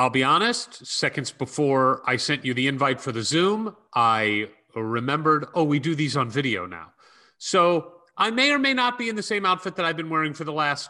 [0.00, 5.44] I'll be honest, seconds before I sent you the invite for the Zoom, I remembered,
[5.54, 6.94] oh, we do these on video now.
[7.36, 10.32] So I may or may not be in the same outfit that I've been wearing
[10.32, 10.88] for the last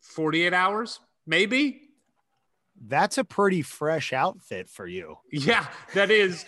[0.00, 1.82] 48 hours, maybe.
[2.86, 5.18] that's a pretty fresh outfit for you.
[5.30, 6.44] Yeah, that is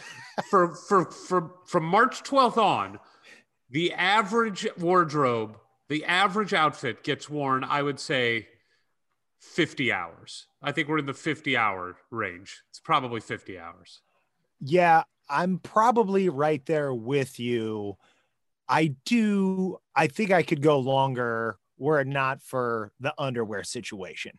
[0.50, 2.98] for for for from March 12th on,
[3.70, 5.58] the average wardrobe,
[5.88, 8.48] the average outfit gets worn, I would say
[9.46, 10.46] 50 hours.
[10.62, 12.62] I think we're in the 50 hour range.
[12.70, 14.02] It's probably 50 hours.
[14.60, 17.96] Yeah, I'm probably right there with you.
[18.68, 19.78] I do.
[19.94, 24.38] I think I could go longer were it not for the underwear situation.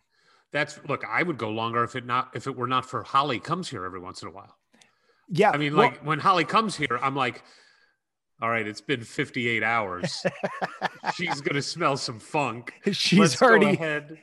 [0.52, 3.39] That's look, I would go longer if it not if it were not for Holly
[3.39, 4.58] comes here every once in a while.
[5.30, 7.44] Yeah, I mean, well, like when Holly comes here, I'm like,
[8.41, 10.23] all right, it's been 58 hours.
[11.16, 12.73] She's gonna smell some funk.
[12.91, 13.79] she's Let's already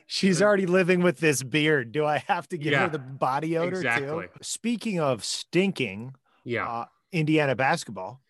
[0.07, 1.91] she's already living with this beard.
[1.91, 4.27] Do I have to give Yeah, her the body odor exactly.
[4.27, 4.29] too?
[4.41, 6.65] Speaking of stinking, Yeah.
[6.67, 8.21] uh, Indiana basketball.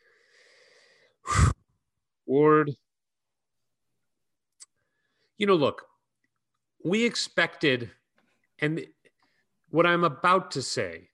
[2.25, 2.71] Ward.
[5.37, 5.85] You know, look,
[6.83, 7.91] we expected,
[8.59, 8.85] and
[9.69, 11.09] what I'm about to say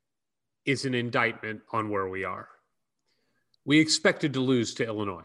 [0.66, 2.48] is an indictment on where we are.
[3.66, 5.24] We expected to lose to Illinois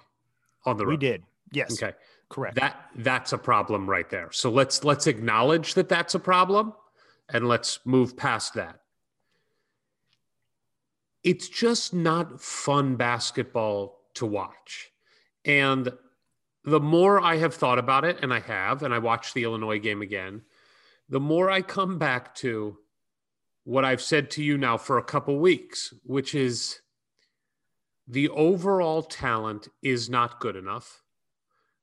[0.64, 0.92] on the road.
[0.92, 1.22] We did.
[1.52, 1.82] Yes.
[1.82, 1.96] Okay.
[2.28, 2.56] Correct.
[2.56, 4.30] That that's a problem right there.
[4.32, 6.72] So let's let's acknowledge that that's a problem
[7.28, 8.80] and let's move past that.
[11.22, 14.90] It's just not fun basketball to watch.
[15.44, 15.90] And
[16.64, 19.78] the more I have thought about it and I have and I watched the Illinois
[19.78, 20.42] game again,
[21.08, 22.76] the more I come back to
[23.64, 26.80] what I've said to you now for a couple weeks, which is
[28.08, 31.02] the overall talent is not good enough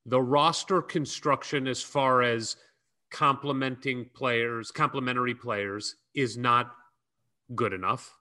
[0.06, 2.58] the roster construction as far as
[3.12, 6.76] complementing players, complementary players is not
[7.56, 8.18] good enough.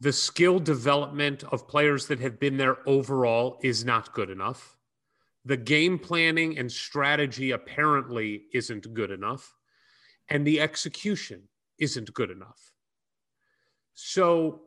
[0.00, 4.76] The skill development of players that have been there overall is not good enough.
[5.44, 9.54] The game planning and strategy apparently isn't good enough.
[10.28, 11.42] And the execution
[11.78, 12.72] isn't good enough.
[13.94, 14.60] So,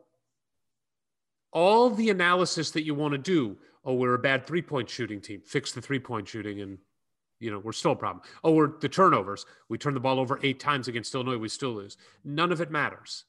[1.52, 5.22] all the analysis that you want to do oh, we're a bad three point shooting
[5.22, 5.42] team.
[5.46, 6.78] Fix the three point shooting, and
[7.40, 8.24] you know we're still a problem.
[8.44, 9.46] Oh, we're the turnovers.
[9.70, 11.38] We turn the ball over eight times against Illinois.
[11.38, 11.98] We still lose.
[12.24, 13.26] None of it matters.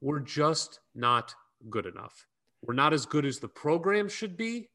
[0.00, 1.34] We're just not
[1.68, 2.26] good enough.
[2.62, 4.68] We're not as good as the program should be,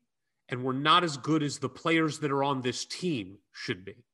[0.49, 4.05] and we're not as good as the players that are on this team should be.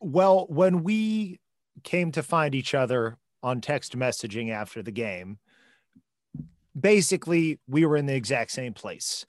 [0.00, 1.40] Well, when we
[1.82, 5.38] came to find each other on text messaging after the game,
[6.78, 9.24] basically we were in the exact same place.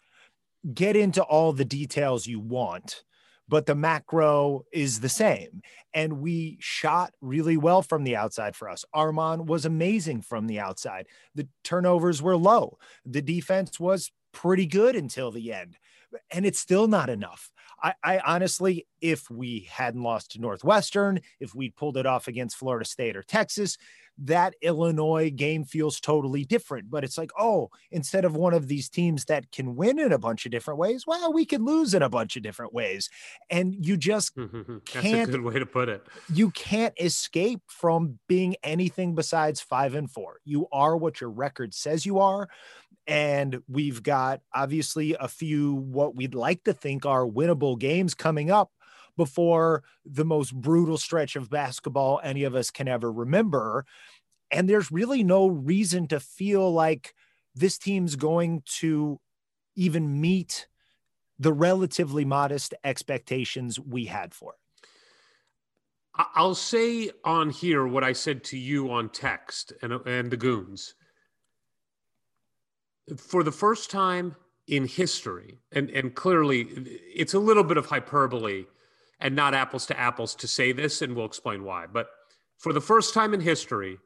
[0.74, 3.04] Get into all the details you want,
[3.48, 5.62] but the macro is the same.
[5.94, 8.84] And we shot really well from the outside for us.
[8.94, 11.06] Armaan was amazing from the outside.
[11.36, 12.78] The turnovers were low.
[13.06, 15.78] The defense was pretty good until the end,
[16.32, 17.50] and it's still not enough.
[17.82, 22.58] I, I honestly, if we hadn't lost to Northwestern, if we'd pulled it off against
[22.58, 23.78] Florida State or Texas,
[24.18, 26.90] that Illinois game feels totally different.
[26.90, 30.18] But it's like, oh, instead of one of these teams that can win in a
[30.18, 33.10] bunch of different ways, well, we could lose in a bunch of different ways.
[33.50, 36.06] And you just That's Can't- a good way to put it.
[36.34, 40.40] you can't escape from being anything besides five and four.
[40.46, 42.48] You are what your record says you are.
[43.08, 48.50] And we've got obviously a few what we'd like to think are winnable games coming
[48.50, 48.72] up
[49.18, 53.86] before the most brutal stretch of basketball any of us can ever remember.
[54.52, 57.14] And there's really no reason to feel like
[57.56, 59.20] this team's going to
[59.76, 60.68] even meet
[61.40, 64.88] the relatively modest expectations we had for it?
[66.34, 70.96] I'll say on here what I said to you on text and, and the goons.
[73.18, 74.36] For the first time
[74.68, 76.62] in history, and, and clearly
[77.14, 78.66] it's a little bit of hyperbole
[79.20, 81.86] and not apples to apples to say this, and we'll explain why.
[81.88, 82.08] But
[82.58, 83.98] for the first time in history,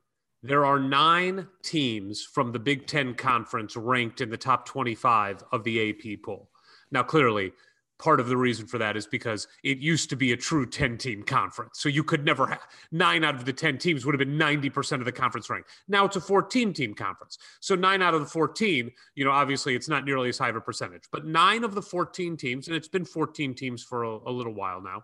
[0.42, 5.64] there are nine teams from the Big Ten Conference ranked in the top 25 of
[5.64, 6.50] the AP poll.
[6.92, 7.52] Now, clearly,
[8.00, 10.98] part of the reason for that is because it used to be a true 10
[10.98, 11.80] team conference.
[11.80, 14.94] So you could never have nine out of the 10 teams would have been 90%
[15.00, 15.66] of the conference rank.
[15.90, 17.38] Now it's a 14 team conference.
[17.60, 20.56] So nine out of the 14, you know, obviously it's not nearly as high of
[20.56, 24.18] a percentage, but nine of the 14 teams, and it's been 14 teams for a,
[24.26, 25.04] a little while now,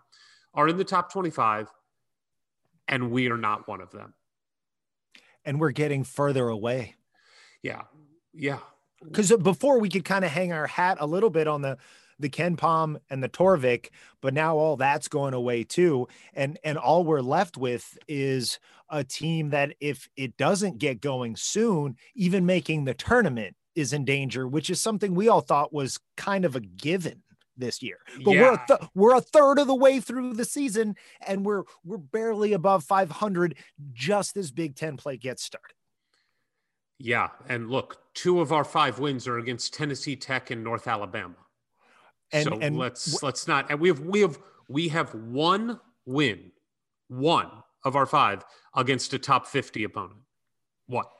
[0.54, 1.70] are in the top 25,
[2.88, 4.14] and we are not one of them.
[5.44, 6.94] And we're getting further away.
[7.62, 7.82] Yeah.
[8.32, 8.58] Yeah.
[9.04, 11.76] Because before we could kind of hang our hat a little bit on the
[12.18, 13.90] the KenPom and the Torvik,
[14.20, 16.08] but now all that's going away too.
[16.34, 18.58] And and all we're left with is
[18.90, 24.04] a team that if it doesn't get going soon, even making the tournament is in
[24.04, 27.22] danger, which is something we all thought was kind of a given
[27.56, 27.98] this year.
[28.24, 28.42] But yeah.
[28.42, 30.96] we're a th- we're a third of the way through the season
[31.26, 33.56] and we're we're barely above 500
[33.92, 35.74] just as Big 10 play gets started.
[36.98, 41.34] Yeah, and look, two of our five wins are against Tennessee Tech and North Alabama.
[42.32, 43.70] And, so and let's let's not.
[43.70, 44.38] And we have we have
[44.68, 46.50] we have one win,
[47.08, 47.50] one
[47.84, 48.44] of our five
[48.74, 50.20] against a top fifty opponent.
[50.86, 51.10] What?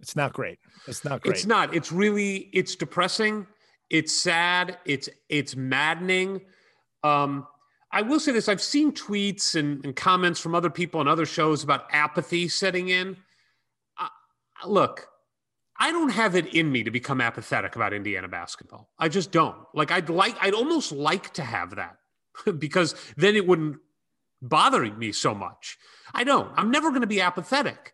[0.00, 0.58] It's not great.
[0.86, 1.34] It's not great.
[1.34, 1.74] It's not.
[1.74, 2.50] It's really.
[2.52, 3.46] It's depressing.
[3.88, 4.78] It's sad.
[4.84, 6.42] It's it's maddening.
[7.02, 7.46] Um,
[7.92, 11.26] I will say this: I've seen tweets and, and comments from other people on other
[11.26, 13.16] shows about apathy setting in.
[13.98, 14.08] Uh,
[14.66, 15.08] look,
[15.78, 18.90] I don't have it in me to become apathetic about Indiana basketball.
[18.98, 19.56] I just don't.
[19.74, 21.96] Like I'd like I'd almost like to have that
[22.58, 23.76] because then it wouldn't
[24.42, 25.76] bother me so much.
[26.14, 26.50] I don't.
[26.56, 27.92] I'm never going to be apathetic.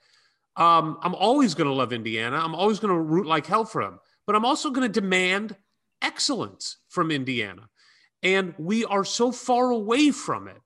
[0.57, 2.37] Um, I'm always going to love Indiana.
[2.37, 3.99] I'm always going to root like hell for them.
[4.27, 5.57] But I'm also going to demand
[6.01, 7.69] excellence from Indiana.
[8.23, 10.61] And we are so far away from it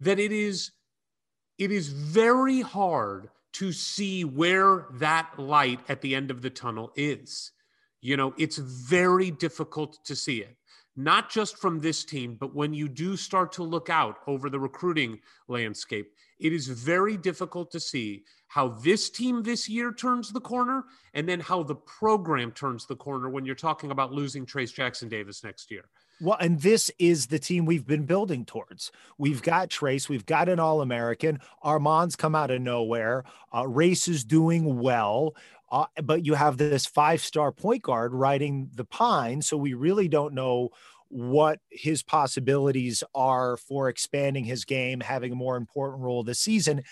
[0.00, 0.72] that it is
[1.58, 6.92] it is very hard to see where that light at the end of the tunnel
[6.94, 7.52] is.
[8.02, 10.56] You know, it's very difficult to see it,
[10.94, 14.60] not just from this team, but when you do start to look out over the
[14.60, 20.40] recruiting landscape, it is very difficult to see how this team this year turns the
[20.40, 24.72] corner and then how the program turns the corner when you're talking about losing Trace
[24.72, 25.86] Jackson Davis next year.
[26.20, 28.90] Well, and this is the team we've been building towards.
[29.18, 31.40] We've got Trace, we've got an All American.
[31.62, 33.24] Armaan's come out of nowhere.
[33.54, 35.34] Uh, Race is doing well.
[35.70, 39.42] Uh, but you have this five star point guard riding the pine.
[39.42, 40.70] So we really don't know
[41.08, 46.82] what his possibilities are for expanding his game, having a more important role this season.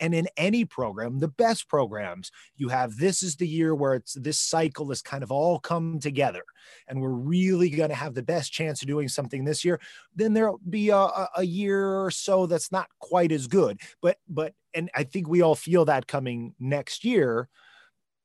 [0.00, 4.14] And in any program, the best programs, you have this is the year where it's
[4.14, 6.42] this cycle has kind of all come together,
[6.88, 9.78] and we're really going to have the best chance of doing something this year.
[10.16, 14.54] Then there'll be a, a year or so that's not quite as good, but but
[14.74, 17.48] and I think we all feel that coming next year,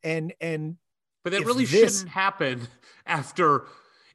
[0.03, 0.77] and and
[1.23, 2.67] but that really this, shouldn't happen
[3.05, 3.65] after.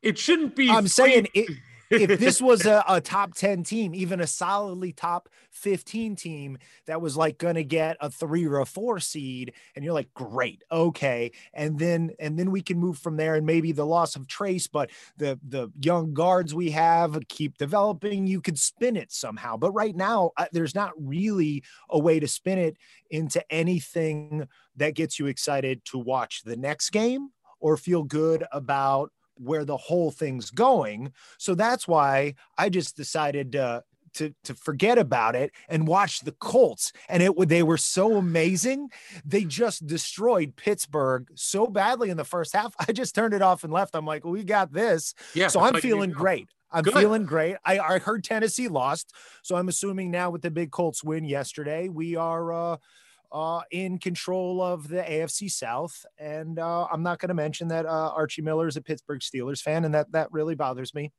[0.01, 0.71] It shouldn't be.
[0.71, 1.51] I'm saying it
[1.91, 7.01] if this was a, a, top 10 team, even a solidly top 15 team that
[7.01, 10.63] was like going to get a three or a four seed, and you're like, great,
[10.71, 11.33] okay.
[11.53, 14.67] And then, and then we can move from there and maybe the loss of Trace,
[14.67, 19.57] but the, the young guards we have keep developing, you could spin it somehow.
[19.57, 22.77] But right now, uh, there's not really a way to spin it
[23.11, 27.31] into anything that gets you excited to watch the next game
[27.61, 31.13] or feel good about where the whole thing's going.
[31.39, 33.83] So that's why I just decided to
[34.15, 36.93] to to forget about it and watch the Colts.
[37.09, 38.89] And it they were so amazing.
[39.25, 42.75] They just destroyed Pittsburgh so badly in the first half.
[42.79, 43.95] I just turned it off and left.
[43.95, 45.15] I'm like, we got this.
[45.35, 45.49] Yeah.
[45.49, 46.49] So I'm feeling great.
[46.73, 46.95] I'm Good.
[46.95, 47.57] feeling great.
[47.65, 51.89] I, I heard Tennessee lost, so I'm assuming now with the big Colts win yesterday,
[51.89, 52.77] we are uh,
[53.33, 56.05] uh, in control of the AFC South.
[56.19, 59.61] And uh, I'm not going to mention that uh, Archie Miller is a Pittsburgh Steelers
[59.61, 61.13] fan, and that that really bothers me.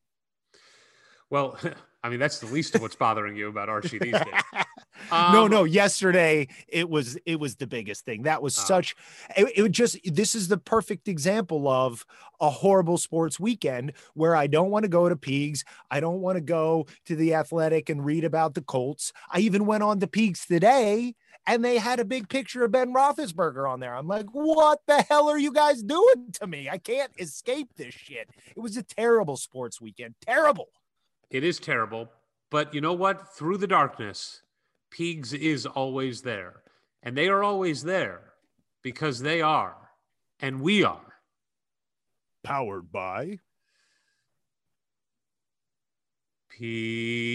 [1.30, 1.58] Well,
[2.04, 4.44] I mean, that's the least of what's bothering you about Archie these days.
[5.10, 5.64] Um, no, no.
[5.64, 8.22] Yesterday, it was it was the biggest thing.
[8.22, 8.96] That was uh, such.
[9.36, 9.98] It, it just.
[10.06, 12.06] This is the perfect example of
[12.40, 15.64] a horrible sports weekend where I don't want to go to Peegs.
[15.90, 19.12] I don't want to go to the Athletic and read about the Colts.
[19.30, 21.16] I even went on to Peegs today
[21.48, 23.96] and they had a big picture of Ben Roethlisberger on there.
[23.96, 26.70] I'm like, what the hell are you guys doing to me?
[26.70, 28.30] I can't escape this shit.
[28.56, 30.16] It was a terrible sports weekend.
[30.22, 30.70] Terrible.
[31.30, 32.10] It is terrible.
[32.50, 33.36] But you know what?
[33.36, 34.42] Through the darkness,
[34.92, 36.62] Peegs is always there.
[37.04, 38.34] And they are always there
[38.84, 39.76] because they are,
[40.40, 41.16] and we are.
[42.44, 43.40] Powered by
[46.52, 47.32] Peegs.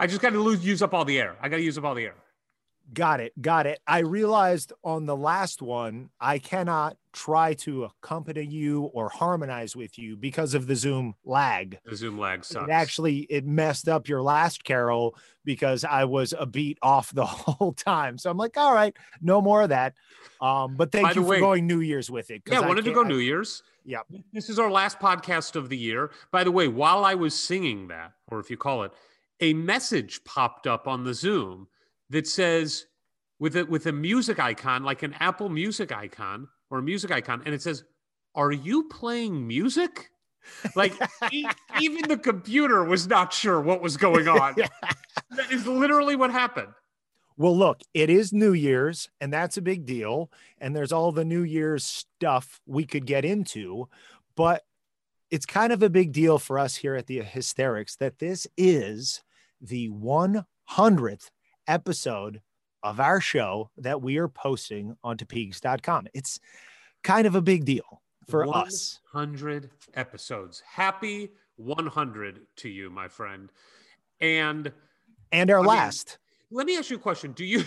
[0.00, 1.36] I just got to lose, use up all the air.
[1.40, 2.14] I got to use up all the air.
[2.92, 3.40] Got it.
[3.40, 3.78] Got it.
[3.86, 9.96] I realized on the last one, I cannot try to accompany you or harmonize with
[9.96, 11.78] you because of the Zoom lag.
[11.84, 12.66] The Zoom lag sucks.
[12.66, 15.14] It actually it messed up your last carol
[15.44, 18.18] because I was a beat off the whole time.
[18.18, 19.94] So I'm like, all right, no more of that.
[20.40, 22.42] Um, but thank By you for way- going New Year's with it.
[22.48, 23.62] Yeah, I wanted to go I- New Year's.
[23.84, 24.00] Yeah.
[24.32, 26.10] This is our last podcast of the year.
[26.32, 28.92] By the way, while I was singing that, or if you call it,
[29.40, 31.68] a message popped up on the Zoom
[32.10, 32.86] that says
[33.38, 37.42] with a with a music icon, like an Apple Music icon or a music icon,
[37.44, 37.84] and it says,
[38.34, 40.10] "Are you playing music?"
[40.74, 40.94] Like
[41.32, 41.46] e-
[41.80, 44.54] even the computer was not sure what was going on.
[45.36, 46.72] That is literally what happened.
[47.36, 50.30] Well, look, it is New Year's, and that's a big deal.
[50.58, 53.88] And there's all the New Year's stuff we could get into,
[54.36, 54.64] but
[55.30, 59.22] it's kind of a big deal for us here at the Hysterics that this is
[59.60, 61.30] the 100th
[61.66, 62.40] episode
[62.82, 66.06] of our show that we are posting onto Peegs.com.
[66.14, 66.40] It's
[67.04, 69.00] kind of a big deal for us.
[69.12, 70.62] 100 episodes.
[70.74, 73.50] Happy 100 to you, my friend.
[74.20, 74.72] And
[75.32, 76.18] And our I mean- last.
[76.50, 77.32] let me ask you a question.
[77.32, 77.64] Do you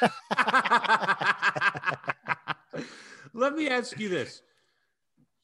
[3.32, 4.42] Let me ask you this.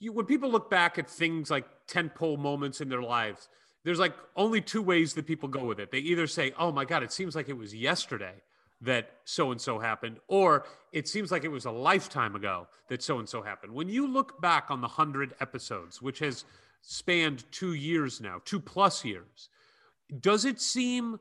[0.00, 3.48] You when people look back at things like tentpole moments in their lives,
[3.86, 5.92] there's like only two ways that people go with it.
[5.92, 8.42] They either say, "Oh my god, it seems like it was yesterday
[8.80, 13.00] that so and so happened," or it seems like it was a lifetime ago that
[13.00, 13.72] so and so happened.
[13.72, 16.44] When you look back on the 100 episodes, which has
[16.82, 19.48] spanned 2 years now, 2 plus years,
[20.18, 21.20] does it seem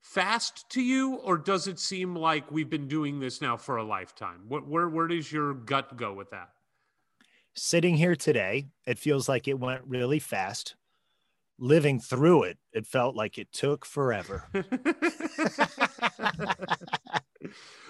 [0.00, 3.84] fast to you or does it seem like we've been doing this now for a
[3.84, 6.50] lifetime where, where does your gut go with that
[7.56, 10.74] Sitting here today, it feels like it went really fast.
[11.58, 14.44] Living through it, it felt like it took forever.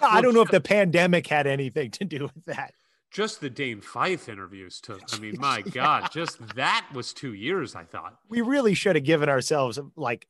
[0.01, 2.73] I don't know if the pandemic had anything to do with that.
[3.11, 7.73] just the dane fife interviews took i mean my god just that was two years
[7.75, 10.27] i thought We really should have given ourselves like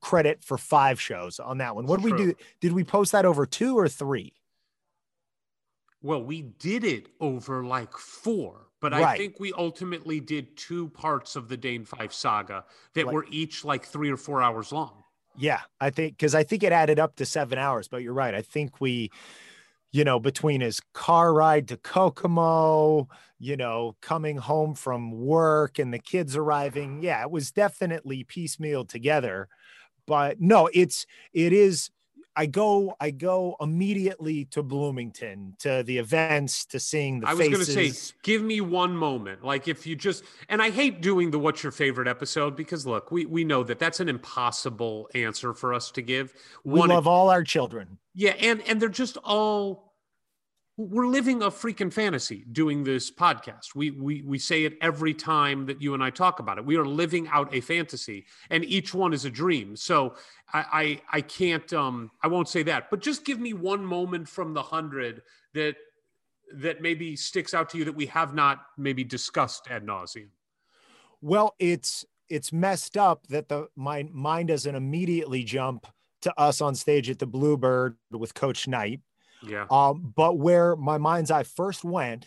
[0.00, 1.86] credit for five shows on that one.
[1.86, 2.34] What did we do?
[2.60, 4.32] Did we post that over two or three?
[6.02, 11.36] well we did it over like four but i think we ultimately did two parts
[11.36, 15.04] of the dane fife saga that Like- were each like three or four hours long
[15.36, 18.34] Yeah, I think because I think it added up to seven hours, but you're right.
[18.34, 19.10] I think we,
[19.92, 23.08] you know, between his car ride to Kokomo,
[23.38, 28.84] you know, coming home from work and the kids arriving, yeah, it was definitely piecemeal
[28.84, 29.48] together.
[30.04, 31.90] But no, it's it is.
[32.36, 37.48] I go I go immediately to Bloomington to the events to seeing the I was
[37.48, 39.44] going to say, give me one moment.
[39.44, 43.10] Like if you just, and I hate doing the what's your favorite episode because look,
[43.10, 46.32] we we know that that's an impossible answer for us to give.
[46.64, 47.98] we love all our children.
[48.14, 49.89] yeah, and and they're just all.
[50.80, 53.74] We're living a freaking fantasy doing this podcast.
[53.74, 56.64] We we we say it every time that you and I talk about it.
[56.64, 59.76] We are living out a fantasy, and each one is a dream.
[59.76, 60.14] So
[60.54, 60.64] I
[61.12, 64.54] I, I can't um I won't say that, but just give me one moment from
[64.54, 65.20] the hundred
[65.52, 65.76] that
[66.54, 70.30] that maybe sticks out to you that we have not maybe discussed ad nauseum.
[71.20, 75.88] Well, it's it's messed up that the my mind doesn't immediately jump
[76.22, 79.02] to us on stage at the Bluebird with Coach Knight.
[79.42, 79.66] Yeah.
[79.70, 82.26] Um, but where my mind's eye first went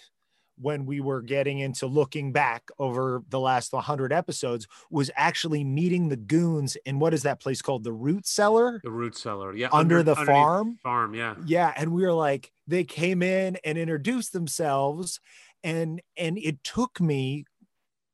[0.60, 6.10] when we were getting into looking back over the last 100 episodes was actually meeting
[6.10, 9.56] the goons in what is that place called the root cellar The root cellar.
[9.56, 9.70] Yeah.
[9.72, 11.16] under, the farm Farm.
[11.16, 11.36] Yeah.
[11.46, 15.20] yeah and we were like they came in and introduced themselves
[15.64, 17.46] and and it took me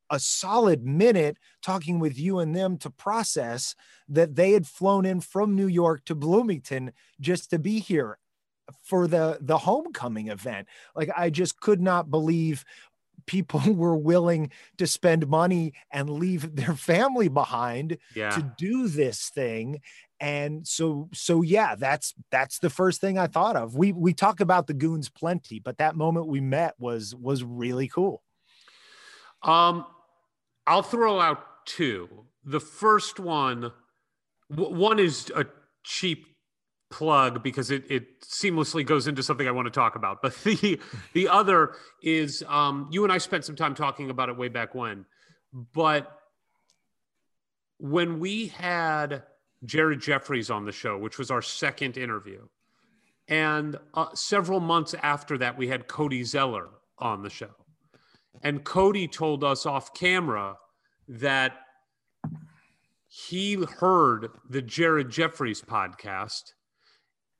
[0.09, 3.75] a solid minute talking with you and them to process
[4.07, 8.17] that they had flown in from New York to Bloomington just to be here
[8.83, 10.67] for the the homecoming event.
[10.95, 12.63] Like I just could not believe
[13.25, 18.29] people were willing to spend money and leave their family behind Yeah.
[18.31, 19.81] to do this thing
[20.21, 24.41] and so so yeah that's that's the first thing i thought of we we talk
[24.41, 28.21] about the goons plenty but that moment we met was was really cool
[29.43, 29.85] Um,
[30.67, 32.25] I'll throw out two.
[32.43, 33.71] The first one,
[34.51, 35.45] w- one is a
[35.83, 36.25] cheap
[36.89, 40.21] plug because it, it seamlessly goes into something I want to talk about.
[40.21, 40.79] But the
[41.13, 44.75] the other is um, you and I spent some time talking about it way back
[44.75, 45.05] when.
[45.73, 46.11] But
[47.77, 49.23] when we had
[49.65, 52.47] Jared Jeffries on the show, which was our second interview,
[53.27, 57.51] and uh, several months after that, we had Cody Zeller on the show.
[58.41, 60.57] And Cody told us off camera
[61.07, 61.53] that
[63.07, 66.53] he heard the Jared Jeffries podcast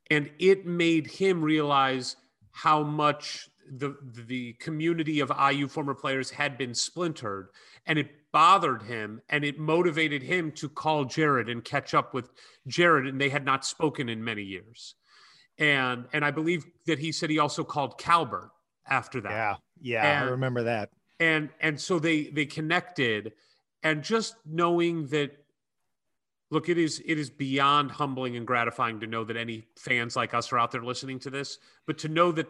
[0.09, 2.15] and it made him realize
[2.51, 3.95] how much the
[4.27, 7.49] the community of IU former players had been splintered
[7.85, 12.29] and it bothered him and it motivated him to call Jared and catch up with
[12.67, 14.95] Jared and they had not spoken in many years.
[15.57, 18.49] And and I believe that he said he also called Calbert
[18.89, 20.89] after that yeah yeah i remember that
[21.19, 23.33] and and so they they connected
[23.83, 25.31] and just knowing that
[26.51, 30.33] look it is it is beyond humbling and gratifying to know that any fans like
[30.33, 32.47] us are out there listening to this but to know that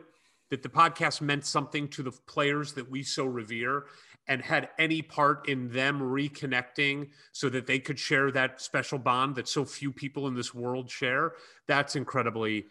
[0.49, 3.85] that the podcast meant something to the players that we so revere
[4.27, 9.35] and had any part in them reconnecting so that they could share that special bond
[9.35, 11.33] that so few people in this world share
[11.67, 12.65] that's incredibly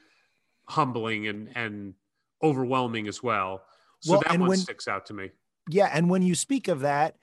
[0.69, 1.95] humbling and and
[2.43, 3.63] overwhelming as well.
[4.01, 5.31] So Well, that one when- sticks out to me.
[5.71, 7.17] Yeah and when you speak of that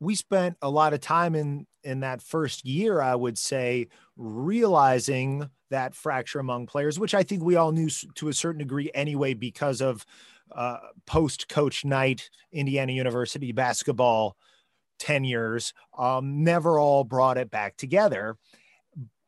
[0.00, 5.48] we spent a lot of time in in that first year i would say realizing
[5.70, 9.34] that fracture among players which i think we all knew to a certain degree anyway
[9.34, 10.04] because of
[10.52, 14.36] uh, post coach Knight indiana university basketball
[15.00, 18.36] tenures um, never all brought it back together.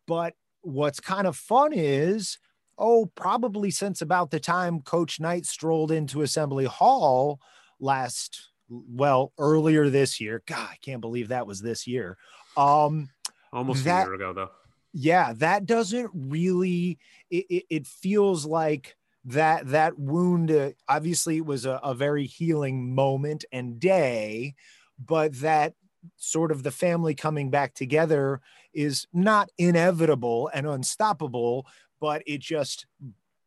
[0.06, 2.38] But what's kind of fun is
[2.78, 7.40] oh probably since about the time coach knight strolled into assembly hall
[7.80, 12.16] last well earlier this year god i can't believe that was this year
[12.56, 13.08] um
[13.52, 14.50] Almost That- a year ago, though.
[14.92, 16.98] yeah that doesn't really
[17.30, 22.26] it, it, it feels like that that wound uh, obviously it was a, a very
[22.26, 24.54] healing moment and day
[24.98, 25.74] but that
[26.16, 28.40] sort of the family coming back together
[28.74, 31.66] is not inevitable and unstoppable
[32.00, 32.86] but it just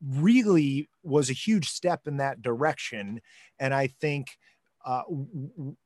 [0.02, 3.20] really was a huge step in that direction
[3.60, 4.38] and i think
[4.86, 5.02] uh,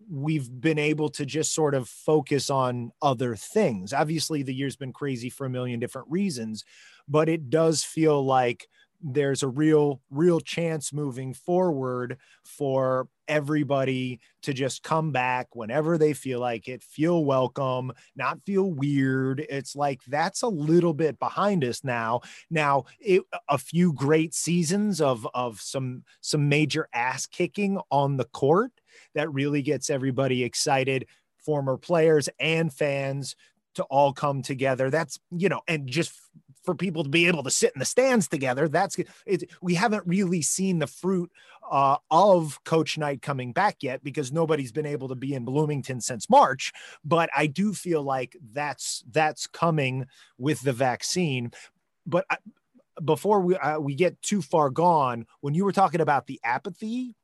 [0.10, 3.94] we've been able to just sort of focus on other things.
[3.94, 6.66] Obviously, the year's been crazy for a million different reasons,
[7.08, 8.68] but it does feel like
[9.02, 16.14] there's a real, real chance moving forward for everybody to just come back whenever they
[16.14, 19.46] feel like it, feel welcome, not feel weird.
[19.50, 22.22] It's like that's a little bit behind us now.
[22.50, 28.26] Now, it, a few great seasons of of some some major ass kicking on the
[28.26, 28.72] court
[29.16, 31.06] that really gets everybody excited,
[31.38, 33.36] former players and fans
[33.76, 34.90] to all come together.
[34.90, 36.12] That's, you know, and just
[36.64, 39.50] for people to be able to sit in the stands together, that's it.
[39.62, 41.32] We haven't really seen the fruit
[41.70, 46.02] uh, of Coach Knight coming back yet because nobody's been able to be in Bloomington
[46.02, 46.72] since March.
[47.04, 51.52] But I do feel like that's that's coming with the vaccine.
[52.06, 52.38] But I,
[53.04, 57.16] before we uh, we get too far gone, when you were talking about the apathy,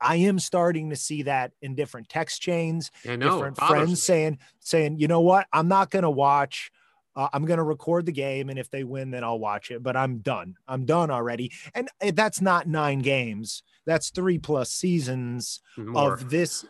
[0.00, 3.12] I am starting to see that in different text chains, know.
[3.12, 3.68] it different me.
[3.68, 6.70] friends saying saying, you know what, I'm not going to watch.
[7.16, 9.82] Uh, I'm going to record the game, and if they win, then I'll watch it.
[9.82, 10.56] But I'm done.
[10.66, 11.52] I'm done already.
[11.74, 13.62] And uh, that's not nine games.
[13.86, 16.14] That's three plus seasons More.
[16.14, 16.64] of this.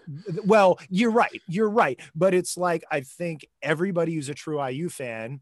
[0.45, 1.41] Well, you're right.
[1.47, 1.99] You're right.
[2.15, 5.41] But it's like I think everybody who's a true IU fan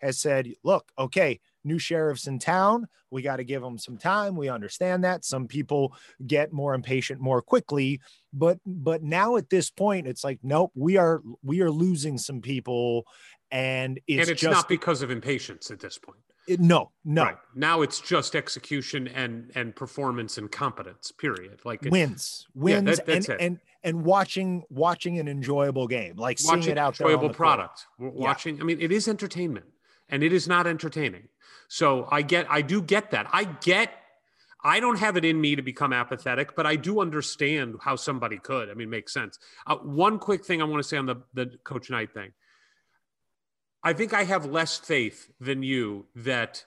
[0.00, 2.86] has said, look, okay, new sheriffs in town.
[3.10, 4.36] We got to give them some time.
[4.36, 5.24] We understand that.
[5.24, 5.94] Some people
[6.26, 8.00] get more impatient more quickly,
[8.32, 12.40] but but now at this point, it's like, nope, we are we are losing some
[12.40, 13.06] people,
[13.54, 16.18] and it's, and it's just not because of impatience at this point.
[16.46, 17.36] it- no, no Right.
[17.54, 21.10] Now it's just execution and and performance and competence.
[21.12, 21.60] Period.
[21.64, 23.36] Like it- wins, Yeah, wins, that- and it.
[23.40, 27.36] and and watching watching an enjoyable game, like seeing watching it out enjoyable the court.
[27.36, 27.86] product.
[27.98, 28.60] We're Watching.
[28.60, 29.66] I mean, it is entertainment,
[30.08, 31.28] and it is not entertaining.
[31.68, 32.46] So I get.
[32.50, 33.26] I do get that.
[33.32, 33.90] I get.
[34.66, 38.38] I don't have it in me to become apathetic, but I do understand how somebody
[38.38, 38.70] could.
[38.70, 39.38] I mean, it makes sense.
[39.66, 42.32] Uh, one quick thing I want to say on the, the Coach Knight thing.
[43.86, 46.64] I think I have less faith than you that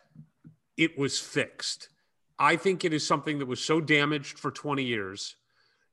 [0.77, 1.89] it was fixed.
[2.37, 5.35] I think it is something that was so damaged for 20 years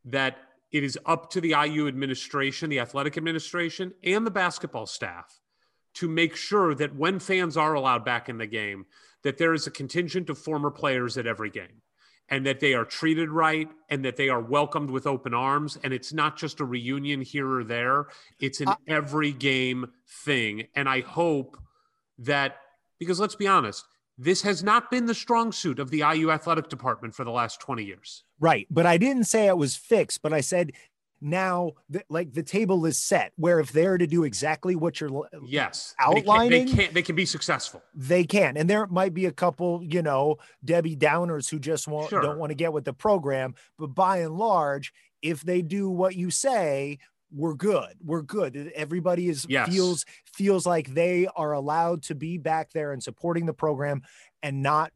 [0.04, 0.36] that
[0.70, 5.40] it is up to the IU administration, the athletic administration, and the basketball staff
[5.94, 8.84] to make sure that when fans are allowed back in the game,
[9.22, 11.80] that there is a contingent of former players at every game
[12.28, 15.92] and that they are treated right and that they are welcomed with open arms and
[15.92, 18.06] it's not just a reunion here or there
[18.40, 19.90] it's an uh, every game
[20.24, 21.58] thing and i hope
[22.18, 22.56] that
[22.98, 23.84] because let's be honest
[24.16, 27.60] this has not been the strong suit of the IU athletic department for the last
[27.60, 28.22] 20 years.
[28.38, 28.66] Right.
[28.70, 30.72] But I didn't say it was fixed, but I said
[31.24, 35.26] now the, like the table is set where if they're to do exactly what you're
[35.46, 39.14] yes outlining they can, they can, they can be successful they can and there might
[39.14, 42.20] be a couple you know debbie downers who just want, sure.
[42.20, 46.14] don't want to get with the program but by and large if they do what
[46.14, 46.98] you say
[47.32, 49.66] we're good we're good everybody is yes.
[49.68, 54.02] feels feels like they are allowed to be back there and supporting the program
[54.42, 54.92] and not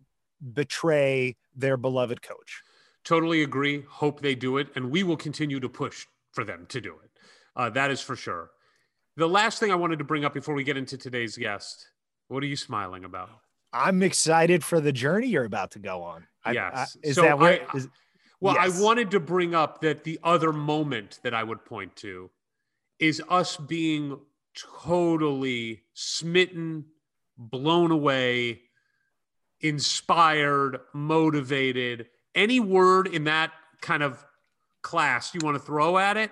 [0.52, 2.62] betray their beloved coach
[3.08, 3.84] Totally agree.
[3.88, 4.68] Hope they do it.
[4.74, 7.10] And we will continue to push for them to do it.
[7.56, 8.50] Uh, that is for sure.
[9.16, 11.88] The last thing I wanted to bring up before we get into today's guest
[12.28, 13.30] what are you smiling about?
[13.72, 16.26] I'm excited for the journey you're about to go on.
[16.50, 16.96] yes.
[16.96, 17.66] I, is so that where?
[17.72, 17.88] I, is,
[18.40, 18.78] well, yes.
[18.78, 22.30] I wanted to bring up that the other moment that I would point to
[22.98, 24.18] is us being
[24.82, 26.84] totally smitten,
[27.36, 28.62] blown away,
[29.60, 34.24] inspired, motivated any word in that kind of
[34.88, 36.30] class you want to throw at it,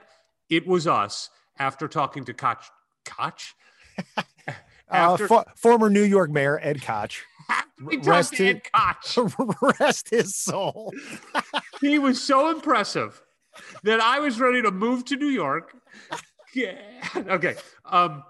[0.48, 2.64] it was us after talking to Koch.
[3.04, 3.54] Koch?
[4.90, 7.22] after, uh, for, former New York Mayor Ed Koch.
[8.02, 9.34] rest, his, Ed Koch.
[9.78, 10.90] rest his soul.
[11.82, 13.20] he was so impressive
[13.82, 15.76] that I was ready to move to New York.
[16.54, 16.78] Yeah.
[17.14, 17.56] Okay.
[17.84, 18.24] Um,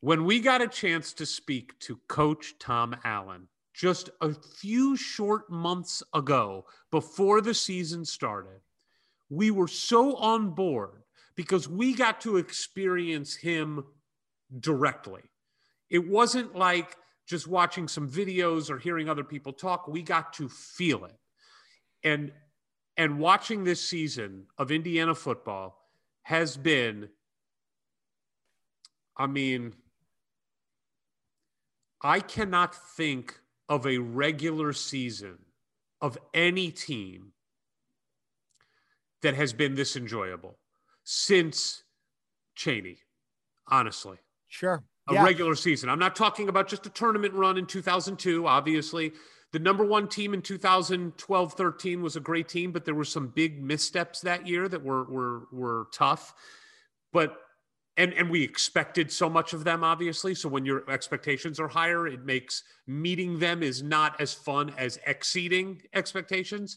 [0.00, 5.48] when we got a chance to speak to Coach Tom Allen, just a few short
[5.48, 8.60] months ago, before the season started,
[9.30, 11.02] we were so on board
[11.34, 13.84] because we got to experience him
[14.60, 15.22] directly.
[15.90, 19.88] It wasn't like just watching some videos or hearing other people talk.
[19.88, 21.16] We got to feel it.
[22.02, 22.32] And
[22.96, 25.80] and watching this season of Indiana football
[26.22, 27.08] has been
[29.16, 29.74] I mean
[32.02, 35.38] I cannot think of a regular season
[36.00, 37.33] of any team
[39.24, 40.58] that has been this enjoyable
[41.02, 41.82] since
[42.56, 42.98] Cheaney,
[43.66, 44.18] honestly.
[44.48, 44.84] Sure.
[45.08, 45.24] A yeah.
[45.24, 45.88] regular season.
[45.88, 49.12] I'm not talking about just a tournament run in 2002, obviously.
[49.52, 53.28] The number one team in 2012 13 was a great team, but there were some
[53.28, 56.34] big missteps that year that were, were, were tough.
[57.12, 57.38] But
[57.96, 62.08] and and we expected so much of them obviously so when your expectations are higher
[62.08, 66.76] it makes meeting them is not as fun as exceeding expectations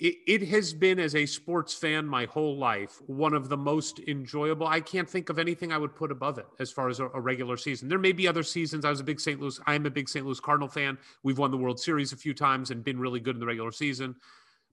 [0.00, 4.00] it, it has been as a sports fan my whole life one of the most
[4.08, 7.06] enjoyable i can't think of anything i would put above it as far as a,
[7.08, 9.86] a regular season there may be other seasons i was a big st louis i'm
[9.86, 12.82] a big st louis cardinal fan we've won the world series a few times and
[12.82, 14.16] been really good in the regular season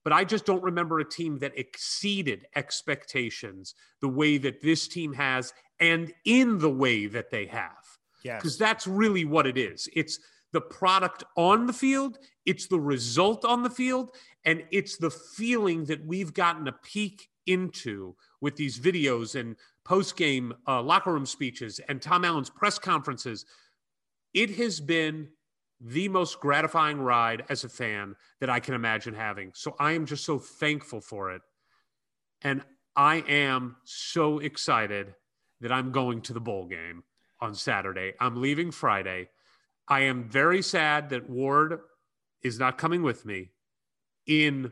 [0.07, 5.11] but I just don't remember a team that exceeded expectations the way that this team
[5.11, 7.83] has and in the way that they have.
[8.23, 8.37] Yeah.
[8.37, 9.89] Because that's really what it is.
[9.93, 10.19] It's
[10.53, 14.12] the product on the field, it's the result on the field,
[14.45, 20.17] and it's the feeling that we've gotten a peek into with these videos and post
[20.17, 23.45] game uh, locker room speeches and Tom Allen's press conferences.
[24.33, 25.29] It has been
[25.79, 29.51] the most gratifying ride as a fan that I can imagine having.
[29.53, 31.41] So I am just so thankful for it.
[32.41, 32.62] And
[32.95, 35.13] I am so excited
[35.62, 37.03] that I'm going to the bowl game
[37.39, 38.13] on Saturday.
[38.19, 39.29] I'm leaving Friday.
[39.88, 41.80] I am very sad that Ward
[42.43, 43.52] is not coming with me
[44.26, 44.71] in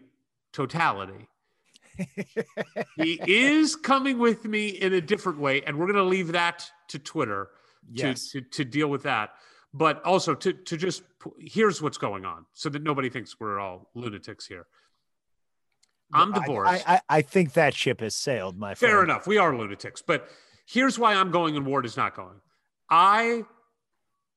[0.53, 1.27] totality.
[2.97, 6.69] he is coming with me in a different way, and we're going to leave that
[6.89, 7.49] to Twitter
[7.89, 8.31] yes.
[8.31, 9.31] to, to, to deal with that
[9.75, 11.03] but also to to just
[11.37, 14.65] here's what's going on so that nobody thinks we're all lunatics here.
[16.13, 16.87] I'm divorced.
[16.87, 18.91] I, I, I think that ship has sailed, my friend.
[18.91, 19.27] Fair enough.
[19.27, 20.29] We are lunatics, but
[20.65, 22.39] here's why I'm going and Ward is not going.
[22.89, 23.43] I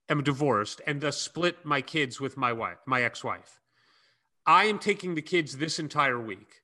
[0.09, 3.59] am divorced and thus split my kids with my wife, my ex-wife.
[4.45, 6.61] I am taking the kids this entire week.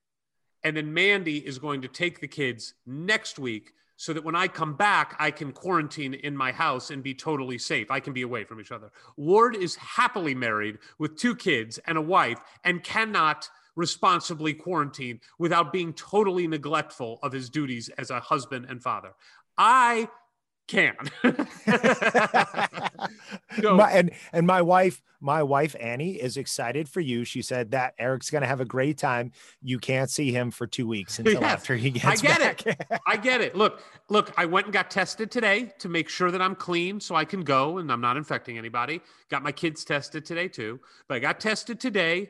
[0.64, 4.48] And then Mandy is going to take the kids next week so that when I
[4.48, 7.92] come back, I can quarantine in my house and be totally safe.
[7.92, 8.92] I can be away from each other.
[9.16, 15.72] Ward is happily married with two kids and a wife and cannot responsibly quarantine without
[15.72, 19.14] being totally neglectful of his duties as a husband and father.
[19.58, 20.10] I
[20.68, 20.96] can.
[23.62, 27.24] so, my, and and my wife, my wife Annie is excited for you.
[27.24, 29.32] She said that Eric's going to have a great time.
[29.62, 32.06] You can't see him for two weeks until yes, after he gets.
[32.06, 32.68] I get back.
[32.68, 32.82] it.
[33.08, 33.56] I get it.
[33.56, 34.34] Look, look.
[34.38, 37.44] I went and got tested today to make sure that I'm clean, so I can
[37.44, 39.02] go and I'm not infecting anybody.
[39.30, 42.30] Got my kids tested today too, but I got tested today.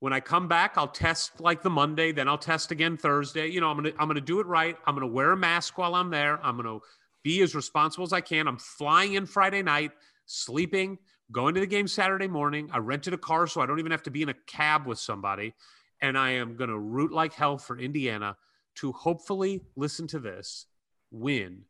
[0.00, 3.48] When I come back, I'll test like the Monday, then I'll test again Thursday.
[3.48, 4.74] You know, I'm gonna I'm gonna do it right.
[4.86, 6.40] I'm gonna wear a mask while I'm there.
[6.42, 6.78] I'm gonna
[7.22, 8.48] be as responsible as I can.
[8.48, 9.92] I'm flying in Friday night,
[10.26, 10.98] sleeping,
[11.32, 12.70] going to the game Saturday morning.
[12.72, 14.98] I rented a car so I don't even have to be in a cab with
[14.98, 15.54] somebody.
[16.00, 18.36] And I am going to root like hell for Indiana
[18.76, 20.66] to hopefully listen to this
[21.10, 21.62] win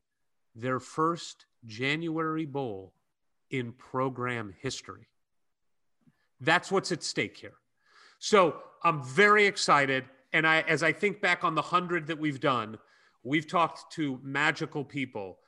[0.55, 2.93] their first January Bowl
[3.51, 5.09] in program history.
[6.41, 7.55] That's what's at stake here.
[8.19, 10.05] So I'm very excited.
[10.33, 12.79] And I, as I think back on the hundred that we've done,
[13.23, 15.39] We've talked to magical people.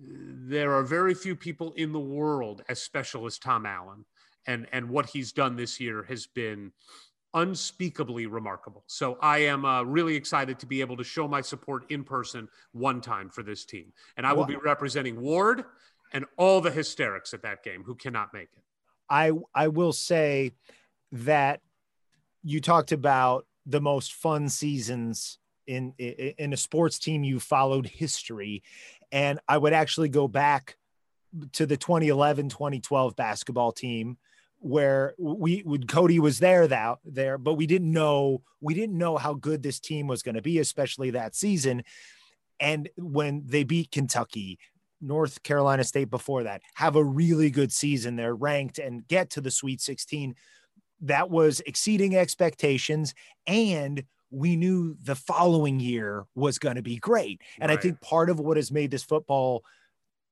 [0.00, 4.04] There are very few people in the world as special as Tom Allen.
[4.46, 6.72] And, and what he's done this year has been
[7.34, 8.84] unspeakably remarkable.
[8.86, 12.48] So I am uh, really excited to be able to show my support in person
[12.72, 13.92] one time for this team.
[14.16, 15.64] And I will be representing Ward
[16.12, 18.62] and all the hysterics at that game who cannot make it.
[19.10, 20.52] I I will say
[21.12, 21.60] that
[22.42, 28.62] you talked about the most fun seasons in in a sports team you followed history
[29.12, 30.76] and i would actually go back
[31.52, 34.16] to the 2011 2012 basketball team
[34.60, 39.16] where we would Cody was there that there, but we didn't know we didn't know
[39.16, 41.84] how good this team was going to be, especially that season.
[42.60, 44.58] And when they beat Kentucky,
[45.00, 48.16] North Carolina State before that, have a really good season.
[48.16, 50.34] They're ranked and get to the Sweet 16.
[51.02, 53.14] That was exceeding expectations.
[53.46, 57.40] And we knew the following year was going to be great.
[57.60, 57.78] And right.
[57.78, 59.64] I think part of what has made this football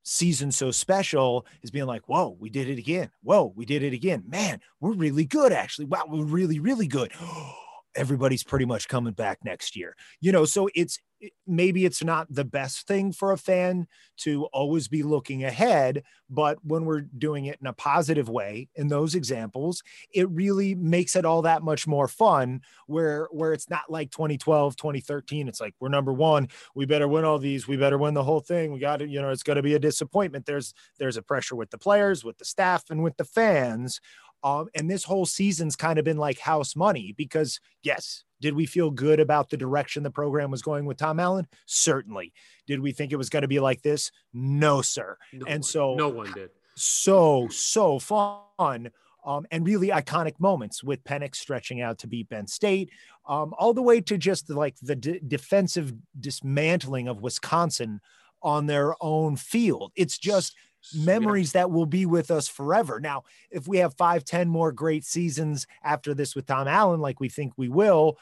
[0.03, 3.11] season so special is being like, whoa, we did it again.
[3.23, 4.25] Whoa, we did it again.
[4.27, 5.87] Man, we're really good, actually.
[5.87, 7.13] Wow, we're really, really good.
[7.97, 9.97] Everybody's pretty much coming back next year.
[10.21, 10.99] You know, so it's
[11.47, 13.87] maybe it's not the best thing for a fan
[14.19, 18.89] to always be looking ahead but when we're doing it in a positive way in
[18.89, 23.91] those examples it really makes it all that much more fun where where it's not
[23.91, 27.99] like 2012 2013 it's like we're number 1 we better win all these we better
[27.99, 30.47] win the whole thing we got to you know it's going to be a disappointment.
[30.47, 34.01] There's there's a pressure with the players with the staff and with the fans
[34.43, 38.67] um, and this whole season's kind of been like house money because yes did we
[38.67, 41.47] feel good about the direction the program was going with Tom Allen?
[41.67, 42.33] Certainly.
[42.67, 44.11] Did we think it was going to be like this?
[44.33, 45.17] No, sir.
[45.33, 46.51] No and one, so no one did.
[46.75, 48.91] So, so fun.
[49.25, 52.91] Um, and really iconic moments with Penix stretching out to beat Penn State,
[53.29, 58.01] um, all the way to just like the d- defensive dismantling of Wisconsin
[58.41, 59.91] on their own field.
[59.97, 60.55] It's just
[60.95, 61.63] memories yeah.
[61.63, 63.01] that will be with us forever.
[63.01, 67.21] Now, if we have five, ten more great seasons after this with Tom Allen, like
[67.21, 68.19] we think we will,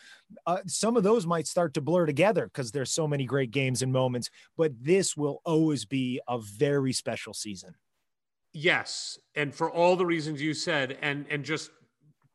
[0.47, 3.83] uh, some of those might start to blur together because there's so many great games
[3.83, 4.31] and moments.
[4.57, 7.75] But this will always be a very special season.
[8.53, 11.71] Yes, and for all the reasons you said, and and just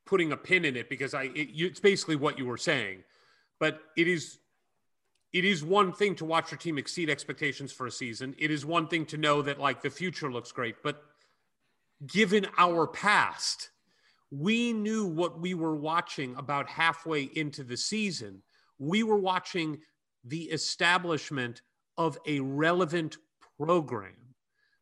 [0.06, 3.04] putting a pin in it because I it, it's basically what you were saying,
[3.60, 4.40] but it is
[5.32, 8.36] it is one thing to watch your team exceed expectations for a season.
[8.38, 11.04] It is one thing to know that like the future looks great, but
[12.06, 13.70] given our past,
[14.32, 18.42] we knew what we were watching about halfway into the season.
[18.78, 19.80] We were watching
[20.24, 21.62] the establishment
[21.98, 23.18] of a relevant
[23.58, 24.16] program,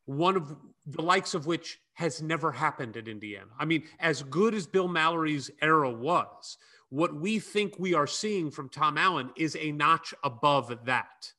[0.06, 0.56] one of
[0.86, 3.50] the likes of which has never happened at Indiana.
[3.60, 6.58] I mean, as good as Bill Mallory's era was,
[6.89, 11.32] what we think we are seeing from Tom Allen is a notch above that.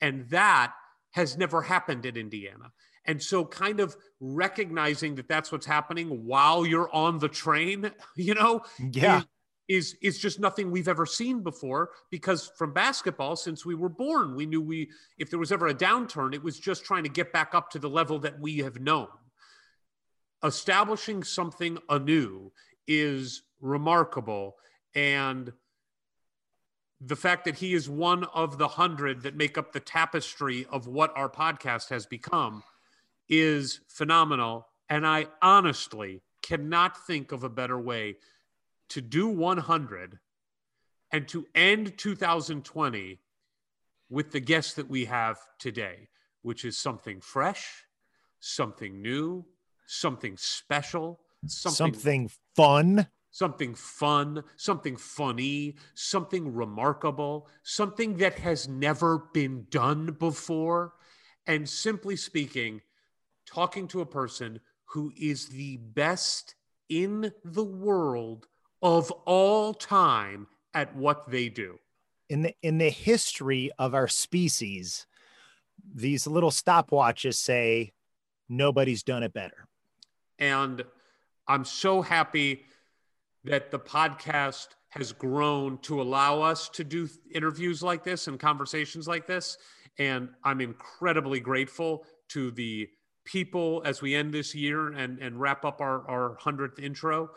[0.00, 0.72] And that
[1.12, 2.72] has never happened in Indiana.
[3.06, 8.34] And so, kind of recognizing that that's what's happening while you're on the train, you
[8.34, 9.22] know, yeah.
[9.68, 13.88] Is, is is just nothing we've ever seen before because from basketball since we were
[13.88, 17.08] born we knew we if there was ever a downturn it was just trying to
[17.08, 19.08] get back up to the level that we have known
[20.44, 22.52] establishing something anew
[22.86, 24.54] is remarkable
[24.96, 25.52] and
[27.00, 30.88] the fact that he is one of the hundred that make up the tapestry of
[30.88, 32.62] what our podcast has become
[33.28, 34.66] is phenomenal.
[34.88, 38.16] And I honestly cannot think of a better way
[38.88, 40.18] to do 100
[41.12, 43.18] and to end 2020
[44.08, 46.08] with the guest that we have today,
[46.40, 47.84] which is something fresh,
[48.40, 49.44] something new,
[49.86, 53.08] something special, something, Something fun.
[53.36, 60.94] Something fun, something funny, something remarkable, something that has never been done before.
[61.46, 62.80] And simply speaking,
[63.44, 66.54] talking to a person who is the best
[66.88, 68.46] in the world
[68.80, 71.78] of all time at what they do.
[72.28, 75.06] in the in the history of our species,
[75.94, 77.92] these little stopwatches say
[78.48, 79.68] nobody's done it better.
[80.38, 80.84] And
[81.46, 82.64] I'm so happy
[83.46, 89.06] that the podcast has grown to allow us to do interviews like this and conversations
[89.06, 89.58] like this.
[89.98, 92.88] And I'm incredibly grateful to the
[93.24, 97.30] people as we end this year and, and wrap up our, our 100th intro.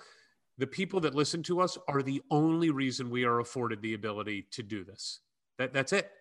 [0.58, 4.48] The people that listen to us are the only reason we are afforded the ability
[4.52, 5.20] to do this.
[5.58, 6.12] That, that's it.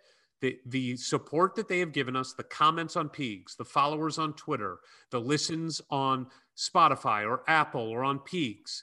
[0.41, 4.35] The, the support that they have given us, the comments on Peegs, the followers on
[4.35, 4.79] Twitter,
[5.11, 8.83] the listens on Spotify or Apple or on Peegs,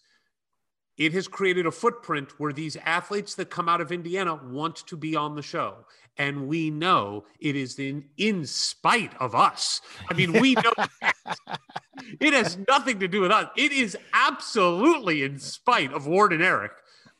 [0.98, 4.96] it has created a footprint where these athletes that come out of Indiana want to
[4.96, 5.86] be on the show.
[6.18, 9.82] And we know it is in, in spite of us.
[10.10, 10.74] I mean, we know
[12.22, 13.50] it has nothing to do with us.
[13.58, 16.72] It is absolutely in spite of Ward and Eric.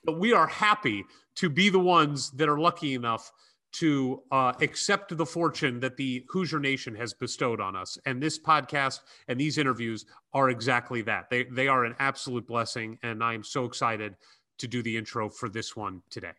[0.06, 1.04] But we are happy
[1.36, 3.34] to be the ones that are lucky enough
[3.80, 7.98] to uh, accept the fortune that the Hoosier Nation has bestowed on us.
[8.06, 11.30] And this podcast and these interviews are exactly that.
[11.30, 12.98] They, they are an absolute blessing.
[13.04, 14.16] And I am so excited
[14.60, 16.32] to do the intro for this one today.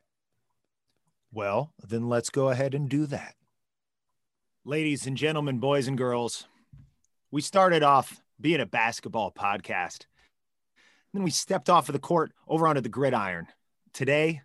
[1.31, 3.35] Well, then let's go ahead and do that.
[4.65, 6.47] Ladies and gentlemen, boys and girls,
[7.31, 10.07] we started off being a basketball podcast.
[11.13, 13.49] Then we stepped off of the court over onto the gridiron.
[13.93, 14.41] Today,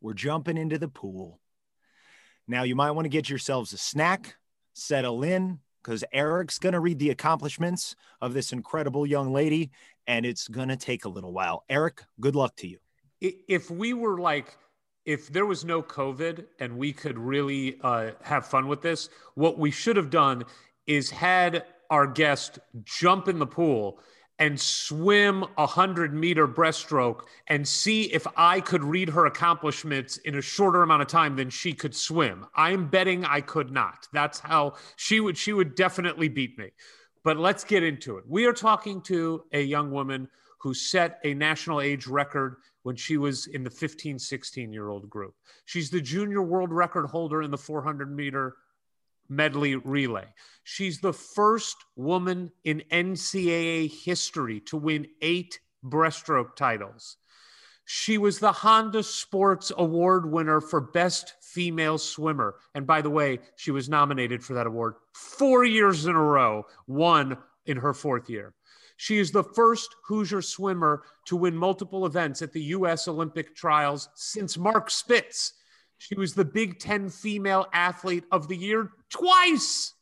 [0.00, 1.40] we're jumping into the pool.
[2.48, 4.36] Now, you might want to get yourselves a snack,
[4.72, 9.70] settle in, because Eric's going to read the accomplishments of this incredible young lady,
[10.06, 11.64] and it's going to take a little while.
[11.68, 12.78] Eric, good luck to you.
[13.20, 14.56] If we were like,
[15.04, 19.58] if there was no COVID and we could really uh, have fun with this, what
[19.58, 20.44] we should have done
[20.86, 24.00] is had our guest jump in the pool
[24.38, 30.36] and swim a hundred meter breaststroke and see if I could read her accomplishments in
[30.36, 32.46] a shorter amount of time than she could swim.
[32.54, 34.06] I'm betting I could not.
[34.12, 36.70] That's how she would she would definitely beat me.
[37.24, 38.24] But let's get into it.
[38.28, 40.28] We are talking to a young woman
[40.60, 45.08] who set a national age record when she was in the 15, 16 year old
[45.08, 45.34] group.
[45.64, 48.56] She's the junior world record holder in the 400 meter
[49.28, 50.26] medley relay.
[50.64, 57.16] She's the first woman in NCAA history to win eight breaststroke titles.
[57.84, 62.56] She was the Honda Sports Award winner for Best Female Swimmer.
[62.74, 66.66] And by the way, she was nominated for that award four years in a row,
[66.88, 68.54] won in her fourth year.
[68.96, 73.06] She is the first Hoosier swimmer to win multiple events at the U.S.
[73.06, 75.52] Olympic trials since Mark Spitz.
[75.98, 79.94] She was the Big Ten Female Athlete of the Year twice.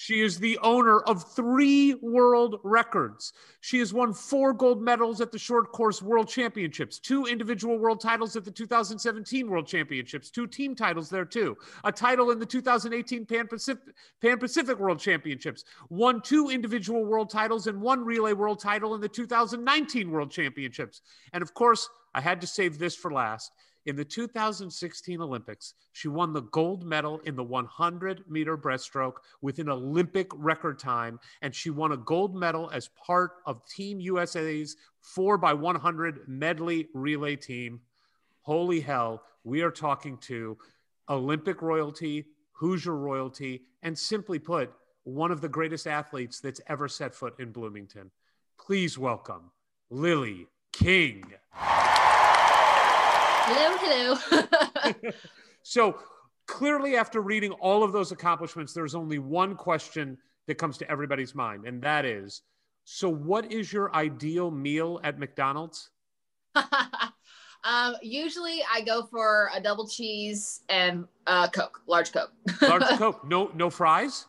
[0.00, 3.32] She is the owner of three world records.
[3.60, 8.00] She has won four gold medals at the short course world championships, two individual world
[8.00, 12.46] titles at the 2017 world championships, two team titles there too, a title in the
[12.46, 18.34] 2018 Pan Pacific, Pan Pacific world championships, won two individual world titles and one relay
[18.34, 21.02] world title in the 2019 world championships.
[21.32, 23.50] And of course, I had to save this for last.
[23.88, 29.58] In the 2016 Olympics, she won the gold medal in the 100 meter breaststroke with
[29.60, 34.76] an Olympic record time, and she won a gold medal as part of Team USA's
[35.16, 37.80] 4x100 medley relay team.
[38.42, 40.58] Holy hell, we are talking to
[41.08, 44.70] Olympic royalty, Hoosier royalty, and simply put,
[45.04, 48.10] one of the greatest athletes that's ever set foot in Bloomington.
[48.60, 49.50] Please welcome
[49.88, 51.24] Lilly King.
[53.50, 54.16] Hello,
[54.82, 55.02] hello.
[55.62, 55.98] So
[56.46, 61.34] clearly, after reading all of those accomplishments, there's only one question that comes to everybody's
[61.34, 62.42] mind, and that is
[62.84, 65.90] so, what is your ideal meal at McDonald's?
[66.54, 72.32] um, usually I go for a double cheese and uh, Coke, large Coke.
[72.62, 74.26] Large Coke, no, no fries.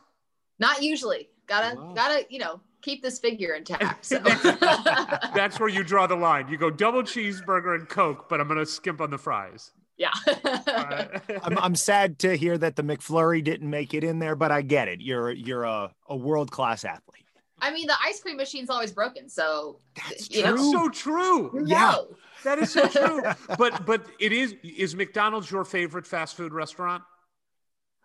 [0.60, 1.30] Not usually.
[1.48, 1.94] Gotta, Wow.
[1.94, 4.06] gotta, you know, keep this figure intact.
[4.06, 4.20] So.
[5.36, 6.48] That's where you draw the line.
[6.50, 9.72] You go double cheeseburger and Coke, but I'm gonna skimp on the fries.
[9.98, 10.12] yeah.
[10.28, 14.52] Uh, I'm, I'm sad to hear that the McFlurry didn't make it in there, but
[14.52, 15.02] I get it.
[15.02, 17.26] You're you're a, a world class athlete.
[17.62, 21.64] I mean, the ice cream machine's always broken, so That's You know, That's so true.
[21.66, 21.92] Yeah.
[21.92, 22.16] knows?
[22.44, 23.24] That is so true.
[23.58, 27.04] but but it is is McDonald's your favorite fast food restaurant?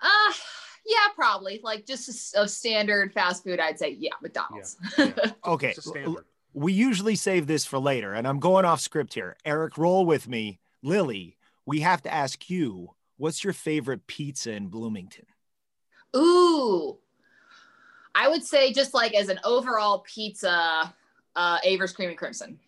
[0.03, 0.32] Uh,
[0.87, 1.61] yeah, probably.
[1.62, 4.76] Like just a, a standard fast food, I'd say, yeah, McDonald's.
[5.47, 5.70] Okay.
[5.70, 6.24] It's a standard.
[6.53, 9.37] We usually save this for later, and I'm going off script here.
[9.45, 10.61] Eric, roll with me.
[10.82, 15.26] Lilly, we have to ask you, what's your favorite pizza in Bloomington?
[16.14, 16.99] Ooh,
[18.14, 20.95] I would say just like as an overall pizza,
[21.35, 22.61] uh, Aver's Cream and Crimson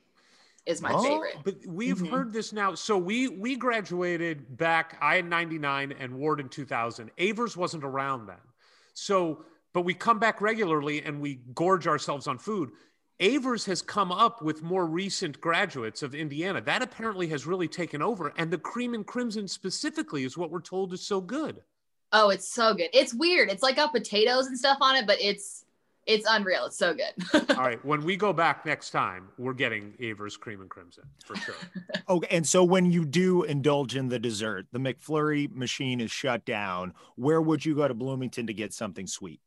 [0.67, 1.03] is my Oh.
[1.03, 1.37] favorite.
[1.45, 2.11] But we've Mhm.
[2.11, 2.75] heard this now.
[2.75, 4.99] So we we graduated back.
[5.01, 7.11] I in ninety nine and Ward in two thousand.
[7.19, 8.41] Aver's wasn't around then.
[8.93, 12.73] So, but we come back regularly and we gorge ourselves on food.
[13.21, 16.61] Aver's has come up with more recent graduates of Indiana.
[16.61, 20.61] That apparently has really taken over, and the cream and crimson specifically is what we're
[20.61, 21.63] told is so good.
[22.13, 22.91] Oh, it's so good.
[22.93, 23.51] It's weird.
[23.51, 25.65] It's like got potatoes and stuff on it, but it's
[26.07, 26.67] it's unreal.
[26.67, 27.51] It's so good.
[27.51, 31.37] All right, when we go back next time, we're getting Aver's cream and crimson for
[31.37, 31.55] sure.
[32.09, 36.45] Okay, and so when you do indulge in the dessert, the McFlurry machine is shut
[36.45, 36.95] down.
[37.17, 39.41] Where would you go to Bloomington to get something sweet?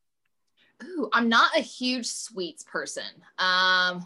[0.84, 3.04] Ooh, I'm not a huge sweets person.
[3.38, 4.06] Um,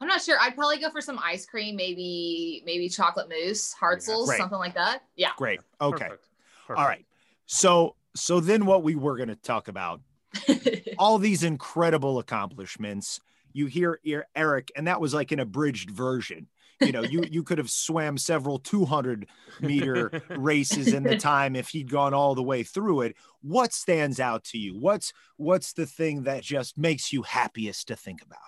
[0.00, 0.38] I'm not sure.
[0.40, 4.38] I'd probably go for some ice cream, maybe maybe chocolate mousse, Hartzell's, great.
[4.38, 5.02] something like that.
[5.16, 5.30] Yeah.
[5.36, 5.60] Great.
[5.80, 6.08] Okay.
[6.08, 6.28] Perfect.
[6.70, 7.04] All right.
[7.46, 10.00] So so then what we were going to talk about
[10.98, 13.20] all these incredible accomplishments.
[13.52, 14.00] You hear
[14.34, 16.48] Eric, and that was like an abridged version.
[16.80, 19.28] You know, you you could have swam several 200
[19.60, 23.16] meter races in the time if he'd gone all the way through it.
[23.42, 24.76] What stands out to you?
[24.76, 28.38] What's what's the thing that just makes you happiest to think about?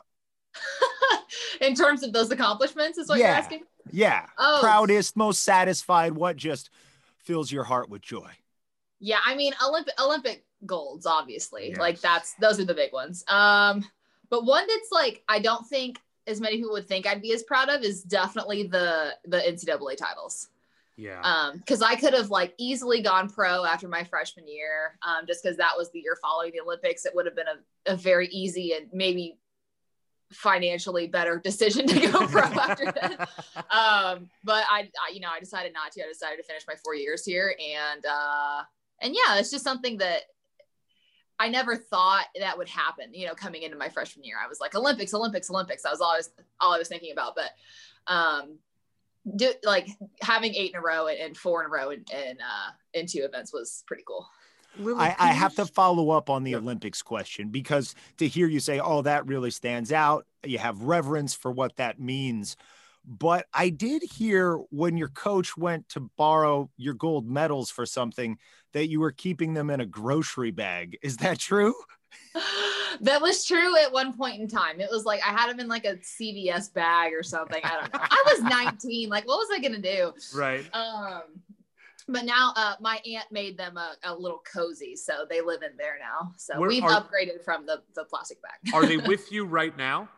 [1.61, 3.63] In terms of those accomplishments, is what you're asking?
[3.93, 6.13] Yeah, Oh, proudest, most satisfied.
[6.13, 6.71] What just
[7.19, 8.31] fills your heart with joy?
[8.99, 11.71] Yeah, I mean Olympic Olympic golds, obviously.
[11.71, 11.79] Yes.
[11.79, 13.25] Like that's those are the big ones.
[13.29, 13.85] Um,
[14.31, 17.43] but one that's like I don't think as many people would think I'd be as
[17.43, 20.49] proud of is definitely the the NCAA titles.
[20.97, 21.21] Yeah.
[21.21, 25.43] Um, because I could have like easily gone pro after my freshman year, um, just
[25.43, 27.05] because that was the year following the Olympics.
[27.05, 29.39] It would have been a, a very easy and maybe
[30.33, 33.29] financially better decision to go pro after that.
[33.71, 36.03] Um, but I, I, you know, I decided not to.
[36.03, 38.63] I decided to finish my four years here, and uh,
[39.01, 40.23] and yeah, it's just something that
[41.39, 43.13] I never thought that would happen.
[43.13, 45.83] You know, coming into my freshman year, I was like Olympics, Olympics, Olympics.
[45.83, 46.31] That was always
[46.61, 47.35] all I was thinking about.
[47.37, 47.51] But
[48.07, 48.59] um,
[49.37, 49.89] do like
[50.23, 53.07] having eight in a row and, and four in a row in in, uh, in
[53.07, 54.27] two events was pretty cool.
[54.79, 56.59] Lilly, I, I have to follow up on the Yeah.
[56.59, 61.35] Olympics question because to hear you say, oh, that really stands out, you have reverence
[61.35, 62.57] for what that means.
[63.07, 68.37] But I did hear when your coach went to borrow your gold medals for something
[68.77, 70.99] that you were keeping them in a grocery bag.
[71.01, 71.75] Is that true?
[73.01, 74.81] that was true at one point in time.
[74.83, 77.61] It was like I had them in like a CVS bag or something.
[77.65, 78.01] I don't know.
[78.03, 79.09] I was 19.
[79.09, 80.13] Like, what was I gonna do?
[80.35, 80.69] Right.
[80.75, 81.23] Um,
[82.07, 85.75] but now uh, my aunt made them a, a little cozy, so they live in
[85.79, 86.33] there now.
[86.37, 88.75] So Where we've are- upgraded from the the plastic bag.
[88.75, 90.11] Are they with you right now?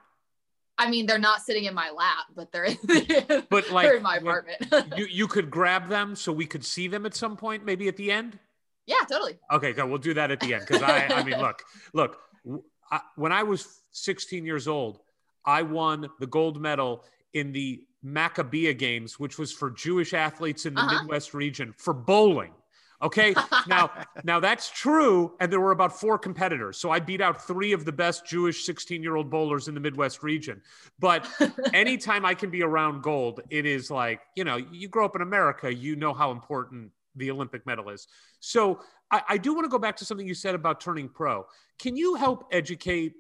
[0.80, 2.76] I mean, they're not sitting in my lap, but they're in,
[3.50, 4.64] But, like, they're in my apartment.
[4.96, 7.96] You you could grab them so we could see them at some point, maybe at
[7.96, 8.38] the end.
[8.88, 9.38] Yeah, totally.
[9.52, 9.84] Okay, good.
[9.88, 11.62] We'll do that at the end because I, I mean, look,
[11.92, 12.18] look.
[12.90, 15.00] I, when I was 16 years old,
[15.44, 20.74] I won the gold medal in the Maccabi Games, which was for Jewish athletes in
[20.74, 21.02] the Uh-huh.
[21.02, 22.52] Midwest region for bowling.
[23.02, 23.34] Okay,
[23.68, 23.90] now
[24.24, 27.84] now that's true, and there were about four competitors, so I beat out three of
[27.84, 30.62] the best Jewish 16 year old bowlers in the Midwest region.
[30.98, 31.28] But
[31.74, 35.22] anytime I can be around gold, it is like, you know, you grow up in
[35.22, 38.06] America, you know how important the Olympic medal is.
[38.40, 41.46] So I, I do want to go back to something you said about turning pro.
[41.78, 43.14] Can you help educate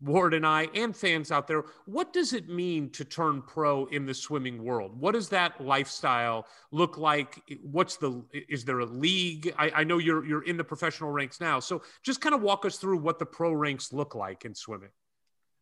[0.00, 1.64] Ward and I and fans out there?
[1.86, 4.98] What does it mean to turn pro in the swimming world?
[4.98, 7.42] What does that lifestyle look like?
[7.62, 9.54] What's the is there a league?
[9.58, 11.60] I, I know you're you're in the professional ranks now.
[11.60, 14.90] So just kind of walk us through what the pro ranks look like in swimming.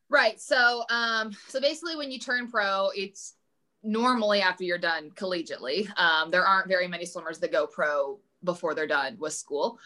[0.08, 0.38] Right.
[0.40, 3.34] So, um, so basically, when you turn pro, it's
[3.82, 5.88] normally after you're done collegiately.
[5.98, 9.78] Um, there aren't very many swimmers that go pro before they're done with school.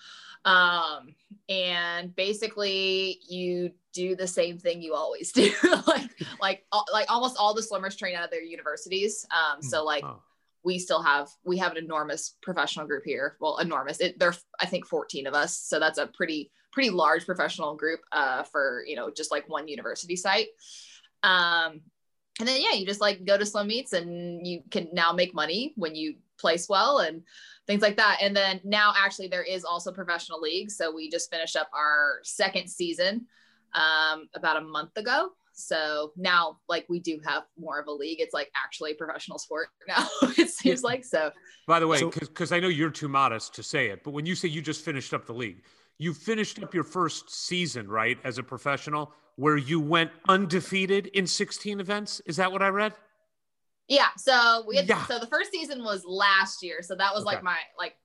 [0.44, 1.14] Um,
[1.48, 5.50] and basically, you do the same thing you always do,
[5.86, 9.26] like like like almost all the swimmers train out of their universities.
[9.32, 10.22] Um, so like Oh.
[10.62, 13.36] we still have we have an enormous professional group here.
[13.40, 14.00] Well, enormous.
[14.00, 15.56] It, there, I think, 14 of us.
[15.58, 19.66] So that's a pretty pretty large professional group uh, for you know just like one
[19.66, 20.48] university site.
[21.22, 21.80] Um,
[22.38, 25.34] and then yeah, you just like go to swim meets and you can now make
[25.34, 27.22] money when you place well and
[27.66, 28.18] things like that.
[28.20, 30.76] And then now actually there is also professional leagues.
[30.76, 33.26] So we just finished up our second season
[33.74, 35.30] um, about a month ago.
[35.58, 38.20] So now, like, we do have more of a league.
[38.20, 40.06] It's like actually a professional sport now,
[40.36, 41.02] it seems like.
[41.02, 41.30] So,
[41.66, 44.26] By the way, So- because I know you're too modest to say it, but when
[44.26, 45.62] you say you just finished up the league,
[45.96, 51.26] you finished up your first season, right, as a professional, where you went undefeated in
[51.26, 52.20] 16 events.
[52.26, 52.94] Is that what I read?
[53.88, 54.08] yeah.
[54.18, 55.04] So, we had, Yeah.
[55.06, 56.82] so the first season was last year.
[56.82, 57.36] So, that was Okay.
[57.36, 57.96] like my like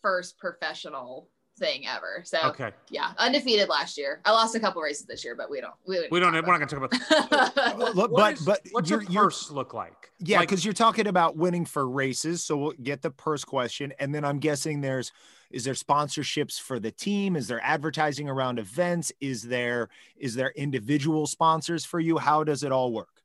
[0.00, 1.28] first professional
[1.58, 2.22] thing ever.
[2.24, 2.70] So, Okay.
[2.90, 4.20] yeah, undefeated last year.
[4.24, 6.32] I lost a couple races this year, but we don't, we, We don't.
[6.34, 7.54] We're not going to talk about.
[7.54, 7.76] That.
[7.78, 7.96] don't.
[7.96, 10.12] Look, but is- but what's you're, purse look like?
[10.20, 13.92] Yeah, Like- because you're talking about winning for races, so we'll get the purse question,
[13.98, 15.10] and then I'm guessing there's
[15.54, 17.36] is there sponsorships for the team?
[17.36, 19.12] Is there advertising around events?
[19.20, 22.18] Is there is there individual sponsors for you?
[22.18, 23.22] How does it all work?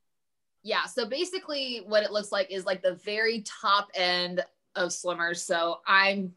[0.62, 0.84] Yeah.
[0.84, 4.44] So basically, what it looks like is like the very top end
[4.76, 5.42] of swimmers.
[5.42, 6.32] So I'm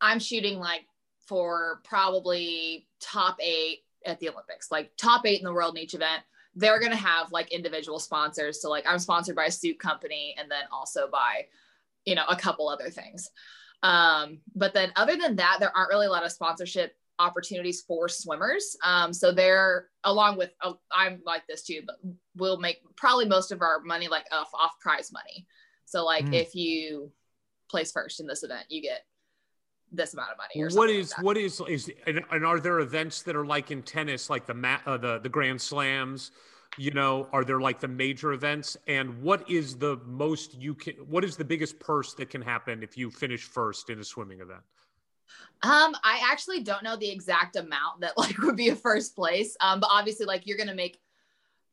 [0.00, 0.86] I'm shooting like
[1.26, 5.94] for probably top eight at the Olympics, like top eight in the world in each
[5.94, 6.22] event.
[6.54, 8.62] They're gonna have like individual sponsors.
[8.62, 11.46] So like I'm sponsored by a suit company and then also by,
[12.04, 13.30] you know, a couple other things.
[13.82, 18.08] Um, but then other than that, there aren't really a lot of sponsorship opportunities for
[18.08, 18.76] swimmers.
[18.84, 21.96] Um, so they're along with uh, I'm like this too, but
[22.36, 25.46] we'll make probably most of our money like off off prize money.
[25.84, 26.34] So like Mm.
[26.34, 27.12] if you
[27.70, 29.04] place first in this event, you get
[29.92, 30.62] this amount of money.
[30.64, 31.22] Or What like is that.
[31.24, 34.54] what is is and, and are there events that are like in tennis, like the
[34.54, 36.30] ma- uh, the the Grand Slams?
[36.78, 38.76] You know, are there like the major events?
[38.86, 40.94] And what is the most you can?
[40.94, 44.40] What is the biggest purse that can happen if you finish first in a swimming
[44.40, 44.60] event?
[45.62, 49.56] Um, I actually don't know the exact amount that like would be a first place.
[49.60, 50.98] Um, but obviously, like you're gonna make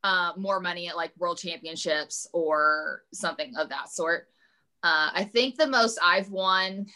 [0.04, 4.28] uh, more money at like world championships or something of that sort.
[4.84, 6.88] Uh, I think the most I've won,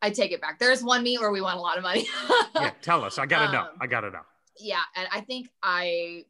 [0.00, 0.58] I take it back.
[0.58, 2.08] There's one meet where we won a lot of money.
[2.54, 3.18] Yeah, tell us.
[3.18, 3.60] I gotta know.
[3.72, 4.22] Um, I gotta know.
[4.58, 6.24] yeah, and I think I,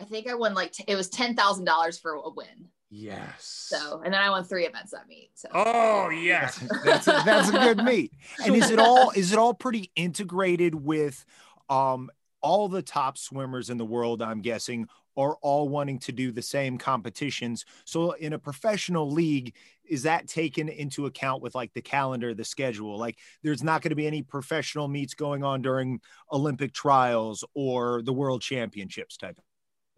[0.00, 2.68] I think I won like t- it was ten thousand dollars for a win.
[2.90, 3.66] Yes.
[3.68, 5.30] So, and then I won three events that meet.
[5.34, 6.64] So, Oh yes.
[6.84, 8.12] That's a, that's a good meet.
[8.44, 11.24] And is it all is it all pretty integrated with
[11.68, 12.10] um
[12.42, 14.22] all the top swimmers in the world?
[14.22, 17.64] I'm guessing are all wanting to do the same competitions.
[17.86, 19.54] So in a professional league,
[19.88, 22.98] is that taken into account with like the calendar, the schedule?
[22.98, 28.02] Like there's not going to be any professional meets going on during Olympic trials or
[28.02, 29.44] the world championships type of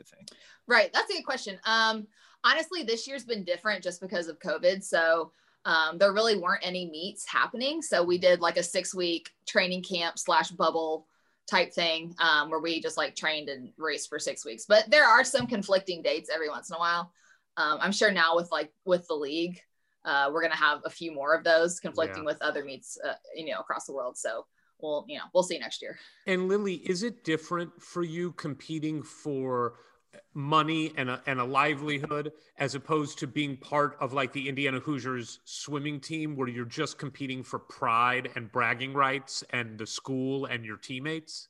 [0.06, 0.26] thing.
[0.66, 0.92] Right.
[0.92, 1.58] That's a good question.
[1.64, 2.06] Um,
[2.44, 4.84] honestly, this year's been different just because of COVID.
[4.84, 5.32] So
[5.64, 7.82] um, there really weren't any meets happening.
[7.82, 11.06] So we did like a six week training camp slash bubble
[11.46, 14.66] type thing um, where we just like trained and raced for six weeks.
[14.66, 17.12] But there are some conflicting dates every once in a while.
[17.56, 19.60] Um, I'm sure now with like with the league,
[20.04, 22.26] uh, we're gonna have a few more of those conflicting Yeah.
[22.26, 24.16] with other meets, uh, you know, across the world.
[24.16, 24.46] So
[24.80, 25.98] we'll, you know, we'll see next year.
[26.26, 29.74] And Lilly, is it different for you competing for
[30.34, 34.80] money and a, and a livelihood as opposed to being part of like the Indiana
[34.80, 40.46] Hoosiers swimming team where you're just competing for pride and bragging rights and the school
[40.46, 41.48] and your teammates?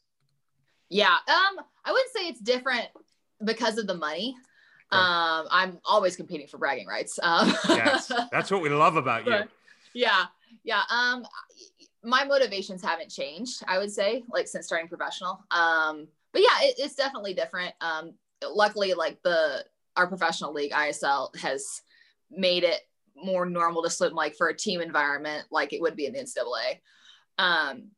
[0.89, 1.17] Yeah.
[1.29, 2.89] Um, I wouldn't say it's different
[3.45, 4.35] because of the money.
[4.93, 5.01] Okay.
[5.01, 7.19] Um, I'm always competing for bragging rights.
[7.23, 9.33] Um, Yes, that's what we love about you.
[9.39, 9.49] Right.
[9.95, 10.25] yeah.
[10.65, 10.83] Yeah.
[10.91, 11.27] Um,
[12.03, 15.45] my motivations haven't changed, I would say, like since starting professional.
[15.51, 17.75] Um, but yeah, it, it's definitely different.
[17.81, 19.65] Um, luckily, like the
[19.97, 21.83] our professional league ISL has
[22.31, 22.81] made it
[23.17, 26.21] more normal to swim like for a team environment, like it would be in the
[26.21, 26.79] NCAA.
[27.39, 27.91] Um,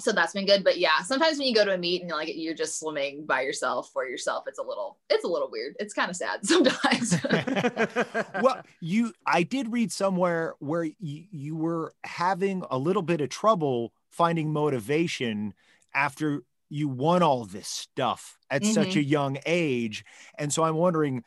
[0.00, 0.62] so that's been good.
[0.62, 3.26] But yeah, sometimes when you go to a meet and you're like you're just swimming
[3.26, 5.74] by yourself for yourself, it's a little it's a little weird.
[5.80, 7.16] It's kind of sad sometimes.
[8.42, 13.28] well, you I did read somewhere where you, you were having a little bit of
[13.28, 15.54] trouble finding motivation
[15.94, 18.98] after you won all this stuff at such mm-hmm.
[18.98, 20.04] a young age.
[20.38, 21.24] And so I'm wondering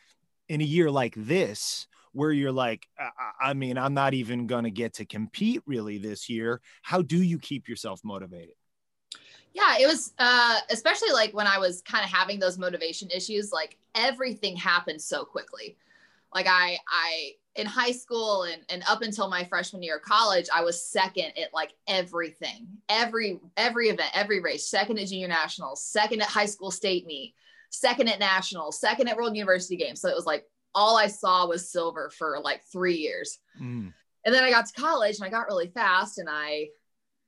[0.47, 2.87] in a year like this, where you're like,
[3.41, 6.61] I mean, I'm not even going to get to compete really this year.
[6.81, 8.55] How do you keep yourself motivated?
[9.53, 13.51] Yeah it was uh especially like when i was kind of having those motivation issues
[13.51, 15.77] like everything happened so quickly.
[16.33, 20.47] Like i i in high school and, and up until my freshman year of college
[20.53, 22.67] i was second at like everything.
[22.87, 24.67] Every every event every race.
[24.67, 27.35] Second at junior nationals second at high school state meet
[27.69, 29.99] second at nationals second at world university games.
[29.99, 33.39] So it was like all i saw was silver for like three years.
[33.61, 33.93] Mm.
[34.25, 36.67] and then I got to college and I got really fast and I,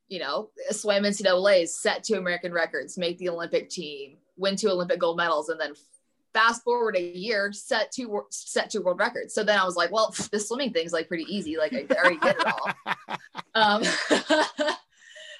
[0.08, 5.00] you know, swam NCAAs, set two American records, make the Olympic team, win two Olympic
[5.00, 5.74] gold medals, and then
[6.34, 9.34] fast forward a year, set two set two world records.
[9.34, 11.58] So then I was like, well, the swimming thing's like pretty easy.
[11.58, 13.18] Like I already did it all.
[13.56, 13.84] Um,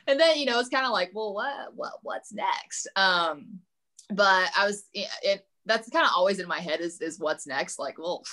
[0.08, 2.88] and then you know it's kind of like, well, what what what's next?
[2.96, 3.60] Um,
[4.10, 7.80] but I was it that's kind of always in my head is is what's next.
[7.80, 8.24] Like, well,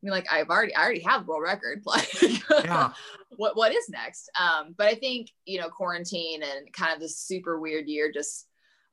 [0.00, 1.82] I mean, like I've already I already have world record.
[1.86, 2.22] Like,
[2.64, 2.92] yeah.
[3.36, 4.30] what what is next?
[4.38, 8.46] Um, but I think you know quarantine and kind of this super weird year just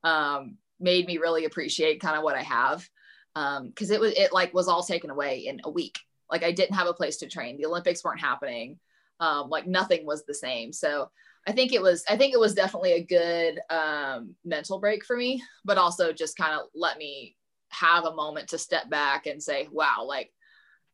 [0.04, 2.88] um, made me really appreciate kind of what I have
[3.34, 6.00] because um, it was it like was all taken away in a week.
[6.32, 7.58] Like I didn't have a place to train.
[7.58, 8.80] The Olympics weren't happening.
[9.20, 10.74] Um, like nothing was the same.
[10.74, 11.10] So
[11.48, 15.16] I think it was I think it was definitely a good um, mental break for
[15.16, 17.36] me, but also just kind of let me
[17.70, 20.32] have a moment to step back and say, wow, like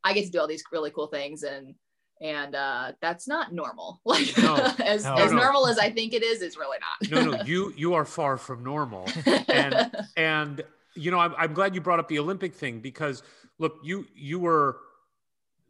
[0.04, 1.76] I get to do all these really cool things and
[2.22, 3.99] and uh, that's not normal.
[4.06, 5.39] Like no, as, no, as no.
[5.39, 7.12] normal as I think it is, is really not.
[7.12, 9.08] no, no, you you are far from normal.
[9.47, 10.64] And and
[10.95, 13.24] you know, I'm, I'm glad you brought up the Olympic thing because
[13.58, 14.78] look, you you were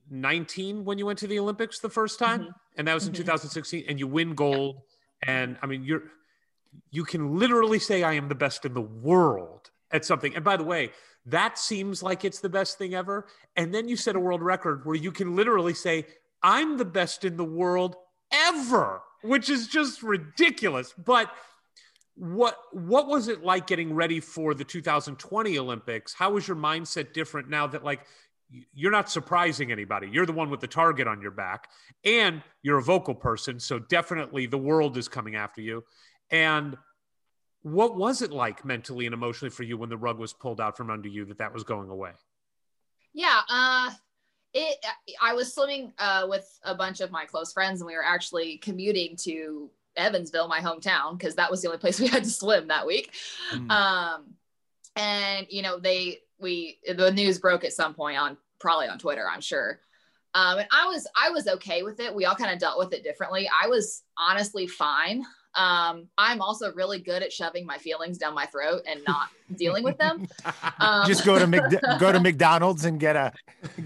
[0.09, 2.51] 19 when you went to the Olympics the first time, mm-hmm.
[2.77, 3.23] and that was in mm-hmm.
[3.23, 4.81] 2016, and you win gold.
[5.23, 6.03] And I mean, you're
[6.89, 10.35] you can literally say I am the best in the world at something.
[10.35, 10.91] And by the way,
[11.25, 13.27] that seems like it's the best thing ever.
[13.55, 16.05] And then you set a world record where you can literally say
[16.43, 17.95] I'm the best in the world
[18.33, 20.93] ever, which is just ridiculous.
[20.93, 21.31] But
[22.15, 26.13] what what was it like getting ready for the 2020 Olympics?
[26.13, 28.05] How was your mindset different now that like
[28.73, 30.09] you're not surprising anybody.
[30.11, 31.69] You're the one with the target on your back,
[32.03, 33.59] and you're a vocal person.
[33.59, 35.83] So definitely the world is coming after you.
[36.29, 36.77] And
[37.63, 40.75] what was it like mentally and emotionally for you when the rug was pulled out
[40.75, 42.11] from under you that that was going away?
[43.13, 43.91] Yeah, uh,
[44.53, 44.77] it.
[45.21, 48.57] I was swimming uh, with a bunch of my close friends, and we were actually
[48.57, 52.67] commuting to Evansville, my hometown, because that was the only place we had to swim
[52.69, 53.13] that week.
[53.53, 53.69] Mm.
[53.69, 54.33] Um,
[54.95, 59.25] and you know, they we the news broke at some point on probably on Twitter,
[59.29, 59.79] I'm sure.
[60.33, 62.15] Um, and I was I was okay with it.
[62.15, 63.49] We all kind of dealt with it differently.
[63.61, 65.23] I was honestly fine.
[65.55, 69.83] Um, I'm also really good at shoving my feelings down my throat and not dealing
[69.83, 70.27] with them.
[70.79, 71.61] Um, Just go to Mc,
[71.99, 73.31] go to McDonald's and get a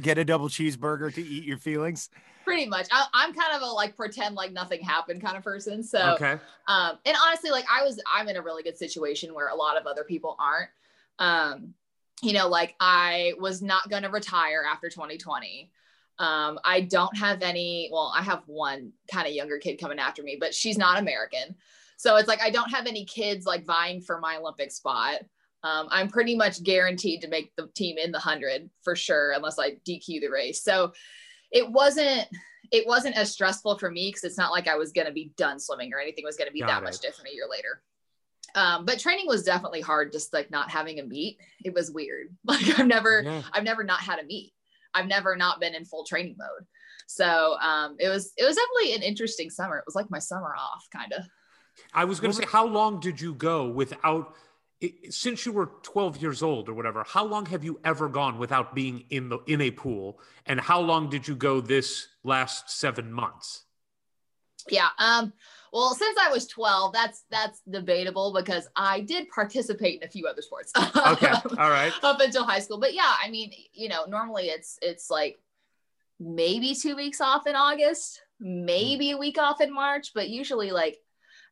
[0.02, 2.10] get a double cheeseburger to eat your feelings.
[2.46, 2.88] Pretty much.
[2.92, 5.84] I, am kind of a like pretend like nothing happened kind of person.
[5.84, 6.38] So, okay.
[6.68, 9.78] Um, and honestly, like I was, I'm in a really good situation where a lot
[9.78, 10.70] of other people aren't.
[11.20, 11.74] Um,
[12.22, 15.72] you know, like I was not going to retire after 2020.
[16.18, 20.24] Um, I don't have any, well, I have one kind of younger kid coming after
[20.24, 21.56] me, but she's not American.
[21.98, 25.22] So it's like I don't have any kids like vying for my Olympic spot.
[25.64, 29.58] Um, I'm pretty much guaranteed to make the team in the hundred for sure, unless
[29.58, 30.64] I DQ the race.
[30.64, 30.94] So
[31.52, 32.28] it wasn't
[32.72, 35.32] it wasn't as stressful for me because it's not like I was going to be
[35.38, 36.86] done swimming or anything was going to be Got that it.
[36.86, 37.82] much different a year later.
[38.56, 41.38] Um, but training was definitely hard, just like not having a meet.
[41.64, 42.28] It was weird.
[42.46, 43.42] Like I've never, yeah.
[43.54, 44.54] I've never not had a meet.
[44.96, 46.66] I've never not been in full training mode.
[47.08, 49.78] So um, it was, it was definitely an interesting summer.
[49.78, 51.26] It was like my summer off, kind of.
[51.94, 54.34] I was going to say, how long did you go without?
[55.10, 58.76] Since you were 12 years old or whatever, how long have you ever gone without
[58.76, 60.20] being in the in a pool?
[60.46, 63.64] And how long did you go this last seven months?
[64.70, 64.90] Yeah.
[64.98, 65.34] Um,
[65.76, 70.26] well, since I was 12, that's that's debatable because I did participate in a few
[70.26, 70.72] other sports.
[70.78, 71.28] okay.
[71.58, 71.92] All right.
[72.02, 72.80] Up until high school.
[72.80, 75.38] But yeah, I mean, you know, normally it's it's like
[76.18, 80.98] maybe 2 weeks off in August, maybe a week off in March, but usually like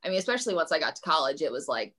[0.06, 1.94] I mean, especially once I got to college, it was like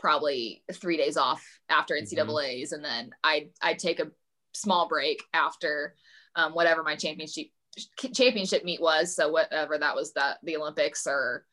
[0.00, 2.74] probably 3 days off after NCAA's mm-hmm.
[2.74, 4.10] and then I I'd take a
[4.54, 5.94] small break after
[6.34, 7.46] um, whatever my championship
[8.12, 9.14] championship meet was.
[9.14, 11.44] So whatever that was, that the Olympics or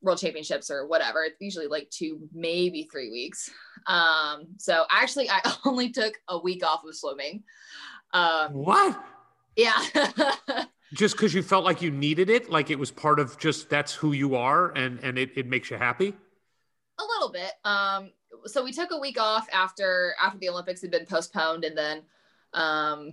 [0.00, 1.24] world championships or whatever.
[1.24, 3.50] It's usually like two, maybe three weeks.
[3.86, 7.42] Um, so actually, I only took a week off of swimming.
[8.12, 9.04] Um, what?
[9.56, 9.82] Yeah.
[10.94, 13.92] just because you felt like you needed it, like it was part of just that's
[13.92, 16.14] who you are, and and it, it makes you happy.
[16.98, 17.52] A little bit.
[17.64, 18.10] Um,
[18.46, 22.02] so we took a week off after after the Olympics had been postponed, and then
[22.54, 23.12] um,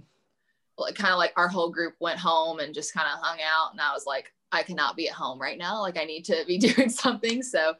[0.95, 3.71] kind of like our whole group went home and just kind of hung out.
[3.71, 5.81] And I was like, I cannot be at home right now.
[5.81, 7.41] Like I need to be doing something.
[7.43, 7.75] So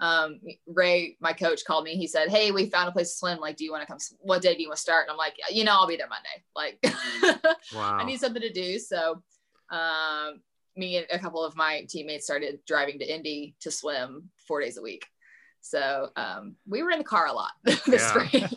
[0.00, 1.96] um, Ray, my coach called me.
[1.96, 3.38] He said, Hey, we found a place to swim.
[3.38, 3.98] Like, do you want to come?
[4.18, 5.06] What day do you want to start?
[5.06, 6.42] And I'm like, you know, I'll be there Monday.
[6.56, 7.98] Like, wow.
[7.98, 8.80] I need something to do.
[8.80, 9.22] So,
[9.70, 10.40] um,
[10.76, 14.76] me and a couple of my teammates started driving to Indy to swim four days
[14.76, 15.06] a week.
[15.60, 18.48] So um, we were in the car a lot this spring.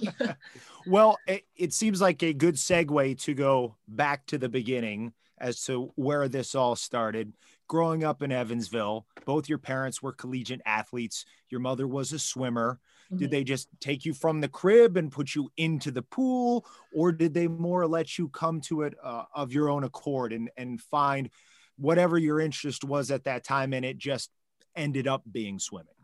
[0.88, 5.62] Well, it, it, seems like a good segue to go back to the beginning as
[5.66, 7.34] to where this all started.
[7.68, 11.26] Growing up in Evansville, both your parents were collegiate athletes.
[11.50, 12.80] Your mother was a swimmer.
[13.08, 13.18] Mm-hmm.
[13.18, 17.12] Did they just take you from the crib and put you into the pool, or
[17.12, 20.80] did they more let you come to it uh, of your own accord and, and
[20.80, 21.30] find
[21.78, 24.30] whatever your interest was at that time and it just
[24.76, 25.95] ended up being swimming?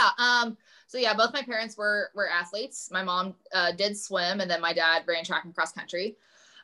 [0.00, 0.10] Yeah.
[0.18, 2.88] Um, so yeah, both my parents were were athletes.
[2.90, 6.16] My mom uh, did swim, and then my dad ran track and cross country.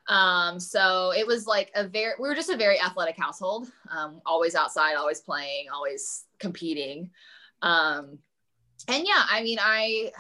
[0.09, 3.69] Um, so it was like a very we were just a very athletic household.
[3.91, 7.11] Um, always outside, always playing, always competing.
[7.63, 8.19] Um,
[8.89, 10.13] and yeah, I mean, I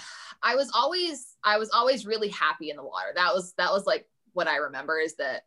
[0.43, 3.09] I was always I was always really happy in the water.
[3.15, 5.45] That was that was like what I remember is that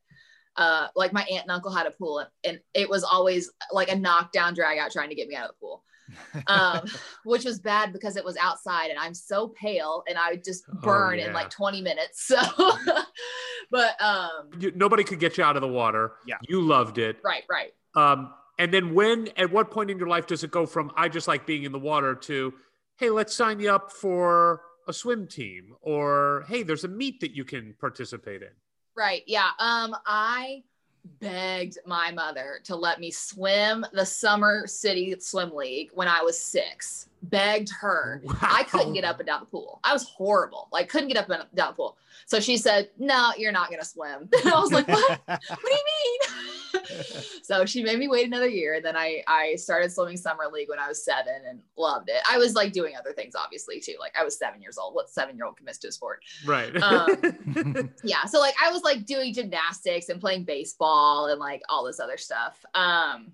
[0.58, 3.96] uh, like my aunt and uncle had a pool and it was always like a
[3.96, 5.84] knockdown drag out trying to get me out of the pool
[6.48, 6.82] um,
[7.24, 10.64] which was bad because it was outside and I'm so pale and I would just
[10.70, 11.28] oh, burn oh, yeah.
[11.28, 12.24] in like 20 minutes.
[12.30, 12.38] So,
[13.72, 16.14] but um, you, nobody could get you out of the water.
[16.26, 16.38] Yeah.
[16.48, 17.18] You loved it.
[17.24, 17.72] Right, right.
[17.96, 21.10] Um, and then when, at what point in your life does it go from I
[21.10, 22.54] just like being in the water to,
[22.98, 27.32] hey, let's sign you up for a swim team or hey, there's a meet that
[27.32, 28.50] you can participate in?
[28.96, 29.24] Right.
[29.28, 29.50] Yeah.
[29.60, 30.64] Um, I
[31.20, 36.40] begged my mother to let me swim the Summer City Swim League when I was
[36.40, 37.08] six.
[37.24, 38.22] Begged her.
[38.24, 38.36] Wow.
[38.42, 39.80] I couldn't get up and down the pool.
[39.84, 40.70] I was horrible.
[40.72, 41.98] Like couldn't get up and down the pool.
[42.26, 45.22] So she said, "No, you're not gonna swim." And I was like, "What?
[45.26, 45.86] what do you
[46.38, 46.49] mean?"
[47.44, 48.76] so she made me wait another year.
[48.76, 52.22] And then I I started swimming summer league when I was seven and loved it.
[52.30, 53.96] I was like doing other things, obviously too.
[54.00, 54.96] Like I was seven years old.
[54.96, 56.24] What seven year old can miss to a sport?
[56.46, 56.76] Right.
[56.82, 58.26] Um, yeah.
[58.26, 62.18] So like I was like doing gymnastics and playing baseball and like all this other
[62.18, 62.64] stuff.
[62.74, 63.32] Um,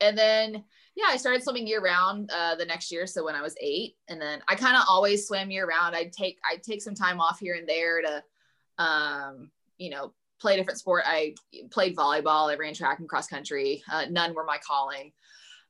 [0.00, 0.64] and then
[0.96, 3.06] yeah, I started swimming year round uh, the next year.
[3.06, 5.94] So when I was eight, and then I kind of always swam year round.
[5.94, 8.24] I'd take I'd take some time off here and there to,
[8.82, 11.04] um, you know, play a different sport.
[11.06, 11.34] I
[11.70, 12.52] played volleyball.
[12.52, 13.82] I ran track and cross country.
[13.90, 15.12] Uh, none were my calling.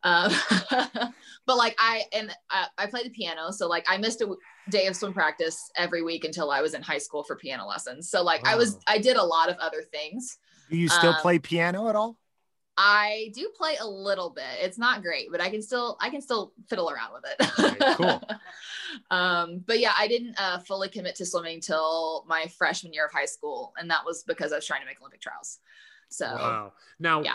[0.02, 0.32] Um,
[1.46, 4.34] but like I and I, I played the piano, so like I missed a
[4.70, 8.10] day of swim practice every week until I was in high school for piano lessons.
[8.10, 10.38] So like I was I did a lot of other things.
[10.70, 12.18] Do you still um, play piano at all?
[12.78, 14.44] I do play a little bit.
[14.60, 17.96] It's not great, but I can still I can still fiddle around with it.
[17.96, 18.22] cool.
[19.10, 23.12] um, but yeah, I didn't uh, fully commit to swimming till my freshman year of
[23.12, 25.58] high school, and that was because I was trying to make Olympic trials.
[26.08, 26.72] So wow.
[26.98, 27.34] Now, yeah.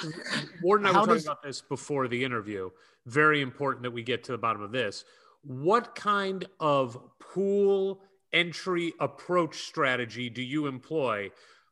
[0.62, 1.26] Ward and I were talking does...
[1.26, 2.70] about this before the interview.
[3.08, 5.06] Very important that we get to the bottom of this.
[5.44, 11.32] What kind of pool entry approach strategy do you employ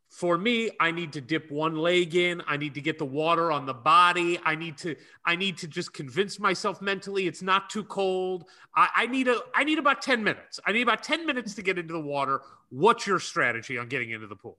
[0.09, 3.51] for me i need to dip one leg in i need to get the water
[3.51, 4.95] on the body i need to
[5.25, 8.45] i need to just convince myself mentally it's not too cold
[8.75, 11.61] i, I need a i need about 10 minutes i need about 10 minutes to
[11.61, 14.57] get into the water what's your strategy on getting into the pool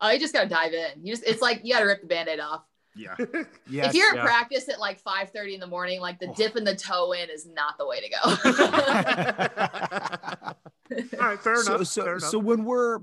[0.00, 2.40] oh you just gotta dive in you just it's like you gotta rip the band-aid
[2.40, 2.64] off
[2.96, 3.14] yeah.
[3.68, 4.22] Yes, if you're yeah.
[4.22, 6.34] at practice at like 5 30 in the morning, like the oh.
[6.34, 8.16] dip and the toe in is not the way to go.
[11.20, 11.64] All right, fair enough.
[11.64, 12.30] So, so, fair enough.
[12.30, 13.00] so when we're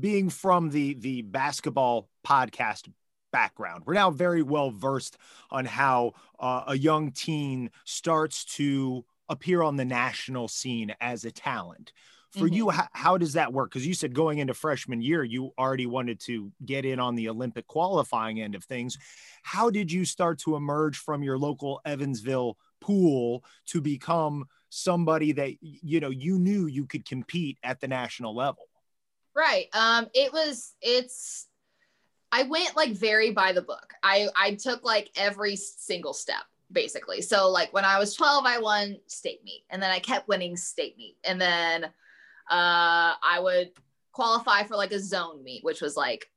[0.00, 2.88] being from the the basketball podcast
[3.32, 3.82] background.
[3.86, 5.18] We're now very well versed
[5.50, 11.30] on how uh, a young teen starts to appear on the national scene as a
[11.30, 11.92] talent.
[12.32, 12.54] For mm-hmm.
[12.54, 13.70] you, how, how, does that work?
[13.70, 17.28] Because you said going into freshman year, you already wanted to get in on the
[17.28, 18.98] Olympic qualifying end of things.
[19.42, 25.52] How did you start to emerge from your local Evansville pool to become somebody that
[25.60, 28.64] you know you knew you could compete at the national level?
[29.36, 29.68] Right.
[29.74, 31.46] Um, it was, it's,
[32.32, 33.92] I went like very by the book.
[34.02, 37.22] I, I took like every single step basically.
[37.22, 40.56] So like when I was 12, I won state meet and then I kept winning
[40.56, 41.16] state meet.
[41.24, 41.88] And then uh,
[42.50, 43.70] I would
[44.12, 46.30] qualify for like a zone meet, which was like,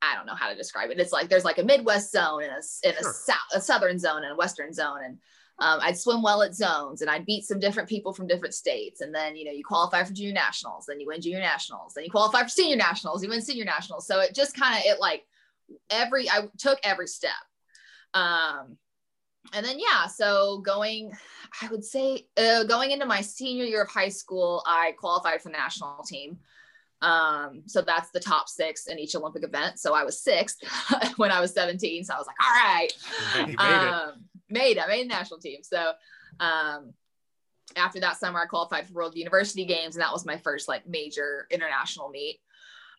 [0.00, 1.00] I don't know how to describe it.
[1.00, 3.10] It's like, there's like a Midwest zone and a, and sure.
[3.10, 4.98] a, south, a Southern zone and a Western zone.
[5.04, 5.18] And
[5.60, 9.00] um, I'd swim well at zones and I'd beat some different people from different states.
[9.00, 12.04] And then, you know, you qualify for junior nationals, then you win junior nationals, then
[12.04, 14.06] you qualify for senior nationals, you win senior nationals.
[14.06, 15.24] So it just kind of, it like
[15.90, 17.30] every, I took every step.
[18.14, 18.76] Um,
[19.52, 21.12] and then, yeah, so going,
[21.62, 25.50] I would say uh, going into my senior year of high school, I qualified for
[25.50, 26.38] the national team.
[27.00, 29.78] Um, so that's the top six in each Olympic event.
[29.78, 30.64] So I was sixth
[31.16, 32.04] when I was 17.
[32.04, 34.14] So I was like, all right.
[34.50, 35.62] Made I made the national team.
[35.62, 35.92] So
[36.40, 36.94] um,
[37.76, 40.86] after that summer, I qualified for World University Games, and that was my first like
[40.86, 42.40] major international meet.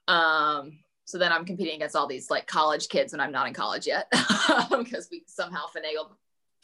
[0.08, 3.54] Um, so then I'm competing against all these like college kids when I'm not in
[3.54, 4.08] college yet,
[4.70, 6.12] because we somehow finagled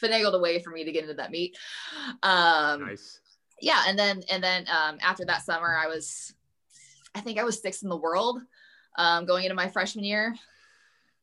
[0.01, 1.57] finagled a way for me to get into that meet.
[2.23, 3.19] Um, nice.
[3.61, 6.33] Yeah, and then and then um, after that summer, I was,
[7.13, 8.41] I think I was sixth in the world
[8.97, 10.35] um, going into my freshman year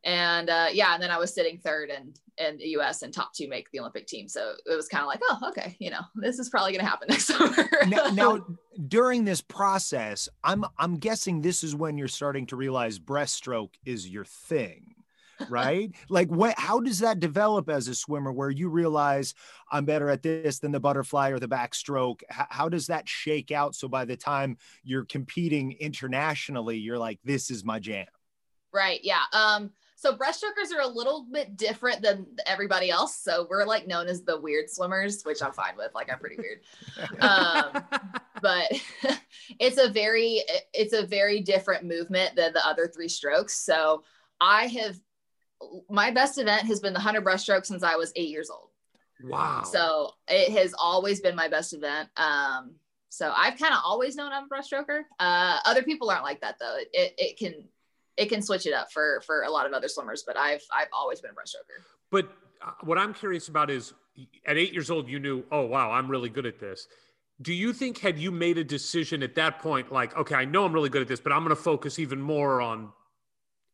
[0.04, 3.02] and uh, yeah, and then I was sitting third in in the U.S.
[3.02, 4.28] and top two make the Olympic team.
[4.28, 6.88] So it was kind of like, oh, okay, you know, this is probably going to
[6.88, 7.68] happen next summer.
[7.88, 8.46] now, now,
[8.86, 14.08] during this process, I'm I'm guessing this is when you're starting to realize breaststroke is
[14.08, 14.94] your thing,
[15.48, 15.90] right?
[16.08, 19.34] Like what how does that develop as a swimmer where you realize
[19.70, 22.22] I'm better at this than the butterfly or the backstroke?
[22.28, 27.18] How, how does that shake out so by the time you're competing internationally you're like
[27.24, 28.06] this is my jam?
[28.72, 29.00] Right.
[29.02, 29.22] Yeah.
[29.32, 33.16] Um so breaststrokers are a little bit different than everybody else.
[33.16, 35.90] So we're like known as the weird swimmers, which I'm fine with.
[35.92, 36.60] Like I'm pretty weird.
[37.20, 37.82] Um,
[38.40, 38.70] but
[39.58, 43.58] it's a very it's a very different movement than the other three strokes.
[43.58, 44.04] So
[44.40, 44.96] I have
[45.90, 48.68] my best event has been the 100 breaststroke since I was eight years old.
[49.24, 49.64] Wow.
[49.64, 52.08] So it has always been my best event.
[52.16, 52.76] Um,
[53.08, 55.00] so I've kind of always known I'm a breaststroker.
[55.18, 56.76] Uh, other people aren't like that though.
[56.92, 57.64] It, it can
[58.18, 60.88] it can switch it up for for a lot of other swimmers, but I've I've
[60.92, 61.82] always been a breaststroker.
[62.10, 62.28] But
[62.60, 63.94] uh, what I'm curious about is
[64.46, 66.88] at eight years old, you knew, oh wow, I'm really good at this.
[67.40, 70.64] Do you think had you made a decision at that point, like, okay, I know
[70.64, 72.92] I'm really good at this, but I'm going to focus even more on,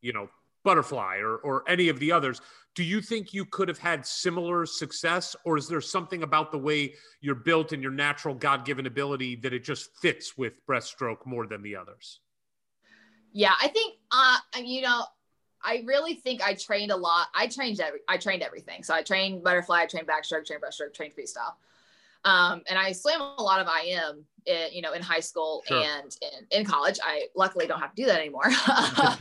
[0.03, 0.29] you know,
[0.65, 2.43] butterfly or or any of the others?
[2.75, 6.59] Do you think you could have had similar success, or is there something about the
[6.59, 11.47] way you're built and your natural God-given ability that it just fits with breaststroke more
[11.47, 12.21] than the others?
[13.35, 15.05] Yeah, I think uh you know,
[15.63, 17.29] I really think I trained a lot.
[17.35, 18.83] I trained every I trained everything.
[18.83, 21.55] So I trained butterfly, I trained backstroke, trained breaststroke, trained freestyle.
[22.25, 25.83] Um, and I swam a lot of IM, in, you know, in high school sure.
[25.83, 26.99] and in, in college.
[27.03, 28.47] I luckily don't have to do that anymore.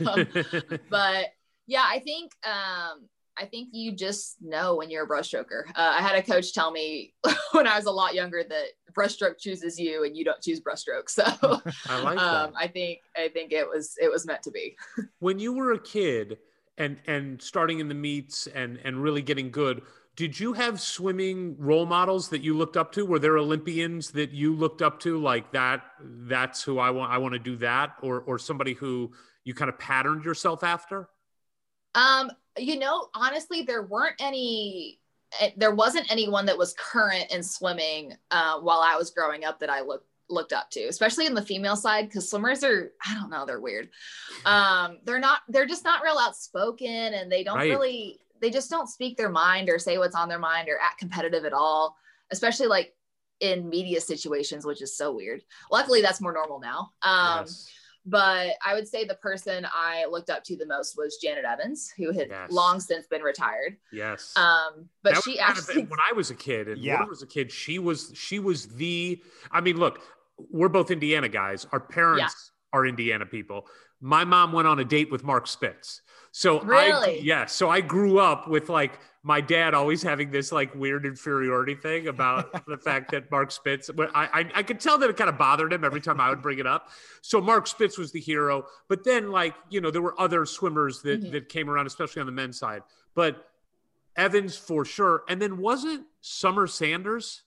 [0.08, 1.26] um, but
[1.66, 5.64] yeah, I think um, I think you just know when you're a breaststroker.
[5.74, 7.14] Uh, I had a coach tell me
[7.52, 8.64] when I was a lot younger that
[8.94, 11.08] breaststroke chooses you and you don't choose breaststroke.
[11.08, 11.24] So
[11.88, 14.76] I like um, I think I think it was it was meant to be.
[15.18, 16.38] when you were a kid
[16.78, 19.82] and and starting in the meets and and really getting good,
[20.16, 23.04] did you have swimming role models that you looked up to?
[23.04, 25.82] Were there Olympians that you looked up to like that?
[26.00, 27.12] That's who I want.
[27.12, 29.12] I want to do that, or or somebody who
[29.42, 31.08] you kind of patterned yourself after.
[31.94, 35.00] Um, you know, honestly, there weren't any.
[35.40, 39.58] Eh, there wasn't anyone that was current in swimming uh, while I was growing up
[39.60, 43.14] that I looked looked up to, especially in the female side, because swimmers are, I
[43.14, 43.90] don't know, they're weird.
[44.46, 47.68] Um, they're not, they're just not real outspoken and they don't right.
[47.68, 50.98] really, they just don't speak their mind or say what's on their mind or act
[50.98, 51.94] competitive at all,
[52.30, 52.94] especially like
[53.40, 55.42] in media situations, which is so weird.
[55.70, 56.90] Luckily, that's more normal now.
[57.02, 57.68] Um, yes
[58.06, 61.92] but I would say the person I looked up to the most was Janet Evans,
[61.96, 62.50] who had yes.
[62.50, 63.76] long since been retired.
[63.92, 64.32] Yes.
[64.36, 66.94] Um, but that she actually, when I was a kid and yeah.
[66.94, 69.22] when I was a kid, she was she was the.
[69.50, 70.00] I mean, look,
[70.50, 71.66] we're both Indiana guys.
[71.72, 72.78] Our parents yeah.
[72.78, 73.66] are Indiana people.
[74.04, 76.02] My mom went on a date with Mark Spitz.
[76.30, 77.46] So really, I, yeah.
[77.46, 82.08] So I grew up with like my dad always having this like weird inferiority thing
[82.08, 85.30] about the fact that Mark Spitz, but I, I, I could tell that it kind
[85.30, 86.90] of bothered him every time I would bring it up.
[87.22, 91.00] So Mark Spitz was the hero, but then like, you know, there were other swimmers
[91.02, 91.32] that, mm-hmm.
[91.32, 92.82] that came around, especially on the men's side,
[93.14, 93.48] but
[94.16, 95.22] Evans for sure.
[95.28, 97.44] And then wasn't Summer Sanders,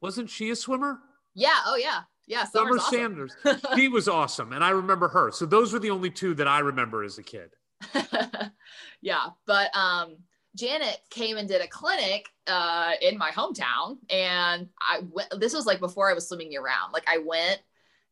[0.00, 1.00] wasn't she a swimmer?
[1.34, 1.58] Yeah.
[1.66, 2.02] Oh yeah.
[2.26, 2.44] Yeah.
[2.44, 2.94] Summer awesome.
[2.94, 3.36] Sanders.
[3.74, 4.52] he was awesome.
[4.52, 5.30] And I remember her.
[5.30, 7.50] So those were the only two that I remember as a kid.
[9.00, 9.26] yeah.
[9.46, 10.16] But, um,
[10.56, 15.28] Janet came and did a clinic uh, in my hometown, and I went.
[15.38, 16.92] This was like before I was swimming year round.
[16.92, 17.60] Like I went,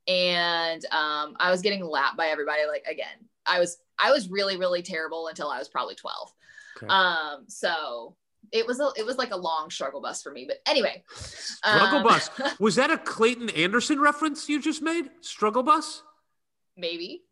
[0.07, 2.67] and um, I was getting lapped by everybody.
[2.69, 6.33] Like again, I was I was really really terrible until I was probably twelve.
[6.77, 6.87] Okay.
[6.87, 8.15] Um, so
[8.53, 10.45] it was a it was like a long struggle bus for me.
[10.47, 12.31] But anyway, struggle um, bus
[12.61, 15.11] was that a Clayton Anderson reference you just made?
[15.21, 16.03] Struggle bus?
[16.77, 17.23] Maybe.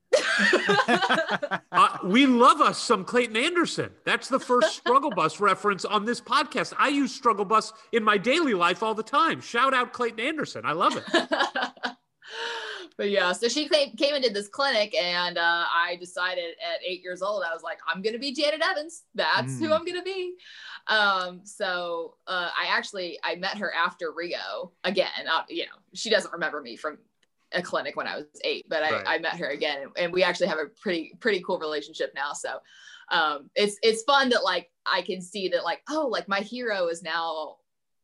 [1.73, 3.91] uh, we love us some Clayton Anderson.
[4.05, 6.75] That's the first struggle bus reference on this podcast.
[6.79, 9.41] I use struggle bus in my daily life all the time.
[9.41, 10.63] Shout out Clayton Anderson.
[10.65, 11.05] I love it.
[12.97, 16.81] but yeah, so she came, came and did this clinic, and uh, I decided at
[16.87, 19.05] eight years old, I was like, I'm gonna be Janet Evans.
[19.15, 19.59] That's mm.
[19.61, 20.35] who I'm gonna be.
[20.89, 25.09] Um, so uh, I actually I met her after Rio again.
[25.31, 26.99] Uh, you know, she doesn't remember me from
[27.55, 29.05] a clinic when I was eight, but I, right.
[29.07, 32.33] I met her again and we actually have a pretty, pretty cool relationship now.
[32.33, 32.59] So
[33.11, 36.89] um, it's, it's fun that like, I can see that like, oh, like my hero
[36.89, 37.57] is now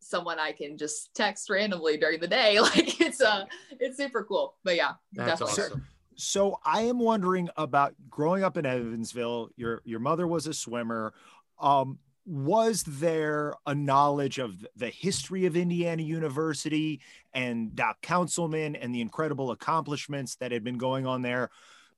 [0.08, 2.58] someone I can just text randomly during the day.
[2.68, 3.44] Like it's, uh,
[3.80, 5.64] it's super cool, but yeah, That's definitely.
[5.64, 5.86] Awesome.
[6.16, 9.50] So I am wondering about growing up in Evansville.
[9.56, 11.14] Your your mother was a swimmer.
[11.60, 17.00] Um, was there a knowledge of the history of Indiana University
[17.32, 21.50] and Doc Counsilman and the incredible accomplishments that had been going on there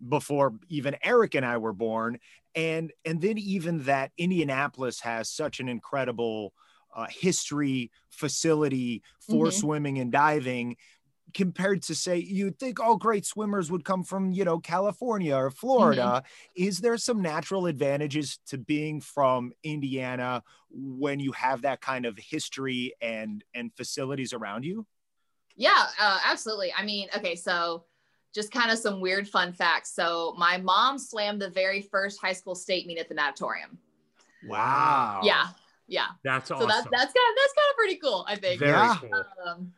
[0.07, 2.21] before even Eric and I were born?
[2.55, 6.53] And and then even that Indianapolis has such an incredible
[6.95, 9.59] uh, history facility for mm-hmm.
[9.59, 10.77] swimming and diving.
[11.33, 15.49] compared to say you'd think all great swimmers would come from you know california or
[15.49, 16.65] florida Mm-hmm.
[16.69, 22.19] is there some natural advantages to being from indiana when you have that kind of
[22.19, 24.85] history and and facilities around you
[25.57, 26.73] Yeah, uh, absolutely.
[26.77, 27.85] I mean, okay, so
[28.33, 29.93] just kind of some weird fun facts.
[29.95, 33.79] So my mom swam the very first high school state meet at the natatorium.
[34.43, 35.49] wow Yeah,
[35.91, 36.07] yeah.
[36.25, 36.69] That's So awesome.
[36.69, 38.61] that's that's kind of that's kind of pretty cool, I think.
[38.61, 38.97] very Yeah.
[39.01, 39.25] cool.
[39.47, 39.73] Um,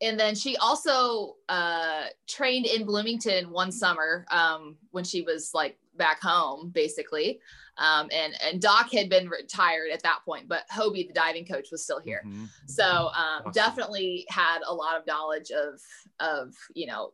[0.00, 5.76] and then she also uh, trained in Bloomington one summer um, when she was like
[5.96, 7.40] back home, basically.
[7.78, 11.68] Um, and and Doc had been retired at that point, but Hobie, the diving coach,
[11.70, 12.22] was still here.
[12.26, 12.48] Mhm.
[12.66, 13.10] So um,
[13.40, 13.52] Awesome.
[13.52, 15.80] definitely had a lot of knowledge of
[16.20, 17.12] of you know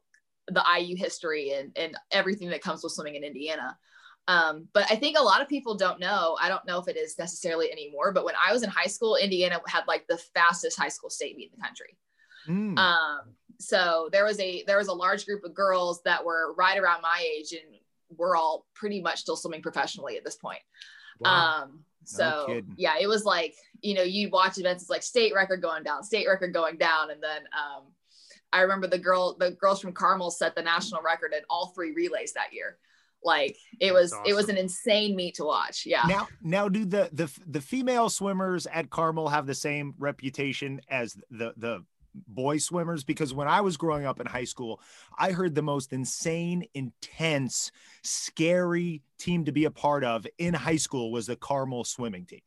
[0.49, 3.77] the IU history and and everything that comes with swimming in Indiana.
[4.27, 6.37] Um, but I think a lot of people don't know.
[6.41, 8.13] I don't know if it is necessarily anymore.
[8.13, 11.37] But when I was in high school, Indiana had like the fastest high school state
[11.37, 11.97] meet in the country.
[12.49, 12.79] Mm.
[12.79, 13.21] Um,
[13.59, 17.03] so there was a there was a large group of girls that were right around
[17.03, 17.79] my age, and
[18.17, 20.61] we're all pretty much still swimming professionally at this point.
[21.21, 21.63] Wow.
[21.63, 22.75] Um, so kidding.
[22.77, 26.03] yeah, it was like, you know, you watch events, it's like state record going down,
[26.03, 27.11] state record going down.
[27.11, 27.85] And then um,
[28.53, 31.93] I remember the girl, the girls from Carmel set the national record in all three
[31.93, 32.79] relays that year.
[33.25, 35.87] Like it That's was, it was an insane meet to watch.
[35.87, 36.03] Yeah.
[36.07, 41.17] now now do the the the female swimmers at carmel have the same reputation as
[41.31, 41.85] the the
[42.29, 44.81] boy swimmers because when i was growing up in high school
[45.19, 47.73] i heard the most insane intense
[48.05, 52.41] scary team to be a part of in high school was the carmel swimming team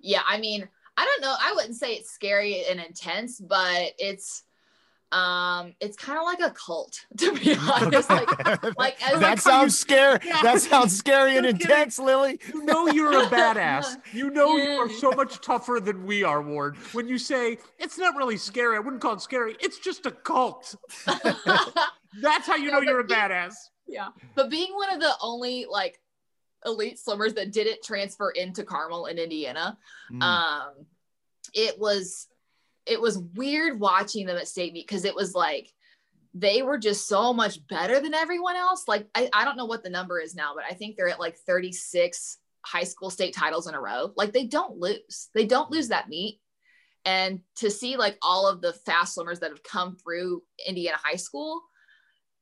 [0.00, 0.22] yeah.
[0.26, 1.34] I mean, I don't know.
[1.40, 4.42] I wouldn't say it's scary and intense, but it's,
[5.12, 8.08] um, it's kind of like a cult to be honest.
[8.10, 10.40] Like, like as that like, sounds scary Yeah.
[10.42, 13.96] that sounds scary and intense Lilly You know you're a badass.
[14.12, 16.76] You know you are so much tougher than we are, Ward.
[16.92, 19.56] When you say it's not really scary, I wouldn't call it scary.
[19.60, 20.74] It's just a cult.
[21.06, 23.54] That's how you Yeah, know you're a being- badass.
[23.86, 24.08] Yeah.
[24.36, 26.00] But being one of the only like
[26.64, 29.76] elite swimmers that didn't transfer into Carmel in Indiana,
[30.12, 30.22] Mm.
[30.22, 30.72] um,
[31.54, 32.28] it was
[32.90, 35.72] it was weird watching them at state meet because it was like
[36.34, 38.84] they were just so much better than everyone else.
[38.88, 41.20] Like I, I don't know what the number is now, but I think they're at
[41.20, 44.12] like 36 high school state titles in a row.
[44.16, 45.28] Like they don't lose.
[45.34, 46.40] They don't lose that meet.
[47.04, 51.16] And to see like all of the fast swimmers that have come through Indiana high
[51.16, 51.62] school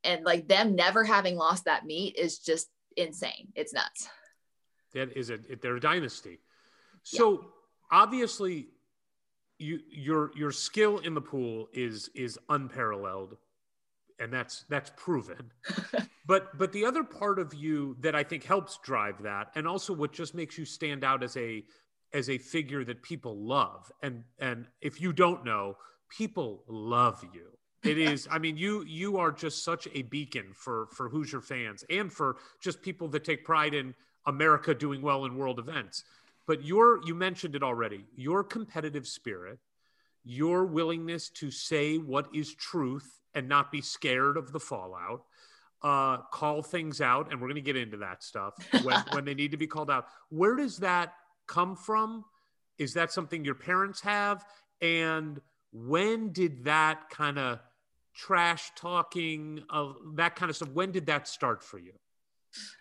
[0.03, 3.49] and like them never having lost that meet is just insane.
[3.55, 4.09] It's nuts.
[4.95, 6.39] That is a they're a dynasty.
[7.03, 7.45] So
[7.93, 8.69] obviously
[9.59, 13.37] you your your skill in the pool is is unparalleled
[14.21, 15.53] and that's that's proven.
[16.27, 19.93] but but the other part of you that I think helps drive that and also
[19.93, 21.65] what just makes you stand out as a
[22.13, 25.77] as a figure that people love and and if you don't know
[26.09, 27.51] people love you
[27.85, 31.85] it is i mean you you are just such a beacon for for hoosier fans
[31.91, 33.95] and for just people that take pride in
[34.27, 36.05] america doing well in world events
[36.49, 39.61] but your you mentioned it already your competitive spirit
[40.25, 45.23] your willingness to say what is truth and not be scared of the fallout
[45.83, 49.35] uh, call things out and we're going to get into that stuff when, when they
[49.35, 50.07] need to be called out.
[50.29, 51.15] Where does that
[51.47, 52.25] come from?
[52.79, 54.45] Is that something your parents have?
[54.81, 55.41] And
[55.73, 57.61] when did that kind of
[58.15, 61.93] trash talking of that kind of stuff when did that start for you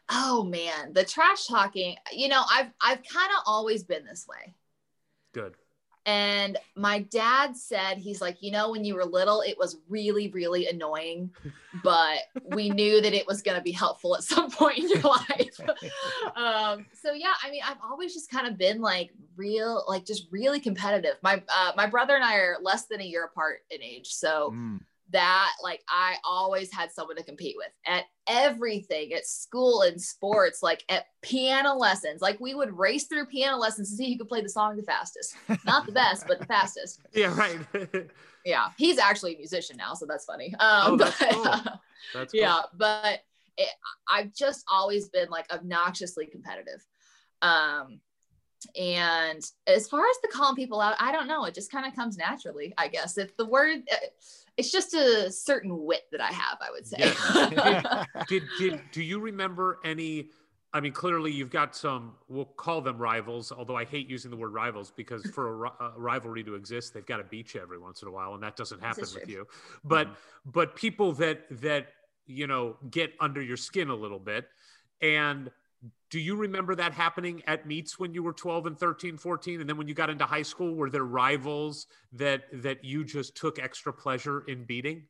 [0.09, 4.53] Oh man, the trash talking, you know, I've I've kind of always been this way.
[5.33, 5.55] good
[6.07, 10.29] And my dad said, he's like, you know, when you were little, it was really,
[10.29, 11.31] really annoying,
[11.83, 12.19] but
[12.55, 15.59] we knew that it was going to be helpful at some point in your life.
[16.37, 20.27] um, so yeah, I mean, I've always just kind of been like real, like just
[20.31, 21.17] really competitive.
[21.21, 24.55] My uh, my brother and I are less than a year apart in age, so
[24.55, 24.79] Mm.
[25.11, 30.61] That like I always had someone to compete with at everything at school and sports,
[30.61, 32.21] like at piano lessons.
[32.21, 34.83] Like we would race through piano lessons to see who could play the song the
[34.83, 35.35] fastest.
[35.65, 37.01] Not the best, but the fastest.
[37.13, 37.59] yeah right
[38.45, 40.53] Yeah, he's actually a musician now, so that's funny.
[40.59, 41.43] Um, Oh, that's but, cool.
[42.13, 42.41] that's cool.
[42.41, 43.19] yeah, but
[43.57, 43.67] it,
[44.09, 46.85] I've just always been like obnoxiously competitive.
[47.41, 47.99] Um,
[48.79, 51.43] and as far as the calling people out, I don't know.
[51.45, 53.17] It just kind of comes naturally, I guess.
[53.17, 53.95] If the word, uh,
[54.57, 58.25] it's just a certain wit that I have, I would say.
[58.27, 60.29] did did do you remember any
[60.73, 64.35] i mean clearly you've got some we'll call them rivals although i hate using the
[64.35, 67.77] word rivals because for a, a rivalry to exist they've got to beat you every
[67.77, 69.47] once in a while and that doesn't happen with you.
[69.83, 70.09] But
[70.45, 71.87] but people that that
[72.25, 74.47] you know get under your skin a little bit
[75.01, 75.51] and
[76.09, 79.69] do you remember that happening at meets when you were 12 and 13 14 and
[79.69, 83.59] then when you got into high school were there rivals that that you just took
[83.59, 85.03] extra pleasure in beating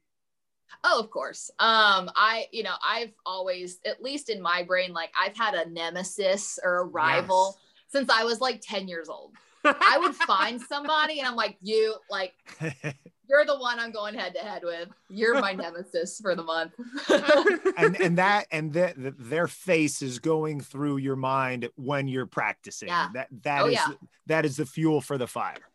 [0.83, 1.49] Oh, of course.
[1.59, 5.69] Um, I, you know, I've always, at least in my brain, like I've had a
[5.69, 7.57] nemesis or a rival
[7.87, 9.31] since I was like 10 years old.
[9.79, 12.33] I would find somebody and I'm like, you, like,
[13.29, 14.89] you're the one I'm going head to head with.
[15.09, 16.73] You're my nemesis for the month.
[17.77, 22.87] and and that and that their face is going through your mind when you're practicing.
[22.89, 23.09] Yeah.
[23.13, 23.87] That that Oh, is yeah.
[24.27, 25.69] that is the fuel for the fire.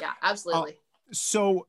[0.00, 0.72] yeah, absolutely.
[0.72, 1.66] Uh, so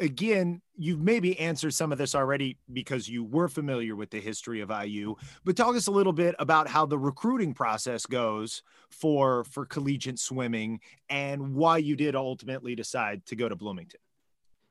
[0.00, 4.60] again, you've maybe answered some of this already because you were familiar with the history
[4.60, 5.14] of IU,
[5.44, 10.18] but talk us a little bit about how the recruiting process goes for for collegiate
[10.18, 14.00] swimming and why you did ultimately decide to go to Bloomington.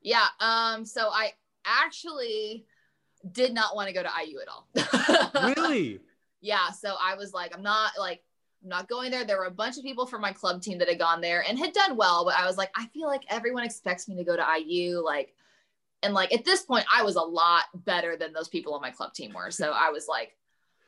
[0.02, 0.26] Yeah.
[0.40, 1.32] Um, so I
[1.64, 2.66] actually
[3.32, 5.54] did not want to go to IU at all.
[5.56, 6.00] really?
[6.40, 6.70] yeah.
[6.70, 8.22] So I was like, I'm not like,
[8.64, 9.24] I'm not going there.
[9.24, 11.58] There were a bunch of people from my club team that had gone there and
[11.58, 14.34] had done well, but I was like, I feel like everyone expects me to go
[14.34, 15.04] to IU.
[15.04, 15.34] Like,
[16.02, 18.90] and like at this point, I was a lot better than those people on my
[18.90, 19.50] club team were.
[19.50, 20.34] So I was like,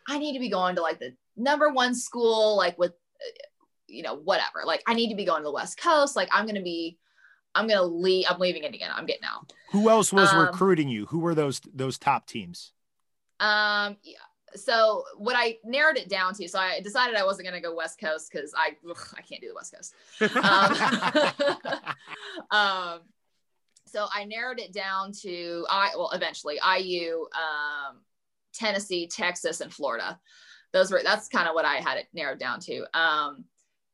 [0.08, 3.44] I need to be going to like the number one school, like with, uh,
[3.88, 4.62] you know, whatever.
[4.64, 6.16] Like, I need to be going to the West Coast.
[6.16, 6.98] Like, I'm going to be,
[7.54, 8.26] I'm going to leave.
[8.28, 8.94] I'm leaving Indiana.
[8.96, 9.52] I'm getting out.
[9.72, 11.06] Who else was Um, recruiting you?
[11.06, 12.72] Who were those those top teams?
[13.38, 14.16] Um, yeah.
[14.56, 17.74] So what I narrowed it down to, so I decided I wasn't going to go
[17.74, 19.94] West Coast because I, ugh, I can't do the West Coast.
[20.36, 21.80] Um,
[22.58, 23.00] um,
[23.86, 27.98] so I narrowed it down to I, well, eventually IU, um,
[28.52, 30.18] Tennessee, Texas, and Florida.
[30.72, 32.84] Those were, that's kind of what I had it narrowed down to.
[32.98, 33.44] Um,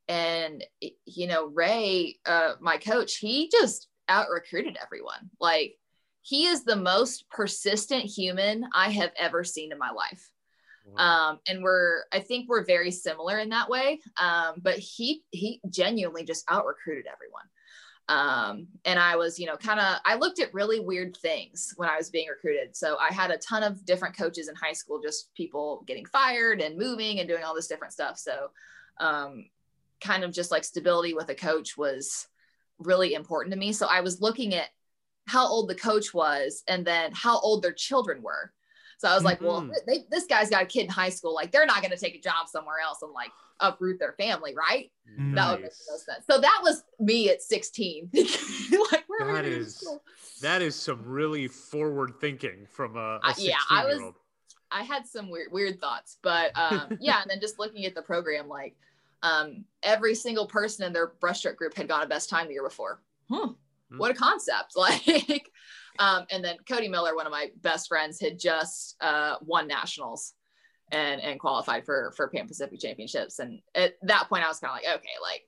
[0.07, 0.63] and
[1.05, 5.29] you know, Ray, uh, my coach, he just out recruited everyone.
[5.39, 5.77] Like
[6.21, 10.32] he is the most persistent human I have ever seen in my life.
[10.97, 14.01] Um, and we're, I think we're very similar in that way.
[14.17, 17.43] Um, but he, he genuinely just out recruited everyone.
[18.09, 21.89] Um, and I was, you know, kind of, I looked at really weird things when
[21.89, 22.75] I was being recruited.
[22.75, 26.61] So I had a ton of different coaches in high school, just people getting fired
[26.61, 28.17] and moving and doing all this different stuff.
[28.17, 28.49] So,
[28.99, 29.45] um,
[30.01, 32.27] kind of just like stability with a coach was
[32.77, 33.71] really important to me.
[33.71, 34.67] So I was looking at
[35.27, 38.51] how old the coach was and then how old their children were.
[39.03, 39.73] So I was like, well, Mhm.
[39.85, 41.33] they, this guy's got a kid in high school.
[41.35, 44.55] Like they're not going to take a job somewhere else and like uproot their family,
[44.55, 44.89] right?
[45.35, 46.23] That would make no sense.
[46.31, 48.09] So that was me at 16.
[48.13, 49.85] like, where That we going to is-?
[50.41, 54.05] That is some really forward thinking from a, a Uh, 16 yeah, I was- year
[54.05, 54.15] old.
[54.71, 58.01] I had some weird weird thoughts, but um, yeah, and then just looking at the
[58.01, 58.73] program, like
[59.21, 62.63] um, every single person in their breaststroke group had gone a best time the year
[62.63, 63.01] before.
[63.29, 63.49] Hmm,
[63.91, 63.97] Hmm.
[63.97, 64.73] what a concept!
[64.77, 65.51] Like,
[65.99, 70.33] um, and then Cody Miller, one of my best friends, had just uh, won nationals
[70.91, 74.71] and and qualified for for Pan Pacific Championships, and at that point, I was kind
[74.71, 75.43] of like, okay, like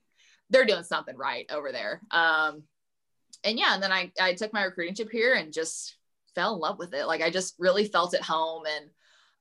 [0.50, 2.02] they're doing something right over there.
[2.12, 2.64] Um,
[3.44, 5.98] and yeah, and then I I took my recruiting trip here and just
[6.34, 7.06] fell in love with it.
[7.06, 8.90] Like I just really felt at home and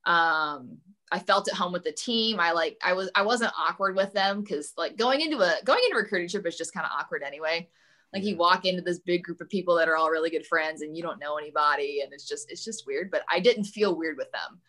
[0.05, 0.77] um
[1.11, 2.39] I felt at home with the team.
[2.39, 5.81] I like I was I wasn't awkward with them because like going into a going
[5.85, 7.69] into recruiting trip is just kind of awkward anyway.
[8.15, 10.81] Like you walk into this big group of people that are all really good friends
[10.81, 13.11] and you don't know anybody and it's just it's just weird.
[13.11, 14.61] But I didn't feel weird with them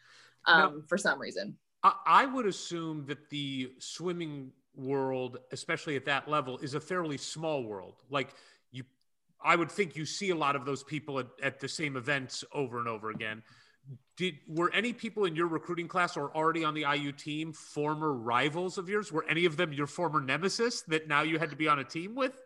[0.47, 1.57] um, for some reason.
[1.84, 7.16] I, I would assume that the swimming world, especially at that level, is a fairly
[7.16, 8.03] small world.
[8.11, 8.34] Like
[8.72, 8.82] you,
[9.40, 12.44] I would think you see a lot of those people at, at the same events
[12.53, 13.44] over and over again.
[14.16, 18.12] Did were any people in your recruiting class or already on the IU team former
[18.12, 19.12] rivals of yours?
[19.12, 21.84] Were any of them your former nemesis that now you had to be on a
[21.84, 22.42] team with?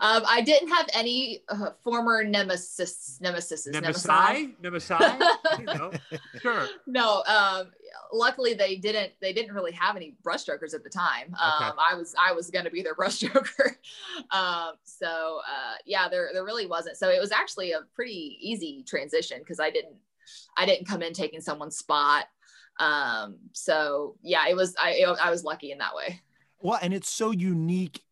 [0.00, 4.54] Um, I didn't have any uh, former nemesis nemesis Nemesi?
[4.62, 5.20] Nemesi?
[5.58, 6.68] you sure.
[6.86, 7.70] no um
[8.12, 11.34] luckily they didn't they didn't really have any breaststrokers at the time.
[11.40, 13.76] Um i was i was going to be their breaststroker
[14.30, 16.96] um so uh yeah there there really wasn't.
[16.96, 19.96] So it was actually a pretty easy transition because i didn't
[20.56, 22.26] i didn't come in taking someone's spot.
[22.78, 26.20] Um so yeah it was i i was lucky in that way.
[26.60, 28.02] Well, and it's so unique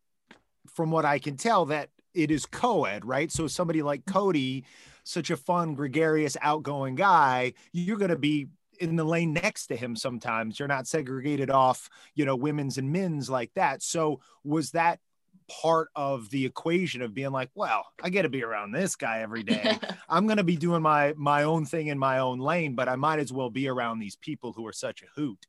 [0.77, 3.31] from what I can tell that it is co-ed, right?
[3.31, 4.13] So somebody like mm-hmm.
[4.13, 4.65] Cody,
[5.03, 8.47] such a fun, gregarious, outgoing guy, you're going to be
[8.79, 10.59] in the lane next to him sometimes.
[10.59, 13.81] You're not segregated off, you know, women's and men's like that.
[13.81, 14.99] So was that
[15.47, 19.21] part of the equation of being like, well, I get to be around this guy
[19.21, 19.79] every day.
[20.09, 22.97] I'm going to be doing my my own thing in my own lane, but I
[22.97, 25.47] might as well be around these people who are such a hoot.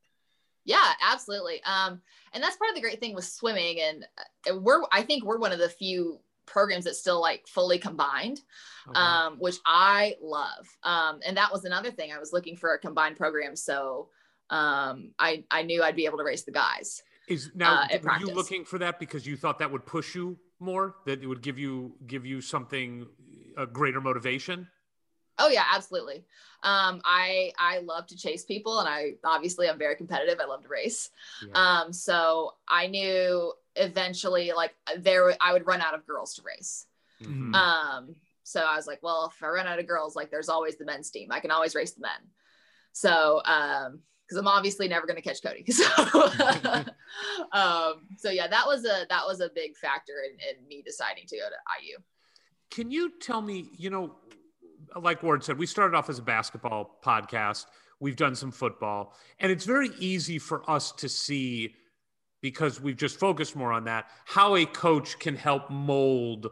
[0.69, 1.63] Yeah, absolutely.
[1.65, 2.03] Um,
[2.35, 3.81] and that's part of the great thing with swimming.
[3.81, 4.07] And
[4.51, 8.41] uh, we're, I think we're one of the few programs that still like fully combined,
[8.87, 9.01] Okay.
[9.01, 10.67] um, which I love.
[10.83, 13.57] Um, and that was another thing I was looking for a combined program.
[13.57, 14.11] So
[14.51, 17.03] um, I, I knew I'd be able to race the guys.
[17.29, 20.39] Is now uh, were you looking for that because you thought that would push you
[20.61, 20.97] more?
[21.07, 23.07] That it would give you give you something
[23.57, 24.67] a greater motivation?
[25.39, 26.25] Oh yeah, absolutely.
[26.63, 30.41] Um, I I love to chase people, and I obviously I'm very competitive.
[30.41, 31.11] I love to race.
[31.47, 31.83] Yeah.
[31.83, 36.87] Um, so I knew eventually, like there, I would run out of girls to race.
[37.23, 37.55] Mhm.
[37.55, 40.77] Um, so I was like, well, if I run out of girls, like there's always
[40.77, 41.29] the men's team.
[41.31, 42.31] I can always race the men.
[42.93, 45.65] So, um, because I'm obviously never going to catch Cody.
[45.73, 45.85] So,
[47.53, 51.27] um, so yeah, that was a that was a big factor in, in me deciding
[51.27, 51.99] to go to IU.
[52.71, 54.17] Can you tell me, you know,
[54.97, 57.67] like Ward said, we started off as a basketball podcast.
[58.01, 61.75] We've done some football, and it's very easy for us to see
[62.41, 66.49] because we've just focused more on that how a coach can help mold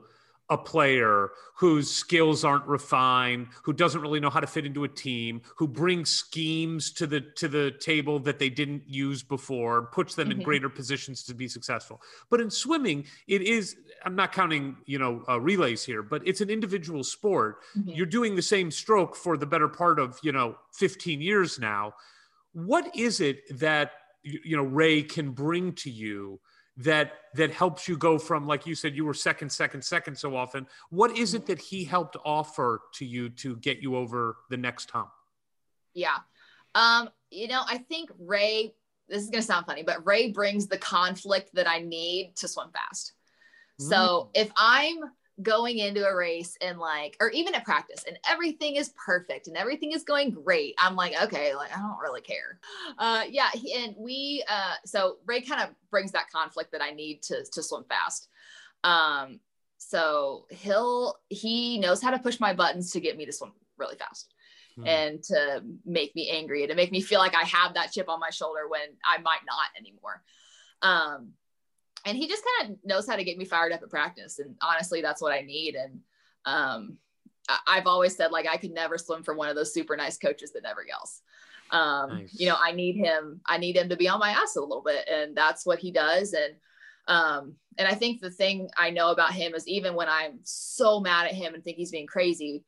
[0.48, 4.89] a player whose skills aren't refined, who doesn't really know how to fit into a
[4.89, 10.14] team, who brings schemes to the to the table that they didn't use before, puts
[10.14, 10.44] them in Mhm.
[10.44, 12.01] greater positions to be successful.
[12.31, 16.40] But in swimming, it is I'm not counting, you know, uh, relays here, but it's
[16.40, 17.62] an individual sport.
[17.77, 17.97] Mhm.
[17.97, 21.94] You're doing the same stroke for the better part of, you know, 15 years now.
[22.52, 23.93] What is it that
[24.23, 26.40] you know Ray can bring to you
[26.78, 30.36] that that helps you go from like you said you were second second second so
[30.36, 34.57] often what is it that he helped offer to you to get you over the
[34.57, 35.11] next hump
[35.97, 36.19] Yeah.
[36.74, 38.74] Um, you know, I think Ray,
[39.09, 42.69] this is gonna sound funny, but Ray brings the conflict that I need to swim
[42.70, 43.15] fast.
[43.78, 44.98] So if I'm
[45.42, 49.56] going into a race and like, or even at practice and everything is perfect and
[49.56, 52.58] everything is going great, I'm like, okay, like I don't really care.
[52.98, 53.48] Uh, yeah.
[53.52, 57.44] He, and we, uh, so Ray kind of brings that conflict that I need to,
[57.52, 58.28] to swim fast.
[58.84, 59.40] Um,
[59.78, 63.96] so he'll, he knows how to push my buttons to get me to swim really
[63.96, 64.32] fast
[64.76, 64.86] Hmm.
[64.86, 68.10] and to make me angry and to make me feel like I have that chip
[68.10, 70.22] on my shoulder when I might not anymore.
[70.82, 71.32] Um,
[72.07, 74.39] and he just kind of knows how to get me fired up at practice.
[74.39, 75.74] And honestly, that's what I need.
[75.74, 76.01] And
[76.45, 76.97] um,
[77.49, 80.16] I- I've always said like I could never swim for one of those super nice
[80.16, 81.20] coaches that never yells.
[81.70, 82.39] Um, Nice.
[82.39, 83.41] You know, I need him.
[83.45, 85.91] I need him to be on my ass a little bit, and that's what he
[85.91, 86.33] does.
[86.33, 86.55] And
[87.09, 91.01] um, and I think the thing I know about him is even when I'm so
[91.01, 92.65] mad at him and think he's being crazy,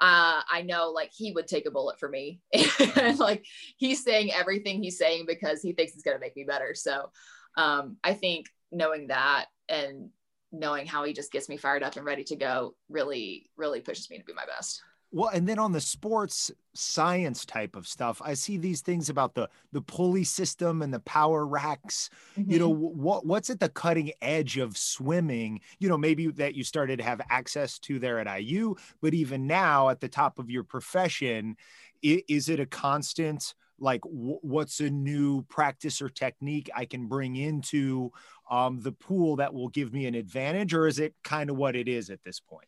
[0.00, 2.40] uh, I know like he would take a bullet for me.
[2.96, 3.44] and like
[3.76, 6.74] he's saying everything he's saying because he thinks it's going to make me better.
[6.74, 7.10] So
[7.56, 10.10] um, I think knowing that and
[10.52, 14.10] knowing how he just gets me fired up and ready to go really, really pushes
[14.10, 14.82] me to be my best.
[15.12, 19.34] Well, and then on the sports science type of stuff, I see these things about
[19.34, 22.10] the the pulley system and the power racks.
[22.36, 23.02] You know, mm-hmm.
[23.02, 25.60] what what's at the cutting edge of swimming?
[25.80, 29.48] You know, maybe that you started to have access to there at IU, but even
[29.48, 31.56] now at the top of your profession,
[32.02, 33.54] is it a constant?
[33.82, 38.12] Like, wh- what's a new practice or technique I can bring into
[38.50, 41.76] um, the pool that will give me an advantage, or is it kind of what
[41.76, 42.66] it is at this point?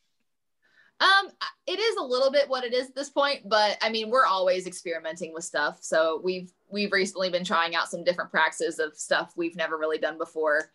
[1.00, 1.30] Um,
[1.66, 4.24] it is a little bit what it is at this point, but I mean, we're
[4.24, 5.78] always experimenting with stuff.
[5.82, 9.98] So we've we've recently been trying out some different practices of stuff we've never really
[9.98, 10.70] done before,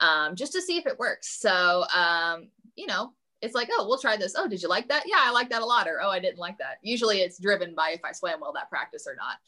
[0.00, 1.40] um, just to see if it works.
[1.40, 4.34] So um, you know, it's like, oh, we'll try this.
[4.36, 5.04] Oh, did you like that?
[5.06, 5.88] Yeah, I like that a lot.
[5.88, 6.78] Or oh, I didn't like that.
[6.82, 9.38] Usually, it's driven by if I swam well that practice or not.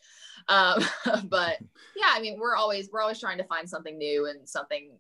[0.49, 1.59] Um, but
[1.97, 4.93] yeah, I mean, we're always we're always trying to find something new and something.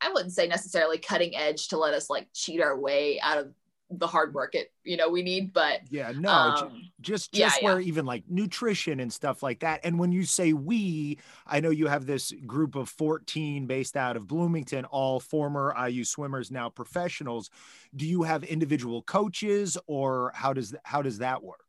[0.00, 3.52] I wouldn't say necessarily cutting edge to let us like cheat our way out of
[3.90, 7.64] the hard work it you know we need but Yeah, no, um, just just yeah.
[7.64, 11.70] where even like nutrition and stuff like that and when you say we i know
[11.70, 16.68] you have this group of 14 based out of bloomington all former iu swimmers now
[16.68, 17.50] professionals.
[17.96, 21.64] Do you have individual coaches or how does how does that work?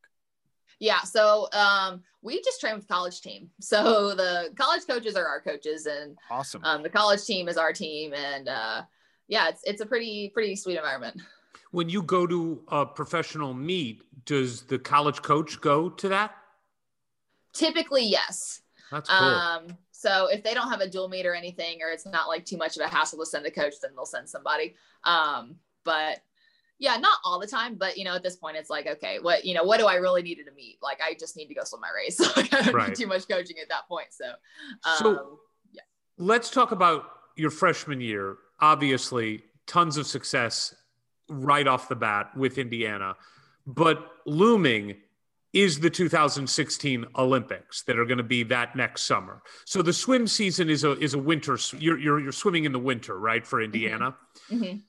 [0.79, 3.49] Yeah so um we just train with the college team.
[3.61, 6.61] So the college coaches are our coaches and awesome.
[6.63, 8.83] um the college team is our team and uh
[9.27, 11.19] yeah it's it's a pretty pretty sweet environment
[11.71, 16.35] when you go to a professional meet does the college coach go to that
[17.53, 18.61] typically yes
[18.91, 22.07] that's cool Um, so if they don't have a dual meet or anything, or it's
[22.07, 24.75] not like too much of a hassle to send a coach, then they'll send somebody.
[25.03, 26.17] Um, but
[26.79, 29.45] yeah, not all the time, but you know, at this point, it's like, okay, what
[29.45, 30.79] you know, what do I really need to meet?
[30.81, 32.17] Like, I just need to go swim my race.
[32.19, 32.87] So I don't Right.
[32.89, 34.07] need too much coaching at that point.
[34.09, 34.25] So,
[34.85, 35.39] um, So-
[36.17, 37.05] let's talk about
[37.37, 40.73] your freshman year obviously tons of success
[41.31, 43.15] right off the bat with indiana
[43.65, 44.95] but looming
[45.53, 50.27] is the 2016 olympics that are going to be that next summer so the swim
[50.27, 53.61] season is a is a winter you're you're, you're swimming in the winter right for
[53.61, 54.15] indiana
[54.49, 54.81] mhm.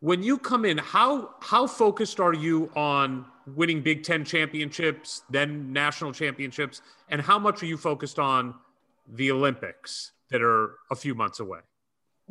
[0.00, 3.24] when you come in how how focused are you on
[3.54, 8.54] winning big 10 championships then national championships and how much are you focused on
[9.14, 11.60] the olympics that are a few months away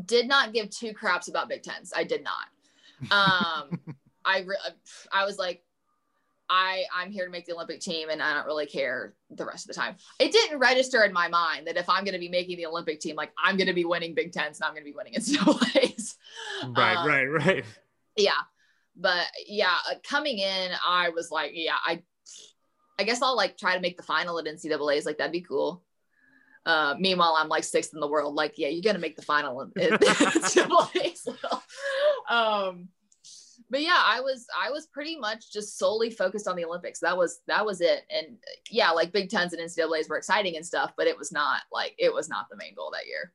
[0.06, 1.92] did not give two craps about Big Tens.
[1.96, 2.48] I did not.
[3.12, 3.80] Um,
[4.26, 4.58] I re-
[5.12, 5.64] I was like,
[6.50, 9.70] I I'm here to make the Olympic team and I don't really care the rest
[9.70, 9.96] of the time.
[10.20, 13.00] It didn't register in my mind that if I'm going to be making the Olympic
[13.00, 15.14] team, like I'm going to be winning Big Tens and I'm going to be winning
[15.14, 16.16] NCAA's.
[16.76, 17.66] Right, Um, right, right.
[18.16, 18.32] Yeah,
[18.96, 22.02] but yeah, uh, coming in, I was like, yeah, I
[23.00, 25.06] I guess I'll like try to make the final at NCAA's.
[25.06, 25.84] Like that'd be cool.
[26.66, 28.36] Uh, meanwhile, I'm like sixth in the world.
[28.36, 31.28] Like, yeah, you're gonna make the final at at NCAA's.
[32.28, 32.90] Um,
[33.70, 37.00] but yeah, I was I was pretty much just solely focused on the Olympics.
[37.00, 38.04] That was that was it.
[38.10, 38.38] And
[38.70, 41.94] yeah, like Big Tens and NCAA's were exciting and stuff, but it was not like
[41.98, 43.34] it was not the main goal that year.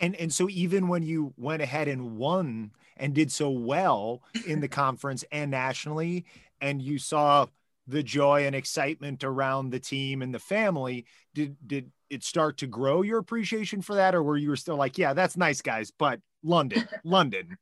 [0.00, 4.60] And and so even when you went ahead and won and did so well in
[4.60, 6.26] the conference and nationally,
[6.60, 7.46] and you saw
[7.86, 12.66] the joy and excitement around the team and the family, did did it start to
[12.66, 16.20] grow your appreciation for that, or were you still like, yeah, that's nice, guys, but
[16.42, 17.56] London, London?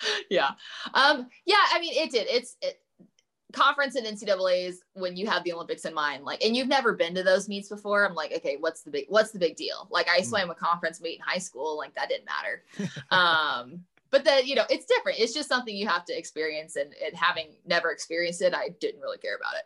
[0.30, 0.50] yeah.
[0.94, 2.26] Um, yeah, I mean, it did.
[2.28, 2.80] It's it,
[3.52, 7.14] conference and NCAA's when you have the Olympics in mind, like, and you've never been
[7.14, 8.06] to those meets before.
[8.06, 9.88] I'm like, okay, what's the big, what's the big deal?
[9.90, 10.24] Like, I Mm.
[10.24, 12.64] swam a conference meet in high school, like that didn't matter.
[13.10, 15.18] um, but then you know, it's different.
[15.18, 19.00] It's just something you have to experience, and it having never experienced it, I didn't
[19.00, 19.64] really care about it.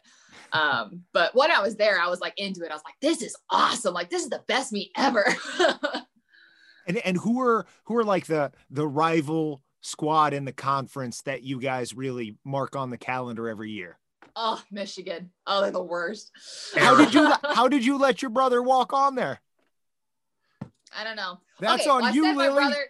[0.52, 2.70] Um, but when I was there, I was like into it.
[2.70, 3.94] I was like, this is awesome.
[3.94, 5.24] Like, this is the best meet ever.
[6.86, 11.42] And and who are who are like the the rival squad in the conference that
[11.42, 13.98] you guys really mark on the calendar every year?
[14.34, 15.30] oh, Michigan.
[15.46, 16.30] Oh, they're the worst.
[16.74, 19.40] How did you how did you let your brother walk on there?
[20.96, 21.38] I don't know.
[21.60, 22.54] That's Okay, on well, you, sent my Lilly.
[22.64, 22.88] brother-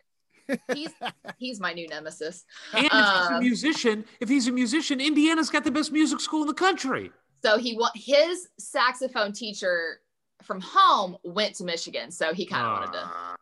[0.75, 0.91] he's
[1.39, 2.45] he's my new nemesis.
[2.75, 6.21] And if he's a Um, musician, if he's a musician, Indiana's got the best music
[6.21, 7.11] school in the country.
[7.45, 10.01] So he wa- his saxophone teacher
[10.43, 13.03] from home went to Michigan, so he kind of wanted to.
[13.05, 13.37] Ah.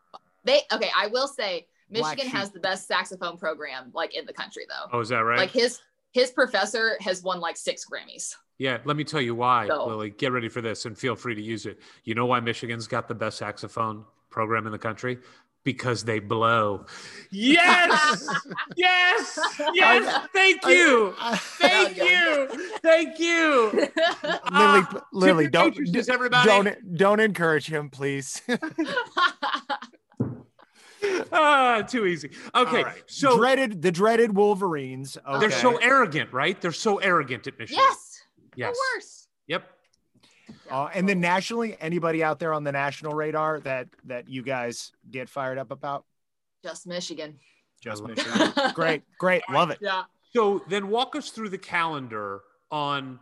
[0.45, 0.91] They okay.
[0.97, 4.97] I will say Black Michigan has the best saxophone program like in the country though.
[4.97, 5.39] Oh, is that right?
[5.39, 5.79] Like his
[6.13, 8.35] his professor has won like six Grammys.
[8.59, 10.11] yeah, let me tell you why, So- Lilly.
[10.11, 11.79] Get ready for this and feel free to use it.
[12.05, 15.19] You know why Michigan's got the best saxophone program in the country?
[15.63, 16.87] Because they blow.
[17.31, 18.27] Yes!
[18.77, 19.39] yes!
[19.75, 20.27] Yes!
[20.33, 21.15] Thank you!
[21.19, 22.49] Thank you!
[22.81, 23.71] Thank you!
[23.73, 23.91] Lilly,
[24.25, 26.49] Ah, Lilly, don't waitresses, everybody.
[26.49, 28.41] don't don't encourage him, please.
[31.33, 32.31] Ah, too easy.
[32.55, 33.03] Okay, All right.
[33.07, 35.17] so dreaded the dreaded Wolverines.
[35.27, 35.39] Okay.
[35.41, 36.61] they're so arrogant, right?
[36.61, 37.83] They're so arrogant at Michigan.
[37.89, 38.23] yes,
[38.57, 38.75] Yes.
[38.77, 39.29] the worst.
[39.47, 39.71] Yep.
[40.71, 44.93] Uh, and then nationally, anybody out there on the national radar that that you guys
[45.11, 46.05] get fired up about?
[46.63, 47.39] Just Michigan.
[47.81, 48.53] Just Michigan.
[48.75, 49.79] great, great, love it.
[49.81, 50.03] Yeah.
[50.35, 53.19] So then walk us through the calendar on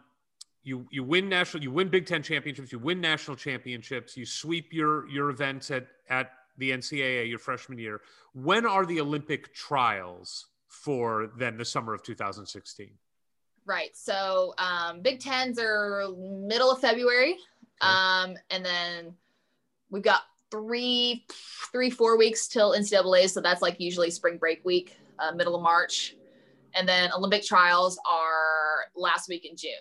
[0.63, 4.73] you you win national you win Big 10 championships, you win national championships, you sweep
[4.73, 8.03] your your events at at the NCAA your freshman year.
[8.35, 12.91] When are the Olympic trials for then the summer of 2016?
[13.65, 13.97] Right.
[13.97, 17.37] So um, Big Tens are middle of February.
[17.81, 19.15] Um, and then
[19.91, 21.27] we've got three,
[21.71, 23.29] three, four weeks till NCAA.
[23.31, 26.17] So that's like usually spring break week, uh, middle of March.
[26.75, 29.73] And then Olympic trials are last week in June.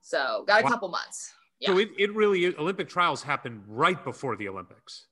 [0.00, 0.70] So got a Wow.
[0.70, 1.32] couple months.
[1.62, 5.06] So it, it really Olympic trials happen right before the Olympics.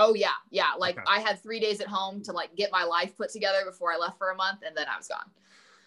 [0.00, 0.30] Oh yeah.
[0.50, 0.72] Yeah.
[0.78, 1.04] Like Okay.
[1.06, 3.98] I had three days at home to like get my life put together before I
[3.98, 5.30] left for a month and then I was gone.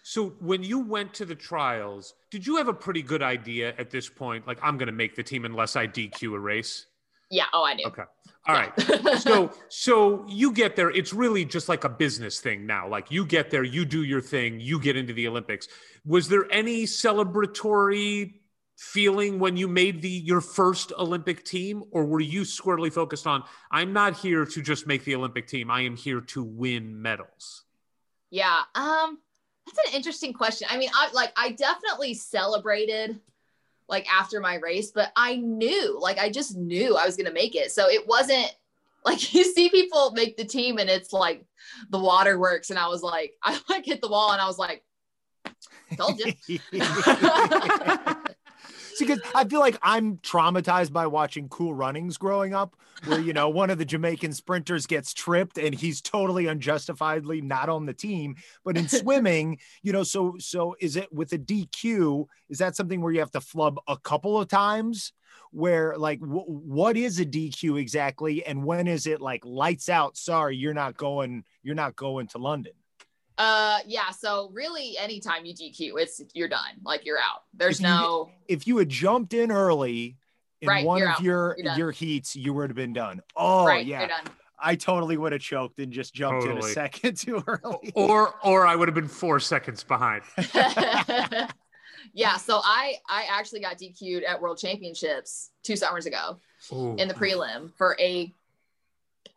[0.04, 3.90] So when you went to the trials, did you have a pretty good idea at
[3.90, 4.46] this point?
[4.46, 6.86] Like, I'm going to make the team unless I DQ a race.
[7.30, 7.46] Yeah.
[7.54, 7.86] Oh, I knew.
[7.86, 8.02] Okay.
[8.46, 8.70] All right.
[8.76, 9.18] right.
[9.18, 10.90] So so you get there.
[10.90, 12.86] It's really just like a business thing now.
[12.86, 15.68] Like you get there, you do your thing, you get into the Olympics.
[16.04, 18.34] Was there any celebratory
[18.76, 23.44] feeling when you made the your first Olympic team, or were you squarely focused on
[23.70, 25.70] I'm not here to just make the Olympic team.
[25.70, 27.64] I am here to win medals.
[28.30, 28.62] Yeah.
[28.74, 29.18] Um,
[29.66, 30.68] that's an interesting question.
[30.70, 33.20] I mean, I like I definitely celebrated
[33.88, 37.54] like after my race, but I knew, like I just knew I was gonna make
[37.54, 37.70] it.
[37.70, 38.54] So it wasn't
[39.04, 41.44] like you see people make the team and it's like
[41.90, 44.82] the waterworks, and I was like, I like hit the wall and I was like,
[45.96, 46.32] told you.
[48.98, 52.76] Because I feel like I'm traumatized by watching Cool Runnings growing up,
[53.06, 57.68] where you know one of the Jamaican sprinters gets tripped and he's totally unjustifiedly not
[57.68, 58.36] on the team.
[58.64, 62.26] But in swimming, you know, so so is it with a DQ?
[62.48, 65.12] Is that something where you have to flub a couple of times?
[65.50, 70.16] Where like w- what is a DQ exactly, and when is it like lights out?
[70.16, 71.44] Sorry, you're not going.
[71.62, 72.72] You're not going to London.
[73.36, 74.10] Uh, yeah.
[74.10, 76.60] So really, anytime you DQ, it's you're done.
[76.84, 77.42] Like you're out.
[77.52, 78.30] There's If you- no.
[78.48, 80.16] if you had jumped in early
[80.60, 81.22] in Right, one you're of out.
[81.22, 81.78] your You're done.
[81.78, 83.20] your heats, you would have been done.
[83.36, 83.84] Oh right.
[83.84, 84.24] yeah, You're done.
[84.58, 87.92] I totally would have choked and just jumped in a second too early.
[87.94, 90.22] Or or I would have been four seconds behind.
[92.14, 92.36] yeah.
[92.36, 96.38] So I I actually got DQ'd at World Championships two summers ago
[96.72, 96.94] Ooh.
[96.98, 98.32] in the prelim for a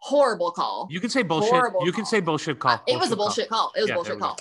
[0.08, 0.88] horrible call.
[0.90, 1.50] You can say bullshit.
[1.52, 2.12] Horrible You can call.
[2.12, 2.80] say bullshit call.
[2.88, 3.74] it was a bullshit call.
[3.76, 4.26] It was Yeah, a bullshit go.
[4.28, 4.40] call.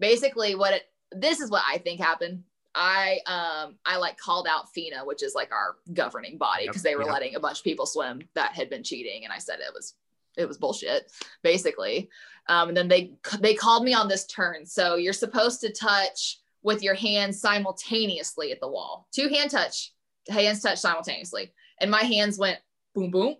[0.00, 2.42] Basically, what it this is what I think happened.
[2.74, 6.82] I um I like called out FINA, which is like our governing body, Yep, because
[6.82, 7.12] they were yep.
[7.12, 9.94] letting a bunch of people swim that had been cheating, and I said it was
[10.36, 11.10] it was bullshit,
[11.42, 12.10] basically.
[12.48, 14.66] Um, and then they they called me on this turn.
[14.66, 19.92] So you're supposed to touch with your hands simultaneously at the wall, two hand touch,
[20.28, 22.58] hands touch simultaneously, and my hands went
[22.94, 23.36] boom boom,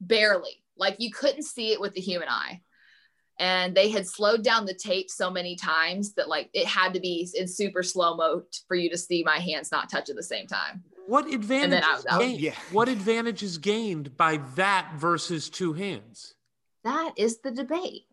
[0.00, 2.60] barely, like you couldn't see it with the human eye
[3.38, 7.00] and they had slowed down the tape so many times that like it had to
[7.00, 10.22] be in super slow mo for you to see my hands not touch at the
[10.22, 10.82] same time.
[11.06, 11.84] What advantage?
[11.84, 12.40] is gained?
[12.40, 12.54] Yeah.
[12.70, 16.34] What advantage is gained by that versus two hands?
[16.84, 18.06] That is the debate.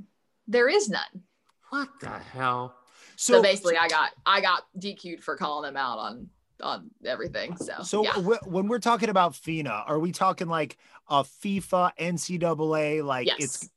[0.47, 1.23] There is none.
[1.69, 2.75] What the hell?
[3.17, 6.29] So, basically, I got I got DQ'd for calling them out on
[6.61, 7.57] on everything.
[7.57, 8.13] So, So yeah.
[8.13, 10.77] wh- when we're talking about FINA, are we talking like
[11.09, 13.37] a FIFA, NCAA, like yes.
[13.39, 13.69] it's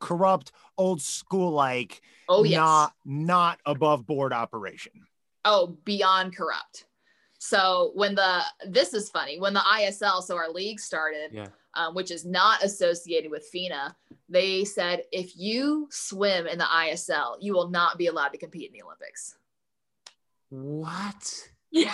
[0.00, 2.56] corrupt, old school, like oh yes.
[2.56, 4.92] not not above board operation?
[5.44, 6.86] oh beyond corrupt.
[7.38, 11.46] So when the this is funny when the ISL, so our league started, Yeah.
[11.74, 13.94] um, which is not associated with FINA,
[14.28, 18.66] they said if you swim in the ISL, you will not be allowed to compete
[18.66, 19.36] in the Olympics.
[20.50, 21.48] What?
[21.70, 21.92] Yeah.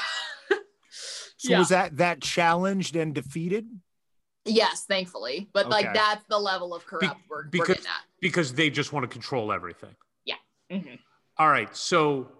[1.36, 1.58] So Yeah.
[1.58, 3.66] was that that challenged and defeated?
[4.44, 8.02] Yes, thankfully, but like that's the level of corrupt we're, we're because- getting at.
[8.20, 9.94] Because they just want to control everything.
[10.72, 10.98] Mhm.
[11.36, 11.76] All right.
[11.76, 12.32] So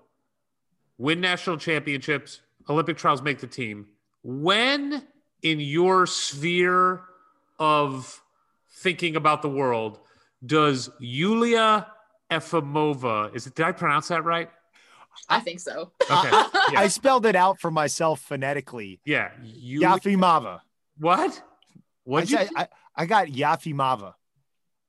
[0.96, 2.40] win national championships,
[2.70, 3.86] Olympic trials make the team.
[4.22, 5.06] When
[5.42, 7.02] in your sphere
[7.58, 8.22] of
[8.76, 10.00] thinking about the world
[10.46, 11.86] does Yulia
[12.30, 14.48] Efimova, is it, did I pronounce that right?
[15.28, 15.92] I think so.
[16.10, 16.30] Okay.
[16.72, 16.80] Yeah.
[16.80, 19.00] I spelled it out for myself phonetically.
[19.04, 19.32] Yeah.
[19.42, 20.60] Yulia, Yafimava.
[20.98, 21.42] what?
[22.06, 24.14] I, What'd you said, I, I got Yafimava.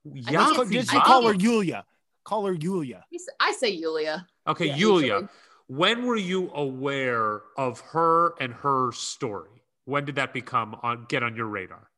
[0.04, 1.86] think Just, it's- just I call her Yulia.
[2.24, 3.06] Call her Yulia.
[3.40, 4.26] I say Yulia.
[4.48, 5.28] Okay, Yeah, Yulia, usually.
[5.68, 9.50] when were you aware of her and her story?
[9.86, 11.90] When did that become on get on your radar?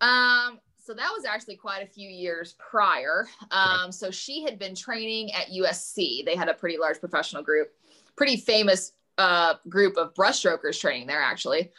[0.00, 3.28] Um, so that was actually quite a few years prior.
[3.52, 6.24] Um, so she had been training at USC.
[6.24, 7.70] They had a pretty large professional group,
[8.16, 11.70] pretty famous uh, group of breaststrokers training there actually.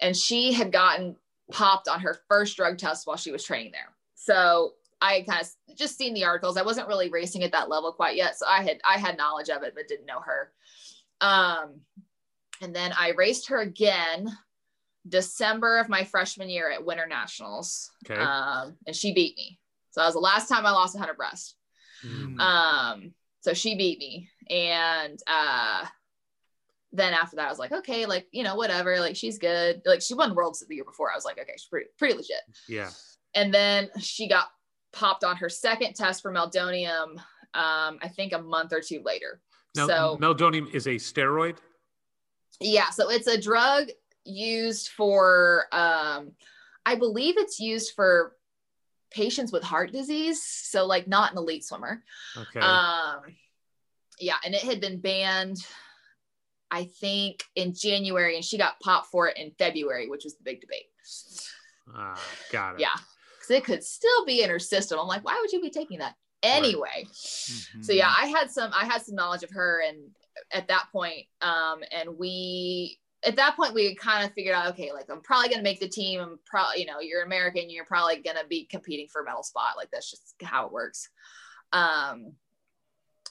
[0.00, 1.16] And she had gotten
[1.50, 3.94] popped on her first drug test while she was training there.
[4.14, 6.56] So I kind of just seen the articles.
[6.56, 8.38] I wasn't really racing at that level quite yet.
[8.38, 10.52] So I had I had knowledge of it, but didn't know her.
[11.20, 11.80] Um,
[12.60, 14.28] and then I raced her again
[15.08, 17.90] December of my freshman year at Winter Nationals.
[18.08, 18.20] Okay.
[18.20, 19.58] Um, and she beat me.
[19.90, 21.56] So that was the last time I lost 100 breast.
[22.04, 22.38] Mm.
[22.40, 24.28] Um, so she beat me.
[24.50, 25.86] And uh,
[26.92, 28.98] then after that, I was like, okay, like, you know, whatever.
[29.00, 29.82] Like, she's good.
[29.84, 31.10] Like, she won worlds the year before.
[31.12, 32.40] I was like, okay, she's pretty, pretty legit.
[32.68, 32.90] Yeah.
[33.34, 34.48] And then she got
[34.92, 37.18] popped on her second test for meldonium,
[37.54, 39.40] um, I think a month or two later.
[39.76, 41.58] Now, so meldonium is a steroid.
[42.60, 43.88] Yeah, so it's a drug
[44.24, 46.32] used for um
[46.84, 48.36] I believe it's used for
[49.10, 52.02] patients with heart disease, so like not an elite swimmer.
[52.36, 52.60] Okay.
[52.60, 53.20] Um
[54.18, 55.58] yeah, and it had been banned
[56.70, 60.44] I think in January and she got popped for it in February, which was the
[60.44, 60.86] big debate.
[61.94, 62.20] ah,
[62.52, 62.80] got it.
[62.80, 62.94] Yeah.
[63.40, 64.98] Cuz it could still be in her system.
[64.98, 66.14] I'm like, why would you be taking that?
[66.42, 67.82] Anyway, Mm-hmm.
[67.82, 69.98] so yeah i had some i had some knowledge of her and
[70.52, 74.92] at that point um and we at that point we kind of figured out okay
[74.92, 77.84] like i'm probably going to make the team i'm probably you know you're american you're
[77.84, 81.08] probably going to be competing for a medal spot like that's just how it works
[81.72, 82.32] um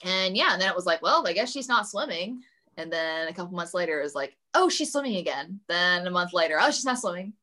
[0.04, 2.42] and yeah and then it was like well i guess she's not swimming
[2.78, 6.12] and then a couple months later it was like oh she's swimming again then a
[6.12, 7.34] month later oh she's not swimming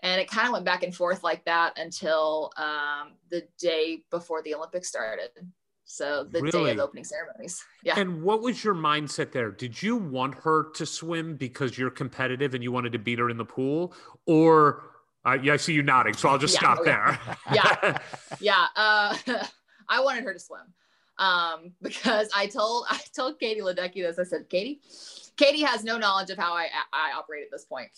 [0.00, 4.42] and it kind of went back and forth like that until um, the day before
[4.42, 5.30] the Olympics started.
[5.84, 7.64] So the day of the opening ceremonies.
[7.82, 7.98] Yeah.
[7.98, 9.50] And what was your mindset there?
[9.50, 13.30] Did you want her to swim because you're competitive and you wanted to beat her
[13.30, 13.94] in the pool,
[14.26, 14.82] or
[15.24, 17.18] uh, yeah, I see you nodding, so I'll just Yeah, stop oh, there.
[17.54, 17.98] Yeah.
[18.40, 18.66] yeah.
[18.76, 19.16] Uh,
[19.88, 20.74] I wanted her to swim
[21.18, 24.18] um, because I told I told Katie Ledecky this.
[24.18, 24.80] I said, Katie,
[25.36, 27.88] Katie has no knowledge of how I I operate at this point.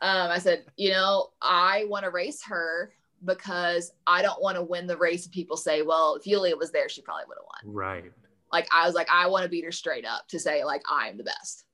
[0.00, 2.92] Um, I said, you know, I want to race her
[3.24, 6.88] because I don't want to win the race people say, well, if Yulia was there,
[6.88, 7.74] she probably would have won.
[7.74, 8.12] right.
[8.52, 11.16] Like I was like, I want to beat her straight up to say like I'm
[11.16, 11.65] the best.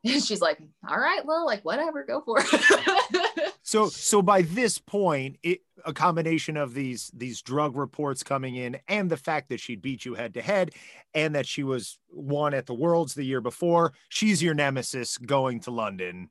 [0.04, 0.58] And she's like,
[0.88, 3.52] all right, well, like whatever, go for it.
[3.68, 8.78] So so by this point, it a combination of these these drug reports coming in
[8.88, 10.70] and the fact that she'd beat you head to head
[11.12, 15.60] and that she was one at the worlds the year before, she's your nemesis going
[15.60, 16.30] to London.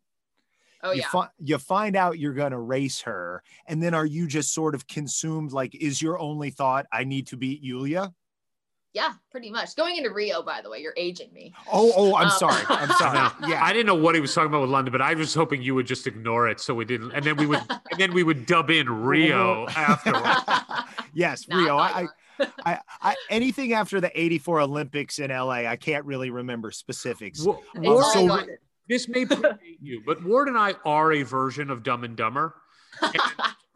[0.82, 1.10] Oh you yeah.
[1.10, 4.88] fi- you find out you're gonna race her, and then are you just sort of
[4.88, 5.52] consumed?
[5.52, 8.16] Like, is your only thought, I need to beat Yulia?
[8.98, 9.76] Yeah, pretty much.
[9.76, 11.54] Going into Rio, by the way, you're aging me.
[11.72, 12.64] Oh, oh, I'm Um, sorry.
[12.70, 13.30] I'm sorry.
[13.48, 13.64] Yeah.
[13.64, 15.76] I didn't know what he was talking about with London, but I was hoping you
[15.76, 18.48] would just ignore it so we didn't, and then we would, and then we would
[18.48, 20.90] dub in Rio afterwards.
[21.14, 21.78] yes, Nah, Rio.
[21.78, 22.08] I
[22.40, 27.44] I, I, I, anything after the 84 Olympics in LA, I can't really remember specifics.
[27.46, 28.58] Wa- Well, Ward, all so- London.
[28.90, 32.56] this may predate you, but Ward and I are a version of Dumb and Dumber.
[33.02, 33.14] And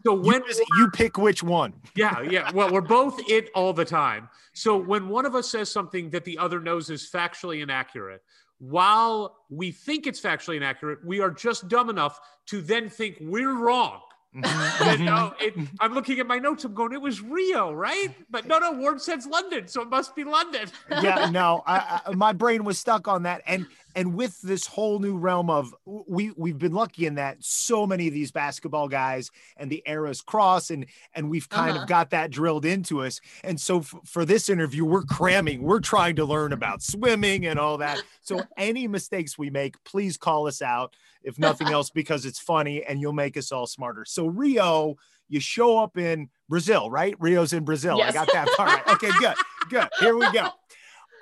[0.06, 1.74] so You, when just- you pick which one.
[1.96, 2.52] Yeah, yeah.
[2.54, 4.30] Well, we're both it all the time.
[4.54, 8.22] So when one of us says something that the other knows is factually inaccurate,
[8.60, 13.54] while we think it's factually inaccurate, we are just dumb enough to then think we're
[13.58, 14.02] wrong.
[14.36, 14.44] Mhm,
[14.88, 15.06] And, mhm.
[15.06, 16.64] no, it, I'm looking at my notes.
[16.64, 18.16] I'm going, it was Rio, right?
[18.30, 18.72] But no, no.
[18.72, 20.70] Ward says London, so it must be London.
[21.02, 23.66] yeah, no, I, I, my brain was stuck on that, and
[23.96, 28.08] and with this whole new realm of we we've been lucky in that so many
[28.08, 31.82] of these basketball guys and the eras cross, and and we've kind Uh-huh.
[31.84, 35.80] of got that drilled into us, and so f- for this interview, we're cramming, we're
[35.80, 38.02] trying to learn about swimming and all that.
[38.22, 42.84] So any mistakes we make, please call us out, if nothing else, because it's funny
[42.84, 44.06] and you'll make us all smarter.
[44.06, 44.96] So Rio.
[45.34, 47.16] You show up in Brazil, right?
[47.18, 48.02] Rio's in Brazil.
[48.02, 48.96] I got that part right.
[48.96, 49.36] Okay, good,
[49.70, 49.88] good.
[50.02, 50.50] Here we go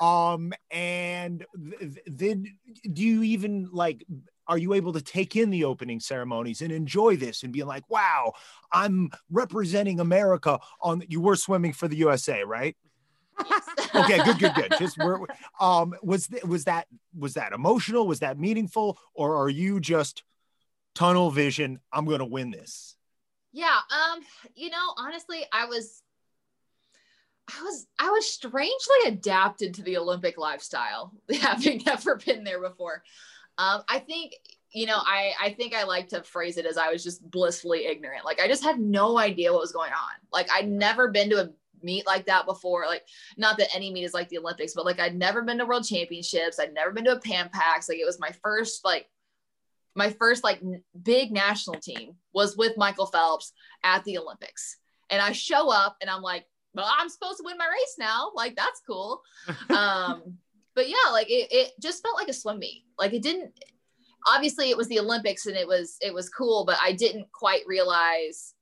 [0.01, 2.45] um and th- th- then
[2.93, 4.05] do you even like
[4.47, 7.83] are you able to take in the opening ceremonies and enjoy this and be like
[7.89, 8.31] wow
[8.71, 12.75] i'm representing america on you were swimming for the usa right?
[13.95, 14.73] Okay good good good.
[14.77, 15.19] Just we're,
[15.59, 16.85] um was th- was that
[17.17, 18.05] was that emotional?
[18.07, 18.99] Was that meaningful?
[19.15, 20.23] Or are you just
[20.95, 22.95] tunnel vision i'm gonna win this
[23.51, 24.19] Yeah, um,
[24.55, 26.03] you know, honestly, I was
[27.57, 33.03] I was I was strangely adapted to the Olympic lifestyle, having never been there before.
[33.57, 34.33] Um, I think,
[34.71, 37.85] you know, I I think I like to phrase it as I was just blissfully
[37.85, 38.25] ignorant.
[38.25, 40.15] Like I just had no idea what was going on.
[40.31, 41.49] Like I'd never been to a
[41.81, 42.85] meet like that before.
[42.85, 43.03] Like
[43.37, 45.85] not that any meet is like the Olympics, but like I'd never been to world
[45.85, 46.59] championships.
[46.59, 47.89] I'd never been to a Pan Pacs.
[47.89, 49.07] Like it was my first like
[49.95, 53.53] my first like n- big national team was with Michael Phelps
[53.83, 54.77] at the Olympics.
[55.09, 56.45] And I show up and I'm like,
[56.81, 58.31] well, I'm supposed to win my race now.
[58.35, 59.21] Like that's cool.
[59.69, 60.37] Um,
[60.75, 62.85] but yeah, like it, it just felt like a swim meet.
[62.97, 63.53] Like it didn't
[64.27, 67.61] obviously it was the Olympics and it was it was cool, but I didn't quite
[67.67, 68.53] realize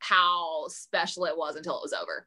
[0.00, 2.26] how special it was until it was over.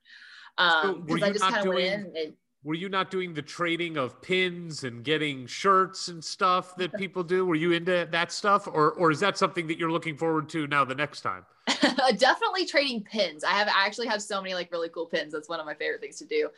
[0.59, 2.33] So Um, were because I just not kind of went doing- in and
[2.63, 7.23] Were you not doing the trading of pins and getting shirts and stuff that people
[7.23, 7.45] do?
[7.45, 10.67] Were you into that stuff, or or is that something that you're looking forward to
[10.67, 11.45] now the next time?
[12.17, 13.43] definitely trading pins.
[13.43, 15.33] I have I actually have so many like really cool pins.
[15.33, 16.49] That's one of my favorite things to do.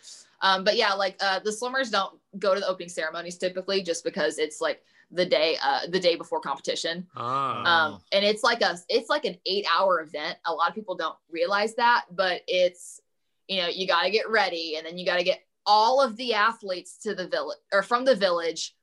[0.42, 4.04] Um, but yeah, like uh, the swimmers don't go to the opening ceremonies typically just
[4.04, 7.08] because it's like the day uh, the day before competition.
[7.16, 7.64] Ah,
[7.94, 10.38] Um, and it's like a it's like an eight hour event.
[10.46, 13.00] A lot of people don't realize that, but it's
[13.48, 16.18] you know you got to get ready and then you got to get all of
[16.18, 18.76] the athletes to the village or from the village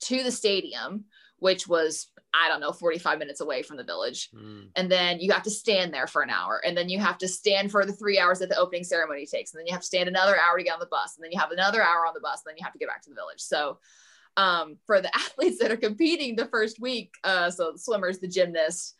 [0.00, 1.04] to the stadium,
[1.38, 4.68] which was I don't know 45 minutes away from the village mm.
[4.76, 7.28] and then you have to stand there for an hour and then you have to
[7.28, 9.86] stand for the three hours that the opening ceremony takes and then you have to
[9.86, 12.14] stand another hour to get on the bus and then you have another hour on
[12.14, 13.78] the bus and then you have to get back to the village so
[14.36, 18.28] um, for the athletes that are competing the first week uh, so the swimmers the
[18.28, 18.94] gymnasts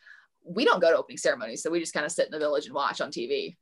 [0.45, 2.67] we don't go to opening ceremonies so we just kind of sit in the village
[2.67, 3.57] and watch on tv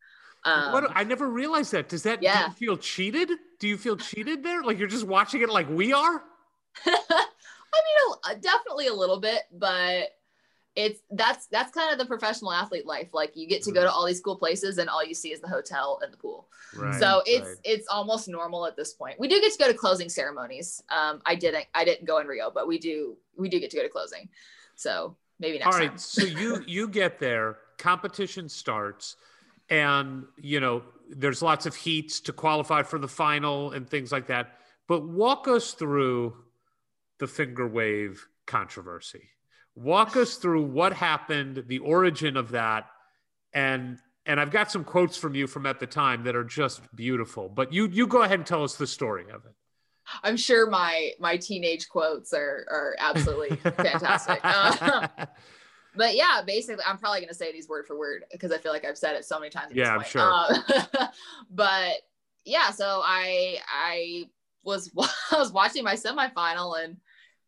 [0.46, 1.88] um, what, I never realized that.
[1.88, 2.48] Does that do yeah.
[2.48, 3.30] you feel cheated?
[3.64, 4.62] Do you feel cheated there?
[4.62, 6.22] Like you're just watching it like we are?
[6.84, 10.08] I mean, a- definitely a little bit, but
[10.76, 13.14] it's that's that's kind of the professional athlete life.
[13.14, 15.40] Like you get to go to all these cool places, and all you see is
[15.40, 16.46] the hotel and the pool.
[16.76, 17.00] Right.
[17.00, 17.56] so it's right.
[17.64, 19.18] it's almost normal at this point.
[19.18, 20.82] We do get to go to closing ceremonies.
[20.90, 23.78] Um, I didn't I didn't go in Rio, but we do we do get to
[23.78, 24.28] go to closing.
[24.76, 25.88] So maybe next All right.
[25.88, 25.96] time.
[25.96, 29.16] so you you get there, competition starts,
[29.70, 34.26] and you know there's lots of heats to qualify for the final and things like
[34.28, 34.58] that.
[34.86, 36.34] But walk us through
[37.18, 39.30] the finger wave controversy.
[39.74, 42.86] Walk us through what happened, the origin of that,
[43.52, 46.80] and and I've got some quotes from you from at the time that are just
[46.94, 47.48] beautiful.
[47.48, 49.54] But you you go ahead and tell us the story of it.
[50.22, 54.40] I'm sure my my teenage quotes are are absolutely fantastic.
[54.44, 55.08] Uh,
[55.96, 58.84] but yeah, basically, I'm probably gonna say these word for word because I feel like
[58.84, 59.74] I've said it so many times.
[59.74, 60.22] Yeah, I'm sure.
[60.22, 61.08] Um,
[61.50, 61.94] but
[62.44, 64.24] yeah, so I I
[64.62, 64.90] was
[65.32, 66.96] I was watching my semifinal and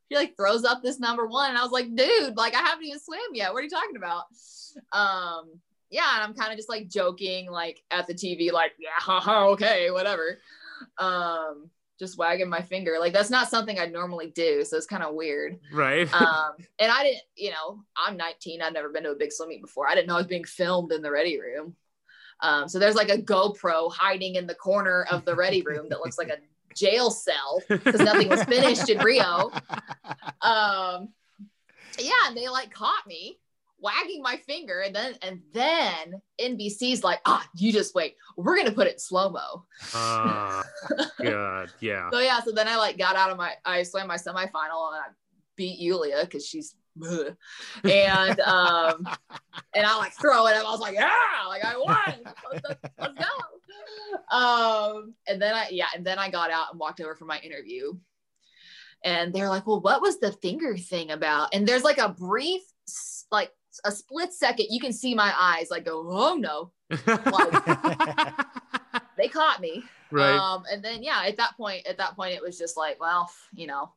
[0.09, 1.51] He like throws up this number one.
[1.51, 3.53] And I was like, dude, like I haven't even swam yet.
[3.53, 4.25] What are you talking about?
[4.93, 5.61] Um,
[5.91, 9.49] yeah, and I'm kind of just like joking, like at the TV, like, yeah, haha,
[9.51, 10.39] okay, whatever.
[10.99, 12.97] Um, just wagging my finger.
[13.01, 14.65] Like that's not something I'd normally do.
[14.65, 15.59] So it's kind of weird.
[15.73, 16.09] Right.
[16.17, 18.63] Um, and I didn't, you know, I'm 19.
[18.63, 19.87] I've never been to a big swim meet before.
[19.87, 21.77] I didn't know I was being filmed in the ready room.
[22.41, 26.01] Um, so there's like a GoPro hiding in the corner of the ready room that
[26.01, 26.39] looks like a
[26.75, 29.53] jail cell because nothing was finished in Rio.
[30.43, 31.09] Um,
[31.99, 33.41] yeah, and they like caught me
[33.87, 38.73] wagging my finger, and then and then NBC's like, ah, you just wait, we're gonna
[38.73, 39.65] put it slow mo.
[39.95, 40.65] Ah,
[41.23, 42.11] God, yeah.
[42.11, 45.01] So yeah, so then I like got out of my, I swam my semifinal and
[45.01, 45.09] I
[45.55, 47.37] beat Yulia because she's, bleh.
[47.85, 49.07] and um,
[49.75, 50.67] and I like throw it up.
[50.67, 51.11] I was like, yeah,
[51.49, 52.35] like I won.
[52.53, 54.37] Let's, let's go.
[54.37, 57.39] Um, and then I yeah, and then I got out and walked over for my
[57.39, 57.93] interview.
[59.05, 61.55] And they're like, well, what was the finger thing about?
[61.55, 62.63] And there's like a brief,
[63.31, 63.53] like
[63.85, 66.73] a split second, you can see my eyes like go, oh no,
[69.17, 69.83] they caught me.
[70.11, 70.37] right.
[70.37, 73.31] Um, and then yeah, at that point, at that point, it was just like, well,
[73.53, 73.93] you know,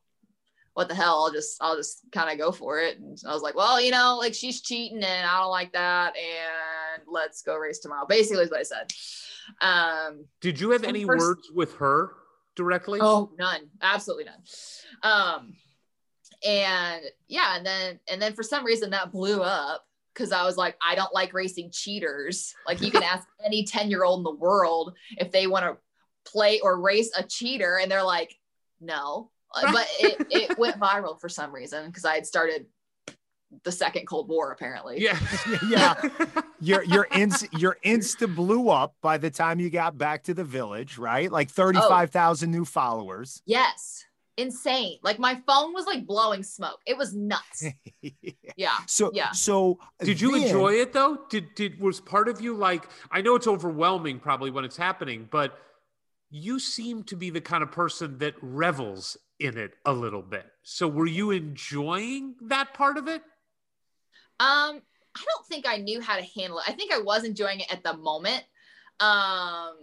[0.74, 1.24] what the hell?
[1.24, 2.98] I'll just, I'll just kind of go for it.
[2.98, 6.14] And I was like, well, you know, like she's cheating, and I don't like that,
[6.16, 8.06] and let's go race tomorrow.
[8.08, 8.92] Basically, is what I said.
[9.60, 12.12] Um, Did you have any pers- words with her
[12.56, 13.00] directly?
[13.02, 14.42] oh, none, absolutely none.
[15.02, 15.54] Um,
[16.46, 19.84] and yeah, and then and then for some reason that blew up
[20.14, 22.54] because I was like, I don't like racing cheaters.
[22.66, 25.76] Like you can ask any 10 year old in the world if they want to
[26.30, 28.34] play or race a cheater, and they're like,
[28.80, 29.30] no.
[29.52, 32.66] But it, it went viral for some reason because I had started
[33.64, 35.00] the second Cold War apparently.
[35.00, 35.18] Yeah.
[35.68, 36.00] Yeah.
[36.60, 40.44] your your inst your insta blew up by the time you got back to the
[40.44, 41.30] village, right?
[41.30, 43.42] Like 35,000 new followers.
[43.46, 44.04] Yes.
[44.40, 44.98] Insane.
[45.02, 46.80] Like my phone was like blowing smoke.
[46.86, 47.64] It was nuts.
[48.56, 48.78] Yeah.
[48.86, 49.30] so Yeah.
[49.30, 51.18] so Did you then- enjoy it though?
[51.30, 55.28] Did did was part of you like I know it's overwhelming probably when it's happening,
[55.30, 55.56] but
[56.30, 60.46] you seem to be the kind of person that revels in it a little bit.
[60.62, 63.22] So were you enjoying that part of it?
[64.40, 64.80] Um,
[65.16, 66.64] I don't think I knew how to handle it.
[66.68, 68.44] I think I was enjoying it at the moment.
[69.00, 69.74] Um,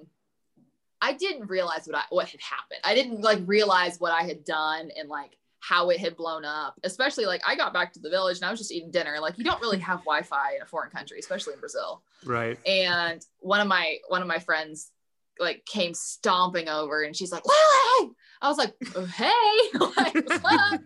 [1.01, 2.79] I didn't realize what I what had happened.
[2.83, 6.75] I didn't like realize what I had done and like how it had blown up.
[6.83, 9.17] Especially like I got back to the village and I was just eating dinner.
[9.19, 12.01] Like you don't really have Wi-Fi in a foreign country, especially in Brazil.
[12.25, 12.57] Right.
[12.65, 14.91] And one of my one of my friends
[15.39, 18.11] like came stomping over and she's like, Lilly!
[18.41, 19.33] I was like, oh, hey,
[19.79, 20.81] like?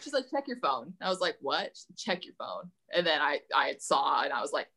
[0.00, 0.94] She's like, check your phone.
[1.00, 1.60] I was like, what?
[1.60, 2.70] Like, check your phone.
[2.94, 4.68] And then I I saw and I was like,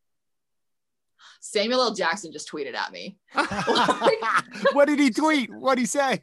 [1.41, 1.93] Samuel L.
[1.93, 3.18] Jackson just tweeted at me.
[4.73, 5.49] what did he tweet?
[5.53, 6.22] What did he say?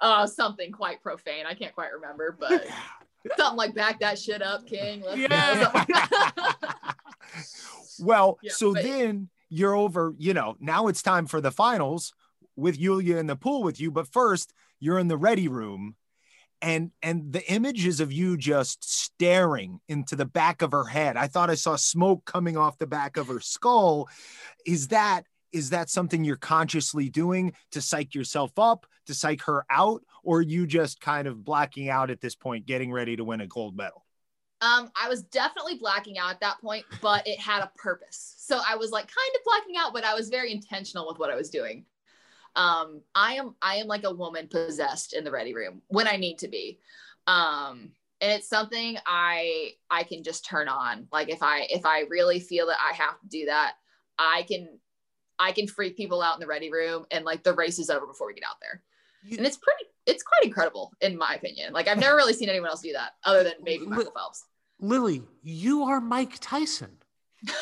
[0.00, 1.44] Uh something quite profane.
[1.46, 2.66] I can't quite remember, but
[3.36, 5.02] something like back that shit up, King.
[5.02, 5.18] Let's.
[5.18, 5.62] Yeah.
[5.72, 6.94] Something like that.
[8.00, 12.12] Well, Yeah, so but- then you're over, you know, now it's time for the finals
[12.56, 15.96] with Yulia in the pool with you, but first you're in the ready room
[16.62, 21.16] and and the images of you just staring into the back of her head.
[21.16, 24.08] I thought I saw smoke coming off the back of her skull.
[24.66, 29.64] Is that is that something you're consciously doing to psych yourself up, to psych her
[29.68, 33.40] out, or you just kind of blacking out at this point, getting ready to win
[33.40, 34.04] a gold medal?
[34.60, 38.34] Um, I was definitely blacking out at that point, but it had a purpose.
[38.38, 41.30] So I was like kind of blacking out, but I was very intentional with what
[41.30, 41.86] I was doing.
[42.56, 46.16] Um, I am I am like a woman possessed in the ready room when I
[46.16, 46.78] need to be.
[47.26, 51.06] Um, and it's something I I can just turn on.
[51.12, 53.74] Like if I if I really feel that I have to do that,
[54.18, 54.68] I can
[55.38, 58.06] I can freak people out in the ready room and like the race is over
[58.06, 58.82] before we get out there.
[59.36, 61.72] And it's pretty it's quite incredible in my opinion.
[61.72, 64.44] Like I've never really seen anyone else do that other than maybe Michael Phelps.
[64.80, 66.96] Lilly, you are Mike Tyson.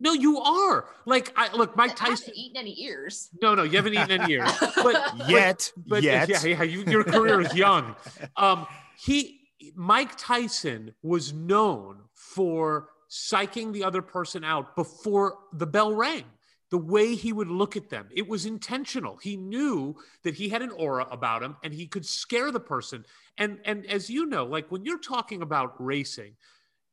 [0.00, 0.84] No, you are.
[1.06, 2.26] Like I look, Mike I Tyson.
[2.26, 3.30] haven't eaten any ears.
[3.42, 4.50] No, no, you haven't eaten any ears.
[4.76, 6.28] But Yet, but yet.
[6.28, 7.96] yeah, yeah, you, your career is young.
[8.36, 8.66] Um,
[8.96, 9.40] he,
[9.74, 16.24] Mike Tyson, was known for psyching the other person out before the bell rang.
[16.70, 19.16] The way he would look at them, it was intentional.
[19.16, 23.04] He knew that he had an aura about him, and he could scare the person.
[23.36, 26.34] And and as you know, like when you're talking about racing,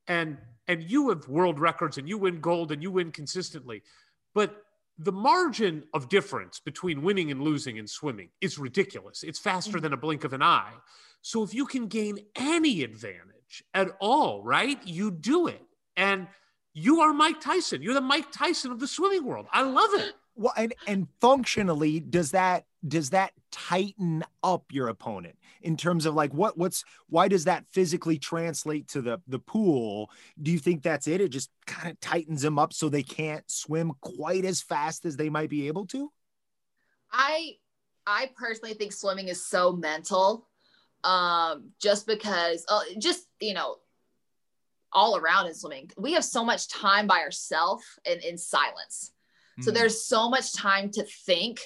[0.07, 0.37] and
[0.67, 3.83] and you have world records, and you win gold, and you win consistently,
[4.33, 4.63] but
[4.97, 9.23] the margin of difference between winning and losing in swimming is ridiculous.
[9.23, 10.73] It's faster than a blink of an eye.
[11.21, 15.61] So if you can gain any advantage at all, right, you do it.
[15.97, 16.27] And
[16.73, 17.81] you are Mike Tyson.
[17.81, 19.47] You're the Mike Tyson of the swimming world.
[19.51, 20.13] I love it.
[20.35, 26.13] Well, and and functionally, does that does that tighten up your opponent in terms of
[26.13, 30.09] like what what's why does that physically translate to the the pool
[30.41, 33.49] do you think that's it it just kind of tightens them up so they can't
[33.49, 36.11] swim quite as fast as they might be able to
[37.11, 37.53] I
[38.05, 40.47] I personally think swimming is so mental.
[41.03, 43.77] Um, just because uh, just you know
[44.91, 49.11] all around in swimming we have so much time by ourselves and in silence
[49.61, 49.73] so Mm.
[49.75, 51.59] there's so much time to think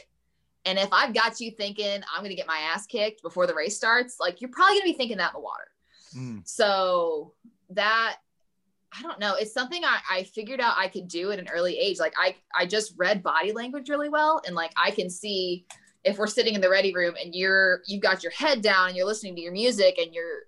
[0.66, 3.54] and if i've got you thinking i'm going to get my ass kicked before the
[3.54, 5.68] race starts like you're probably going to be thinking that in the water.
[6.16, 6.48] Mm.
[6.48, 7.34] so
[7.72, 8.18] that
[8.98, 9.36] i don't know.
[9.36, 12.00] It's something I, I figured out i could do at an early age.
[12.00, 15.66] Like i i just read body language really well and like i can see
[16.04, 18.98] if we're sitting in the ready room and you're you've got your head down and
[18.98, 20.44] you're listening to your music and you're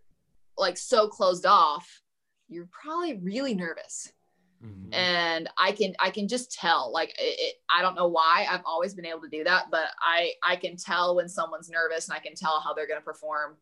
[0.57, 2.01] like so closed off
[2.47, 4.11] you're probably really nervous
[4.63, 4.93] Mhm.
[4.93, 8.61] and i can i can just tell like it, it, i don't know why i've
[8.65, 12.15] always been able to do that but i i can tell when someone's nervous and
[12.15, 13.57] i can tell how they're going to perform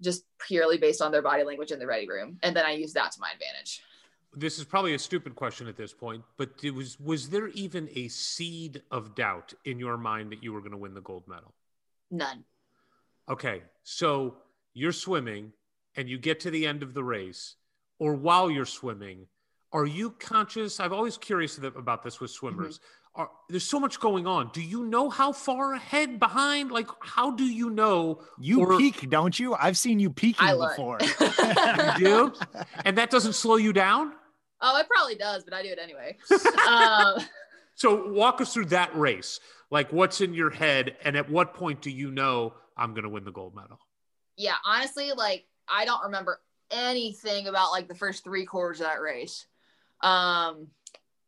[0.00, 2.92] just purely based on their body language in the ready room and then i use
[2.94, 3.82] that to my advantage
[4.34, 7.90] This is probably a stupid question at this point, but it was was there even
[7.94, 11.28] a seed of doubt in your mind that you were going to win the gold
[11.28, 11.52] medal?
[12.10, 12.44] none
[13.28, 14.38] Okay, so
[14.72, 15.52] you're swimming
[15.96, 17.56] and you get to the end of the race,
[17.98, 19.26] or while you're swimming,
[19.72, 20.80] are you conscious?
[20.80, 22.80] I've always curious about this with swimmers.
[23.14, 24.50] Are, there's so much going on.
[24.54, 26.70] Do you know how far ahead, behind?
[26.72, 30.54] Like, how do you know you Or- peak don't you i've seen you peaking I
[30.54, 30.98] before
[31.98, 32.32] you do?
[32.86, 34.12] and that doesn't slow you down?
[34.62, 36.16] oh it probably does but i do it anyway
[36.68, 37.20] um,
[37.74, 39.40] So walk us through that race.
[39.70, 43.08] Like, what's in your head, and at what point do you know I'm going to
[43.08, 43.78] win the gold medal?
[44.36, 46.40] yeah honestly like i don't remember
[46.70, 49.46] anything about like the first three quarters of that race
[50.02, 50.68] um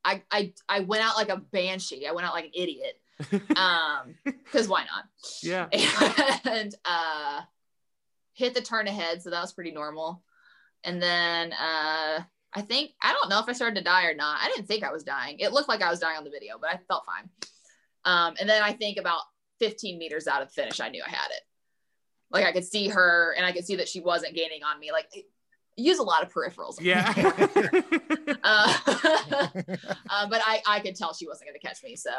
[0.05, 2.07] i i, I went out like a banshee.
[2.07, 3.01] I went out like an idiot.
[3.57, 5.05] Um because why not?
[5.43, 5.69] Yeah.
[6.45, 7.43] and uh
[8.33, 10.23] hit the turn ahead so that was pretty normal.
[10.83, 12.23] And then uh
[12.53, 14.39] i think i don't know if i started to die or not.
[14.43, 15.39] I didn't think i was dying.
[15.39, 17.29] It looked like i was dying on the video but i felt fine.
[18.05, 19.21] Um and then i think about
[19.61, 21.43] 15 meters out of the finish i knew i had it.
[22.31, 24.91] Like i could see her and i could see that she wasn't gaining on me.
[24.91, 25.09] Like
[25.77, 27.13] use a lot of peripherals Yeah.
[28.45, 28.77] uh,
[30.11, 31.97] uh, but I, I could tell she wasn't going to catch me.
[31.97, 32.11] So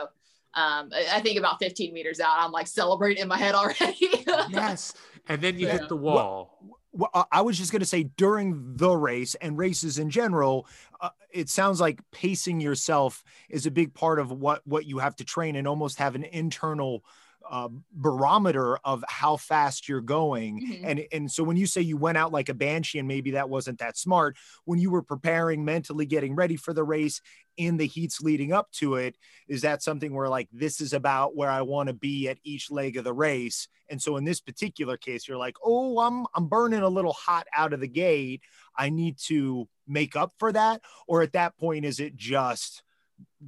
[0.53, 3.98] um, I, I think about 15 meters out, I'm like celebrating in my head already.
[4.49, 4.94] yes.
[5.27, 5.80] And then you Yeah.
[5.80, 6.77] hit the wall.
[6.91, 10.68] well, uh, I was just going to say during the race and races in general,
[11.02, 15.15] uh, it sounds like pacing yourself is a big part of what what you have
[15.18, 17.03] to train and almost have an internal
[17.50, 20.62] uh, barometer of how fast you're going.
[20.62, 20.82] Mhm.
[20.84, 23.50] And and so when you say you went out like a banshee and maybe that
[23.50, 27.22] wasn't that smart, when you were preparing mentally, getting ready for the race
[27.58, 29.18] in the heats leading up to it,
[29.48, 32.70] is that something where like this is about where I want to be at each
[32.72, 33.68] leg of the race?
[33.90, 37.48] And so in this particular case, you're like, oh, I'm I'm burning a little hot
[37.56, 38.42] out of the gate.
[38.78, 40.82] I need to make up for that.
[41.08, 42.84] Or at that point, is it just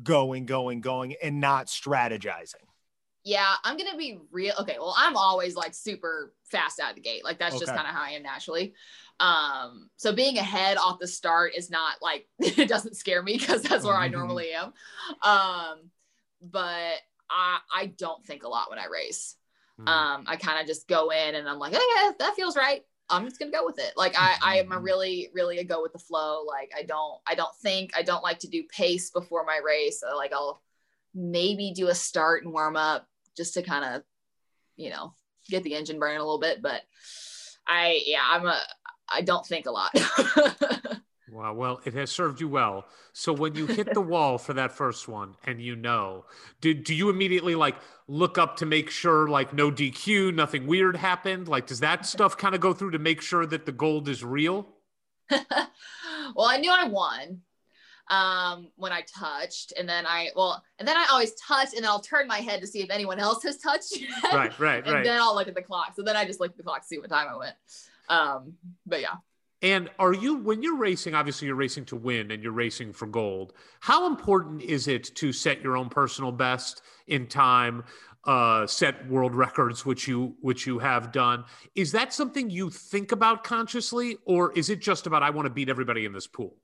[0.04, 2.67] going, going, going and not strategizing?
[3.28, 4.54] Yeah, I'm going to be real.
[4.62, 4.78] Okay.
[4.80, 7.24] Well, I'm always like super fast out of the gate.
[7.26, 8.74] Like that's just kind of how I am naturally.
[9.20, 13.64] Um, so being ahead off the start is not like, it doesn't scare me because
[13.64, 14.74] that's where I normally am.
[15.24, 15.92] Um,
[16.42, 16.96] but
[17.30, 19.36] I, I don't think a lot when I race.
[19.80, 19.88] Hmm.
[19.88, 22.82] um i kind of just go in and i'm like oh yeah that feels right
[23.12, 24.84] i'm just gonna go with it like i i am a Mhm.
[24.84, 28.24] really really a go with the flow like i don't i don't think i don't
[28.24, 30.64] like to do pace before my race so like i'll
[31.14, 34.04] maybe do a start and warm up just to kind of
[34.76, 35.14] you know
[35.50, 36.82] get the engine burning a little bit but
[37.68, 38.60] i yeah i'm a
[39.10, 39.92] i don't think a lot
[41.38, 41.54] Wow.
[41.54, 42.86] Well, it has served you well.
[43.14, 46.26] So when you hit the wall for that first one and you know,
[46.62, 47.76] do, do you immediately like
[48.08, 51.48] look up to make sure like no DQ, nothing weird happened?
[51.48, 54.24] Like, does that stuff kind of go through to make sure that the gold is
[54.24, 54.68] real?
[55.30, 57.42] well, I knew I won
[58.10, 61.90] um, when I touched, and then I well, and then I always touch, and then
[61.90, 64.10] I'll turn my head to see if anyone else has touched, yet.
[64.34, 65.04] Right, right, and right.
[65.04, 65.94] then I'll look at the clock.
[65.96, 67.56] So then I just look at the clock to see what time I went.
[68.10, 68.54] Um,
[68.86, 69.16] but yeah,
[69.62, 73.08] And are you, when you're racing, obviously you're racing to win and you're racing for
[73.08, 73.54] gold.
[73.80, 77.84] How important is it to set your own personal best in time,
[78.26, 81.44] uh, set world records, which you which you have done?
[81.76, 85.54] Is that something you think about consciously, or is it just about I want to
[85.54, 86.56] beat everybody in this pool?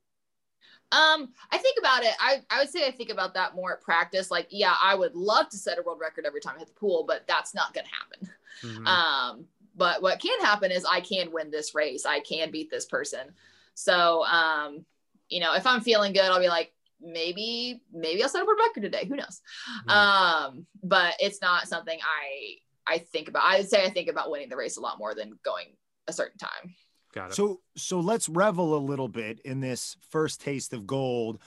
[0.92, 2.14] Um, I think about it.
[2.20, 4.30] I I would say I think about that more at practice.
[4.30, 6.74] Like, yeah, I would love to set a world record every time I hit the
[6.74, 8.30] pool, but that's not going to happen.
[8.62, 8.88] Mhm.
[8.88, 9.46] Um,
[9.76, 12.06] but what can happen is I can win this race.
[12.06, 13.34] I can beat this person.
[13.74, 14.86] So, um,
[15.30, 18.60] you know, if I'm feeling good, I'll be like, maybe, maybe I'll set a world
[18.60, 19.06] record today.
[19.06, 19.42] Who knows?
[19.88, 19.92] Mhm.
[19.92, 23.44] Um, but it's not something I I think about.
[23.46, 25.76] I'd say I think about winning the race a lot more than going
[26.08, 26.76] a certain time.
[27.14, 27.36] Got it.
[27.36, 31.40] So so let's revel a little bit in this first taste of gold.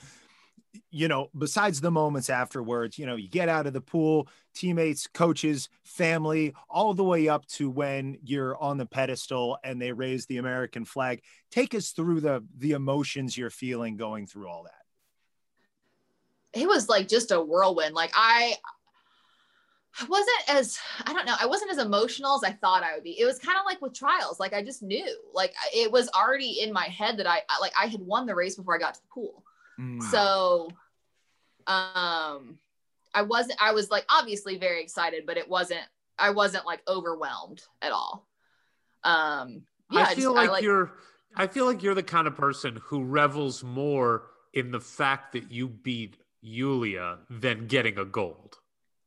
[0.91, 5.07] You know, besides the moments afterwards, you know, you get out of the pool, teammates,
[5.07, 10.25] coaches, family, all the way up to when you're on the pedestal and they raise
[10.25, 11.21] the American flag.
[11.51, 14.73] Take us through the the emotions you're feeling going through all that.
[16.53, 17.93] It was like just a whirlwind.
[17.93, 18.55] Like I
[19.99, 23.03] I wasn't as I don't know, I wasn't as emotional as I thought I would
[23.03, 23.19] be.
[23.19, 25.07] It was kind of like with trials, like I just knew.
[25.33, 28.55] Like it was already in my head that I like I had won the race
[28.55, 29.43] before I got to the pool.
[29.79, 30.03] Mm.
[30.03, 30.69] So
[31.65, 32.59] um
[33.13, 35.81] I wasn't I was like obviously very excited, but it wasn't
[36.19, 38.27] I wasn't like overwhelmed at all.
[39.03, 40.91] Um yeah, I feel just- like, you're
[41.35, 45.51] I feel like you're the kind of person who revels more in the fact that
[45.51, 48.57] you beat Yulia than getting a gold.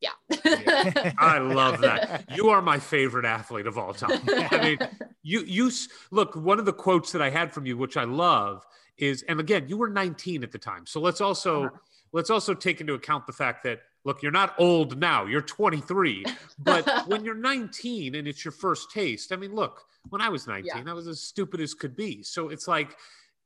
[0.00, 1.12] Yeah.
[1.18, 2.24] I love that.
[2.34, 4.20] You are my favorite athlete of all time.
[4.28, 4.78] I mean,
[5.22, 5.70] you you
[6.10, 8.64] look, one of the quotes that I had from you which I love
[8.98, 10.86] is and again, you were 19 at the time.
[10.86, 11.76] So let's also Uh-huh.
[12.12, 15.26] let's also take into account the fact that look, you're not old now.
[15.26, 16.24] You're 23.
[16.58, 20.46] But when you're 19 and it's your first taste, I mean, look, when I was
[20.46, 20.82] 19, Yeah.
[20.90, 22.22] I was as stupid as could be.
[22.22, 22.96] So it's like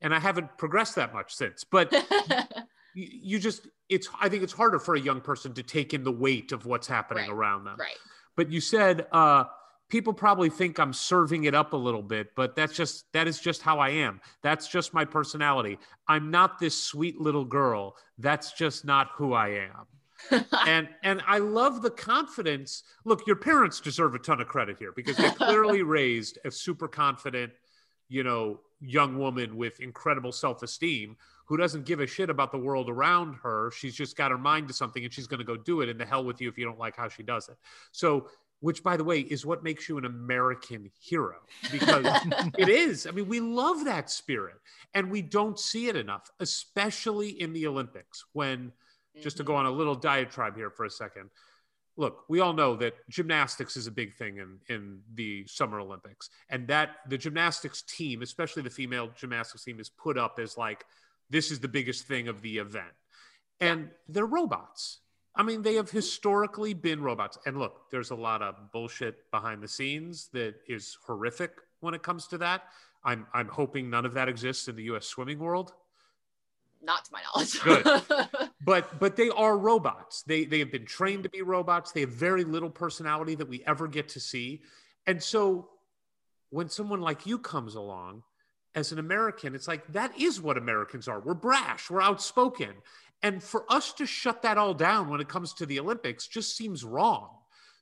[0.00, 1.64] and I haven't progressed that much since.
[1.64, 1.92] But
[2.94, 6.04] you, you just it's I think it's harder for a young person to take in
[6.04, 7.32] the weight of what's happening Right.
[7.32, 7.76] around them.
[7.78, 7.96] right.
[8.36, 9.44] But you said uh
[9.90, 13.38] people probably think I'm serving it up a little bit, but that's just that is
[13.38, 14.20] just how I am.
[14.42, 15.78] That's just my personality.
[16.08, 17.96] I'm not this sweet little girl.
[18.18, 19.86] That's just not who I am.
[20.66, 22.84] and and I love the confidence.
[23.04, 26.88] Look, your parents deserve a ton of credit here because they clearly raised a super
[26.88, 27.52] confident,
[28.08, 31.16] you know, young woman with incredible self-esteem
[31.46, 33.70] who doesn't give a shit about the world around her.
[33.76, 35.88] She's just got her mind to something and she's going to go do it.
[35.88, 37.56] And the hell with you if you don't like how she does it.
[37.92, 38.28] So,
[38.60, 41.36] which by the way is what makes you an American hero
[41.70, 42.06] because
[42.58, 43.06] it is.
[43.06, 44.56] I mean, we love that spirit
[44.94, 48.72] and we don't see it enough, especially in the Olympics when
[49.22, 49.60] just to go mm-hmm.
[49.60, 51.30] on a little diatribe here for a second.
[51.96, 56.28] Look, we all know that gymnastics is a big thing in, in the Summer Olympics,
[56.48, 60.84] and that the gymnastics team, especially the female gymnastics team, is put up as like
[61.30, 62.92] this is the biggest thing of the event.
[63.60, 65.00] And they're robots.
[65.36, 67.38] I mean, they have historically been robots.
[67.46, 72.02] And look, there's a lot of bullshit behind the scenes that is horrific when it
[72.02, 72.64] comes to that.
[73.04, 75.72] I'm, I'm hoping none of that exists in the US swimming world.
[76.82, 77.60] Not to my knowledge.
[77.62, 78.02] Good.
[78.64, 82.10] but but they are robots they they have been trained to be robots they have
[82.10, 84.62] very little personality that we ever get to see
[85.06, 85.68] and so
[86.50, 88.22] when someone like you comes along
[88.74, 91.20] as an american it's like that is what americans are.
[91.20, 91.90] We're brash.
[91.90, 92.72] We're outspoken.
[93.22, 96.56] And for us to shut that all down when it comes to the olympics just
[96.56, 97.30] seems wrong.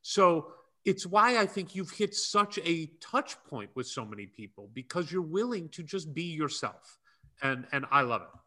[0.02, 0.48] So
[0.84, 5.12] it's why i think you've hit such a touch point with so many people because
[5.12, 6.98] you're willing to just be yourself.
[7.42, 8.38] And and i love it.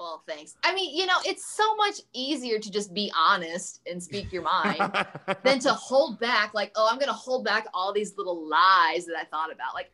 [0.00, 0.56] Well, thanks.
[0.64, 4.42] I mean, you know, it's so much easier to just be honest and speak your
[4.42, 4.92] mind
[5.44, 9.16] than to hold back like oh i'm gonna hold back all these little lies that
[9.16, 9.74] i thought about.
[9.74, 9.90] Like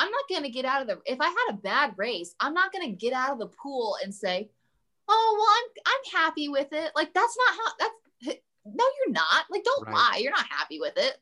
[0.00, 2.72] i'm not gonna get out of the if i had a bad race i'm not
[2.72, 4.48] gonna get out of the pool and say
[5.08, 6.92] oh well i'm i'm happy with it.
[6.94, 9.44] Like that's not how that's no you're not.
[9.50, 9.94] Like don't Right.
[9.94, 10.18] lie.
[10.22, 11.16] You're not happy with it.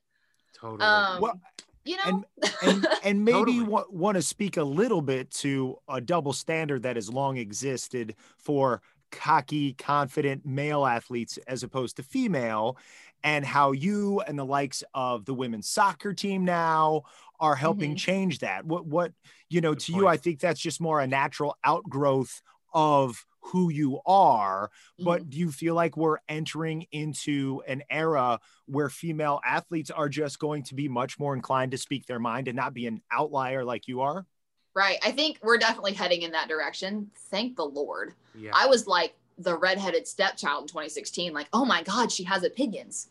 [0.54, 0.82] Totally.
[0.82, 1.40] Um Well,
[1.84, 2.02] you know?
[2.06, 2.24] and
[2.62, 3.60] and and maybe Totally.
[3.62, 8.14] wa- want to speak a little bit to a double standard that has long existed
[8.36, 12.76] for cocky confident male athletes as opposed to female
[13.24, 17.02] and how you and the likes of the women's soccer team now
[17.40, 17.98] are helping Mhm.
[17.98, 19.12] change that what what
[19.48, 22.42] you know Good to you i think that's just more a natural outgrowth
[22.74, 28.90] of who you are but do you feel like we're entering into an era where
[28.90, 32.56] female athletes are just going to be much more inclined to speak their mind and
[32.56, 34.26] not be an outlier like you are?
[34.74, 38.86] right i think we're definitely heading in that direction thank the lord yeah I was
[38.86, 41.32] like the redheaded stepchild in 2016.
[41.32, 43.08] Like, oh my God, she has opinions.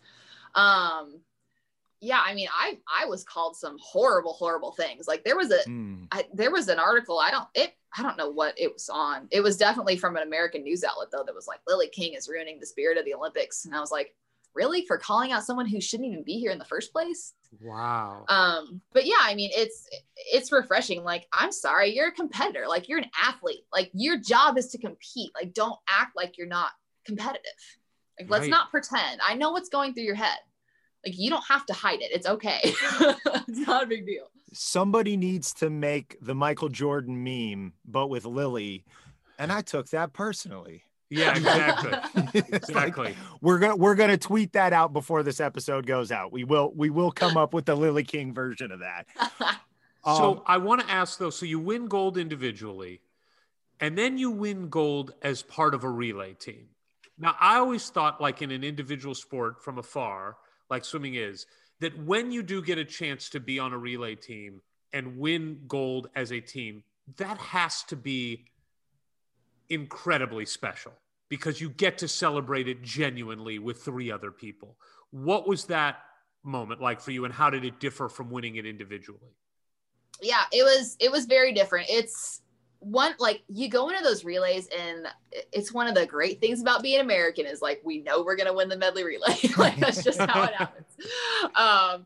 [0.55, 1.21] Um,
[1.99, 5.07] yeah, I mean, I I was called some horrible, horrible things.
[5.07, 6.03] Like there was a Hmm.
[6.11, 7.19] I, there was an article.
[7.19, 9.27] I don't it I don't know what it was on.
[9.31, 12.29] It was definitely from an American news outlet though that was like Lilly King is
[12.29, 14.13] ruining the spirit of the Olympics, and I was like,
[14.57, 17.33] really for calling out someone who shouldn't even be here in the first place.
[17.61, 18.25] Wow.
[18.27, 21.03] Um, but yeah, I mean, it's it's refreshing.
[21.03, 22.65] Like, I'm sorry, you're a competitor.
[22.67, 23.65] Like, you're an athlete.
[23.71, 25.31] Like, your job is to compete.
[25.33, 26.71] Like, don't act like you're not
[27.05, 27.41] competitive.
[28.19, 29.21] Like, let's not pretend.
[29.25, 30.39] I know what's going through your head.
[31.05, 32.11] Like, you don't have to hide it.
[32.11, 32.59] It's okay.
[32.63, 34.25] it's not a big deal.
[34.53, 38.83] Somebody needs to make the Michael Jordan meme, but with Lilly.
[39.39, 40.83] And I took that personally.
[41.09, 41.91] Yeah, exactly.
[42.33, 43.15] It's like, exactly.
[43.41, 46.33] we're gonna we're gonna tweet that out before this episode goes out.
[46.33, 49.05] We will we will come up with the Lilly King version of that.
[50.05, 52.99] so Um, I want to ask though, so you win gold individually,
[53.79, 56.67] and then you win gold as part of a relay team.
[57.17, 60.35] Now, I always thought, like in an individual sport from afar,
[60.69, 61.45] like swimming is,
[61.79, 64.61] that when you do get a chance to be on a relay team
[64.93, 66.83] and win gold as a team,
[67.17, 68.45] that has to be
[69.69, 70.93] incredibly special
[71.29, 74.77] because you get to celebrate it genuinely with three other people.
[75.11, 75.97] What was that
[76.43, 79.35] moment like for you, and how did it differ from winning it individually?
[80.21, 82.41] yeah it was it was very different it's
[82.79, 85.07] one like you go into those relays and
[85.51, 88.47] it's one of the great things about being american is like we know we're going
[88.47, 89.35] to win the medley relay.
[89.57, 90.87] Like that's just how it happens.
[91.55, 92.05] Um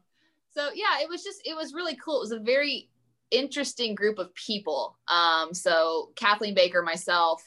[0.54, 2.18] so yeah it was just it was really cool.
[2.18, 2.90] It was a very
[3.32, 4.98] interesting group of people.
[5.08, 7.44] Um so kathleen baker myself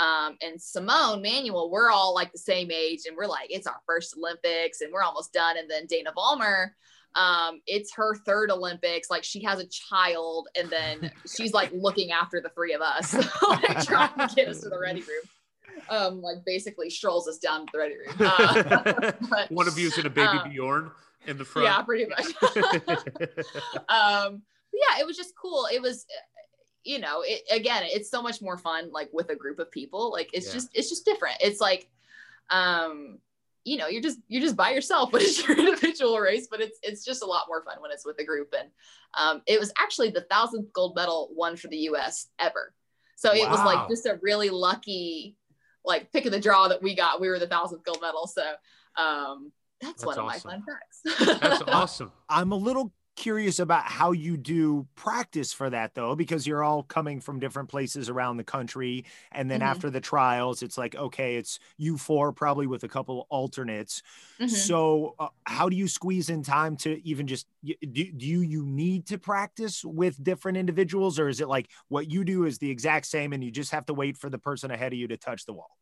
[0.00, 3.80] um, and Simone Manuel, we're all like the same age, and we're like, it's our
[3.86, 5.58] first Olympics, and we're almost done.
[5.58, 6.70] And then Dana Vollmer,
[7.16, 12.12] um it's her third olympics like she has a child and then she's like looking
[12.12, 13.14] after the three of us
[13.48, 15.22] like trying to get us to the ready room.
[15.88, 18.14] Um like basically strolls us down to the ready room.
[18.20, 20.90] Uh, but, One of you's in a baby um, Bjorn
[21.26, 21.66] in the front.
[21.66, 22.26] yeah pretty much.
[23.88, 24.42] Um
[24.72, 25.66] yeah it was just cool.
[25.72, 26.06] It was
[26.84, 30.12] you know it again it's so much more fun like with a group of people.
[30.12, 30.52] Like it's Yeah.
[30.54, 31.36] just it's just different.
[31.40, 31.88] It's like
[32.50, 33.18] um
[33.64, 36.78] you know you're just you're just by yourself when it's your individual race but it's
[36.82, 38.54] it's just a lot more fun when it's with a group.
[38.58, 38.68] And
[39.18, 42.74] um it was actually the thousandth gold medal won for the us ever.
[43.16, 45.36] So it was like just a really lucky
[45.84, 47.20] like pick of the draw that we got.
[47.20, 48.26] We were the thousandth gold medal.
[48.26, 48.42] So
[48.96, 51.40] um that's, That's one of my fun facts.
[51.40, 52.12] That's awesome.
[52.28, 56.82] I'm a little curious about how you do practice for that though, because you're all
[56.82, 59.04] coming from different places around the country.
[59.30, 59.60] And then Mhm.
[59.62, 64.02] after the trials, it's like, okay, it's you four probably with a couple alternates.
[64.38, 64.80] Mhm.
[64.86, 68.64] So, uh, how do you squeeze in time to even just do, do you you
[68.64, 72.70] need to practice with different individuals, or is it like what you do is the
[72.70, 75.16] exact same and you just have to wait for the person ahead of you to
[75.18, 75.76] touch the wall?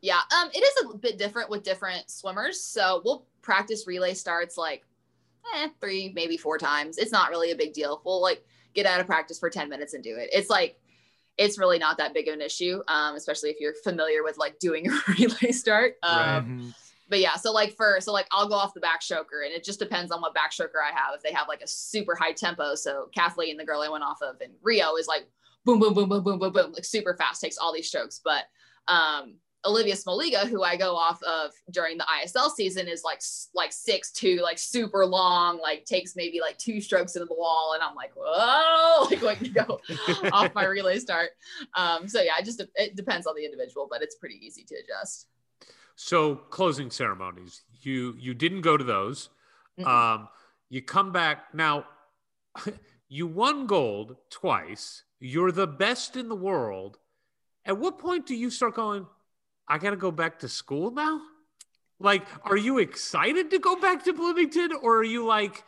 [0.00, 2.62] Yeah, um, it is a bit different with different swimmers.
[2.62, 4.84] So we'll practice relay starts like
[5.54, 6.98] eh, three, maybe four times.
[6.98, 8.02] It's not really a big deal.
[8.04, 8.44] We'll like
[8.74, 10.30] get out of practice for 10 minutes and do it.
[10.32, 10.78] It's like,
[11.36, 14.58] it's really not that big of an issue, um, especially if you're familiar with like
[14.58, 15.94] doing a relay start.
[16.02, 16.74] Um, Right.
[17.08, 19.62] But yeah, so like for so like I'll go off the back backstroker, and it
[19.62, 21.14] just depends on what backstroker I have.
[21.14, 24.22] If they have like a super high tempo, so Kathleen, the girl I went off
[24.22, 25.26] of in Rio, is like
[25.64, 28.20] boom, boom, boom, boom, boom, boom, boom, like super fast, takes all these strokes.
[28.24, 28.44] But
[28.88, 33.20] um, Olivia Smoliga, who I go off of during the ISL season, is like
[33.54, 37.72] like six two, like super long, like takes maybe like two strokes into the wall,
[37.74, 39.80] and I'm like, whoa, like waiting to go
[40.32, 41.30] off my relay start.
[41.76, 44.74] Um, so yeah, it just it depends on the individual, but it's pretty easy to
[44.76, 45.28] adjust.
[45.96, 49.30] So closing ceremonies, you you didn't go to those.
[49.84, 50.28] Um,
[50.68, 51.86] you come back now.
[53.14, 55.04] You won gold twice.
[55.20, 56.98] You're the best in the world.
[57.64, 59.06] At what point do you start going?
[59.68, 61.20] I got to go back to school now.
[62.00, 65.64] Like, are you excited to go back to Bloomington, or are you like,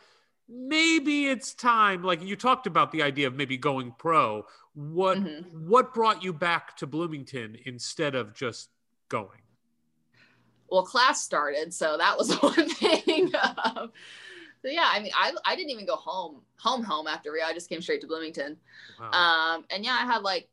[0.47, 2.03] maybe it's time?
[2.03, 4.45] Like you talked about the idea of maybe going pro.
[4.73, 5.51] What Mhm.
[5.53, 8.69] what brought you back to Bloomington instead of just
[9.09, 9.41] going?
[10.69, 13.31] well class started so that was one thing
[13.63, 13.89] um,
[14.61, 17.53] so yeah i mean I, I didn't even go home home home after rio i
[17.53, 18.57] just came straight to bloomington
[18.99, 19.11] Wow.
[19.57, 20.49] um and yeah i had like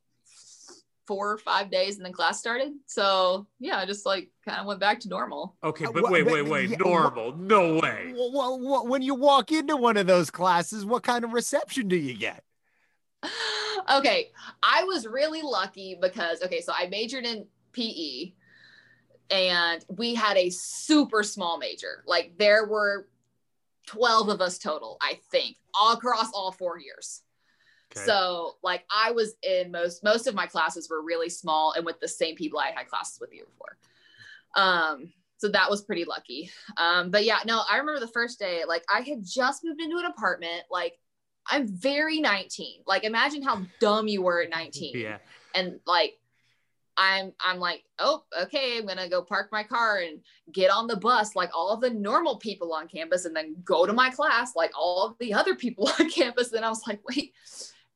[1.06, 4.66] four or five days and then class started so yeah i just like kind of
[4.66, 6.70] went back to normal Okay, Uh, but wait, wait, wait.
[6.70, 7.36] yeah, Normal.
[7.36, 8.12] No way.
[8.16, 11.88] Well, well, well, when you walk into one of those classes, what kind of reception
[11.88, 12.42] do you get?
[13.94, 14.30] okay
[14.62, 18.32] i was really lucky because okay so i majored in pe
[19.30, 23.08] and we had a super small major like there were
[23.86, 27.20] 12 of us total i think all across all four years
[27.96, 28.06] Okay.
[28.06, 32.00] so like i was in most most of my classes were really small and with
[32.00, 33.76] the same people i had classes with the year before.
[34.56, 36.50] Um so that was pretty lucky.
[36.76, 39.98] Um but yeah no i remember the first day like i had just moved into
[39.98, 40.98] an apartment like
[41.46, 45.18] i'm very 19 like imagine how dumb you were at 19 yeah.
[45.54, 46.18] and like
[46.96, 50.20] i'm i'm like oh okay i'm gonna go park my car and
[50.52, 53.84] get on the bus like all of the normal people on campus and then go
[53.84, 56.52] to my class like all of the other people on campus.
[56.52, 57.34] And i was like wait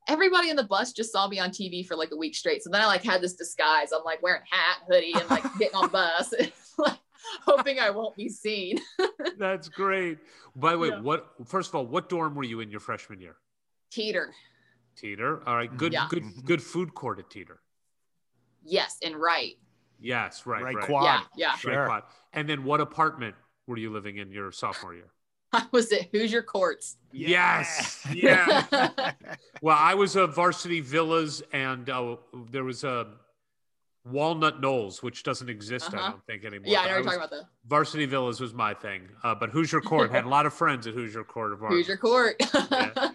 [0.09, 2.69] everybody in the bus just saw me on tv for like a week straight so
[2.69, 5.87] then i like had this disguise i'm like wearing hat hoodie and like getting on
[5.89, 6.33] bus
[6.77, 6.97] like
[7.45, 8.77] hoping i won't be seen
[9.37, 10.17] That's great.
[10.55, 10.99] By the way, Yeah.
[11.01, 13.37] what first of all, what dorm were you in your freshman year?
[13.91, 14.33] teter
[14.97, 15.41] Teter.
[15.47, 15.75] All right.
[15.77, 16.07] Good Yeah.
[16.09, 16.41] good mm-hmm.
[16.41, 17.59] good food court at Teter.
[18.63, 19.55] yes and right
[20.01, 20.85] Yes, right, right, right.
[20.85, 21.03] quad.
[21.35, 21.69] Yeah, yeah.
[21.69, 22.03] Right, quad.
[22.33, 23.35] And then what apartment
[23.67, 25.11] were you living in your sophomore year?
[25.53, 26.97] I was at Hoosier Courts.
[27.11, 28.05] Yes.
[28.13, 28.63] Yeah.
[29.61, 32.15] Well, I was a varsity villas, and uh,
[32.49, 33.07] there was a
[34.05, 36.11] Walnut Knolls, which doesn't exist, I Uh-huh.
[36.11, 36.63] don't think anymore.
[36.71, 37.43] Yeah, I but know you're talking about that.
[37.67, 40.93] Varsity villas was my thing, uh, but Hoosier Court had a lot of friends at
[40.93, 41.73] Hoosier Court of the Art.
[41.73, 42.35] Hoosier Court.
[42.71, 43.09] Yeah.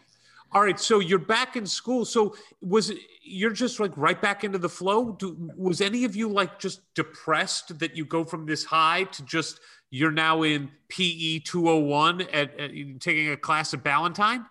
[0.53, 2.05] All right, so you're back in school.
[2.05, 5.13] So was it, you're just like right back into the flow?
[5.13, 9.25] Do, was any of you like just depressed that you go from this high to
[9.25, 9.59] just
[9.95, 14.45] you're now in PE 201 at, at taking a class at Ballantine?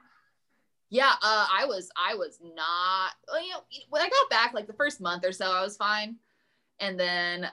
[0.89, 3.59] Yeah, uh, I was I was not well, you know
[3.89, 6.15] when I got back like the first month or so I was fine,
[6.79, 7.49] and then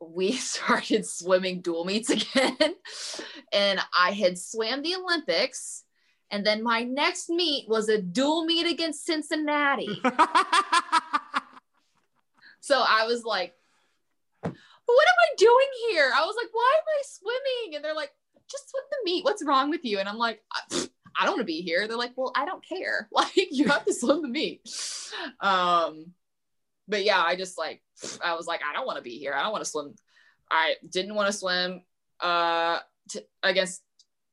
[0.00, 2.58] we started swimming dual meets again,
[3.54, 5.84] and I had swam the Olympics,
[6.30, 9.88] and then my next meet was a dual meet against Cincinnati.
[12.60, 13.54] so I was like,
[14.86, 16.10] what am I doing here?
[16.14, 17.76] I was like, why am I swimming?
[17.76, 18.10] And they're like,
[18.50, 19.24] just swim the meet.
[19.24, 19.98] What's wrong with you?
[19.98, 20.42] And I'm like,
[21.16, 21.86] I don't want to be here.
[21.86, 23.08] They're like, well, I don't care.
[23.12, 24.60] Like, you have to swim the meet.
[25.40, 26.12] Um,
[26.88, 27.82] but yeah, I just like,
[28.22, 29.34] I was like, I don't want to be here.
[29.34, 29.94] I don't want to swim.
[30.50, 31.82] I didn't want to swim
[32.20, 32.78] uh,
[33.08, 33.82] t- against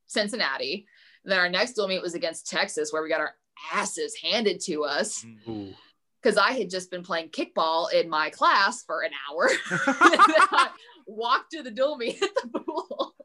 [0.07, 0.87] Cincinnati.
[1.23, 3.35] Then our next dual meet was against Texas, where we got our
[3.73, 5.73] asses handed to us Ooh.
[6.21, 9.49] Because I had just been playing kickball in my class for an hour.
[9.49, 10.69] and I
[11.07, 13.15] walked to the dual meet at the pool.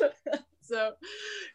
[0.62, 0.92] so,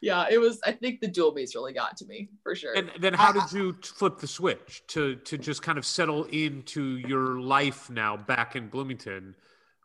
[0.01, 0.59] yeah, it was.
[0.65, 2.73] I think the dual meets really got to me for sure.
[2.73, 6.97] And then how did you flip the switch to to just kind of settle into
[6.97, 9.35] your life now back in Bloomington?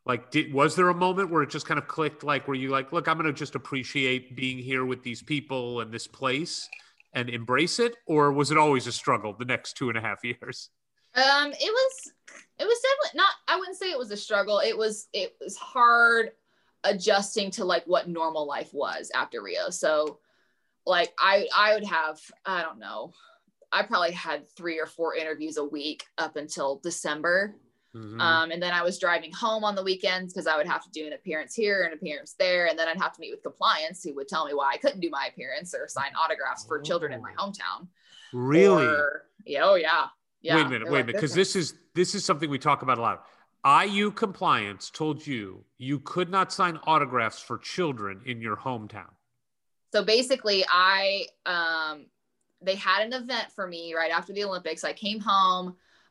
[0.04, 2.24] Like, did was there a moment where it just kind of clicked?
[2.24, 5.80] Like, were you like, look, I'm going to just appreciate being here with these people
[5.80, 6.68] and this place
[7.14, 10.24] and embrace it, or was it always a struggle the next two and a half
[10.24, 10.70] years?
[11.14, 12.12] Um, it was
[12.58, 14.60] it was definitely not I wouldn't say it was a struggle.
[14.60, 16.30] It was it was hard
[16.84, 19.70] adjusting to like what normal life was after Rio.
[19.70, 20.18] So
[20.86, 23.12] like I I would have, I don't know,
[23.70, 27.56] I probably had three or four interviews a week up until December.
[27.94, 28.18] Mhm.
[28.18, 30.90] Um, and then I was driving home on the weekends because I would have to
[30.90, 34.02] do an appearance here, an appearance there, and then I'd have to meet with compliance
[34.02, 37.12] who would tell me why I couldn't do my appearance or sign autographs for children
[37.12, 37.88] in my hometown.
[38.32, 38.86] really?
[38.86, 40.06] Or, yeah, oh yeah.
[40.42, 40.56] Yeah.
[40.56, 42.82] wait a minute, wait a minute, because "This this is this is something we talk
[42.82, 43.24] about a lot.
[43.64, 49.10] IU compliance told you you could not sign autographs for children in your hometown.
[49.92, 52.06] so basically i um
[52.60, 55.66] they had an event for me right after the olympics i came home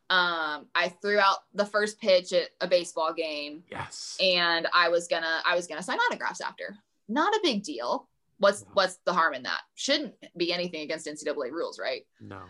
[0.09, 4.15] um i threw out the first pitch at a baseball game Yes.
[4.21, 6.77] and i was gonna i was gonna sign autographs after
[7.09, 8.67] not a big deal what's No.
[8.73, 12.41] what's the harm in that shouldn't be anything against ncaa rules right no.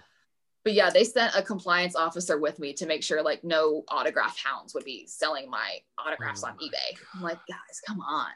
[0.64, 4.38] But yeah they sent a compliance officer with me to make sure like no autograph
[4.38, 6.98] hounds would be selling my autographs Oh on my ebay.
[7.16, 8.30] I'm like guys come on.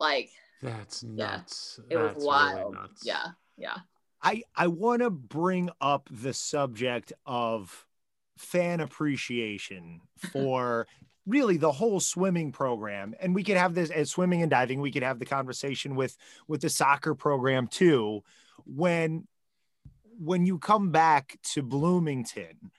[0.00, 0.30] Like
[0.62, 1.36] That's Yeah.
[1.36, 1.80] nuts.
[1.90, 3.02] it was wild Really nuts.
[3.04, 3.26] yeah
[3.56, 3.76] yeah.
[4.22, 7.86] I I want to bring up the subject of
[8.38, 10.00] fan appreciation
[10.32, 10.86] for
[11.26, 13.14] really the whole swimming program.
[13.20, 16.16] And we could have this as swimming and diving we could have the conversation with
[16.48, 18.22] with the soccer program too.
[18.64, 19.26] When
[20.22, 22.70] when you come back to Bloomington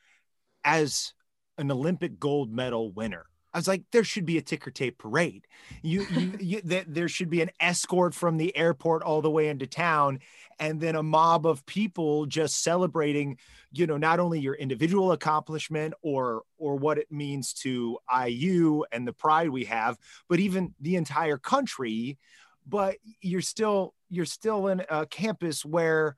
[0.63, 1.13] as
[1.57, 5.45] an Olympic gold medal winner I was like, there should be a ticker tape parade.
[5.83, 9.47] You, you, you that there should be an escort from the airport all the way
[9.47, 10.19] into town,
[10.59, 13.37] and then a mob of people just celebrating,
[13.71, 19.07] you know, not only your individual accomplishment or or what it means to IU and
[19.07, 19.97] the pride we have,
[20.27, 22.17] but even the entire country.
[22.65, 26.15] But you're still you're still in a campus where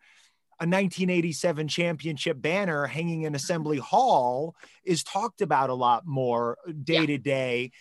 [0.59, 6.71] a 1987 championship banner hanging in Assembly Hall is talked about a lot more uh,
[6.83, 7.05] day Yeah.
[7.07, 7.71] to day.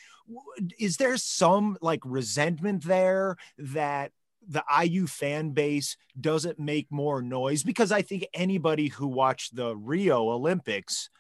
[0.79, 4.11] Is there some like resentment there that
[4.47, 7.63] the IU fan base doesn't make more noise?
[7.63, 11.11] Because I think anybody who watched the Rio Olympics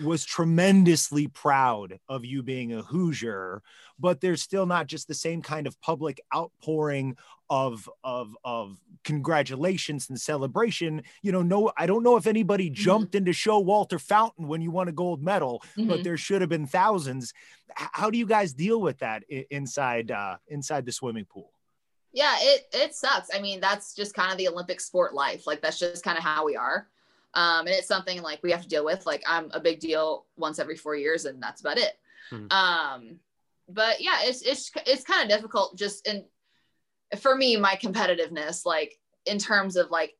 [0.00, 3.62] was tremendously proud of you being a Hoosier,
[3.98, 7.16] but there's still not just the same kind of public outpouring
[7.48, 11.02] of of of congratulations and celebration.
[11.22, 14.88] You know, no, I don't know if anybody jumped into Showalter Fountain when you won
[14.88, 16.02] a gold medal, but Mhm.
[16.04, 17.32] there should have been thousands.
[17.74, 21.52] How do you guys deal with that inside uh, inside the swimming pool?
[22.12, 25.60] yeah it it sucks i mean that's just kind of the olympic sport life like
[25.60, 26.88] that's just kind of how we are
[27.36, 30.26] um and it's something like we have to deal with like i'm a big deal
[30.36, 31.92] once every four years and that's about it
[32.32, 32.50] Mhm.
[32.52, 33.20] um
[33.68, 36.24] but yeah it's it's it's kind of difficult just in
[37.20, 40.14] for me my competitiveness like in terms of like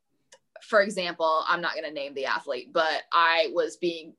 [0.63, 4.15] for example i'm not going to name the athlete but i was being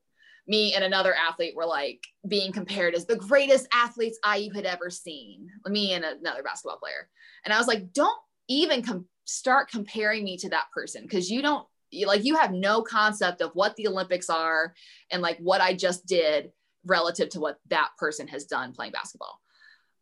[0.46, 4.88] me and another athlete were like being compared as the greatest athletes IU had ever
[4.88, 5.46] seen.
[5.66, 7.10] Me and another basketball player.
[7.44, 8.18] And I was like, don't
[8.48, 11.66] even com- start comparing me to that person because you don't
[12.06, 14.74] like you have no concept of what the Olympics are
[15.10, 16.52] and like what I just did
[16.84, 19.40] relative to what that person has done playing basketball.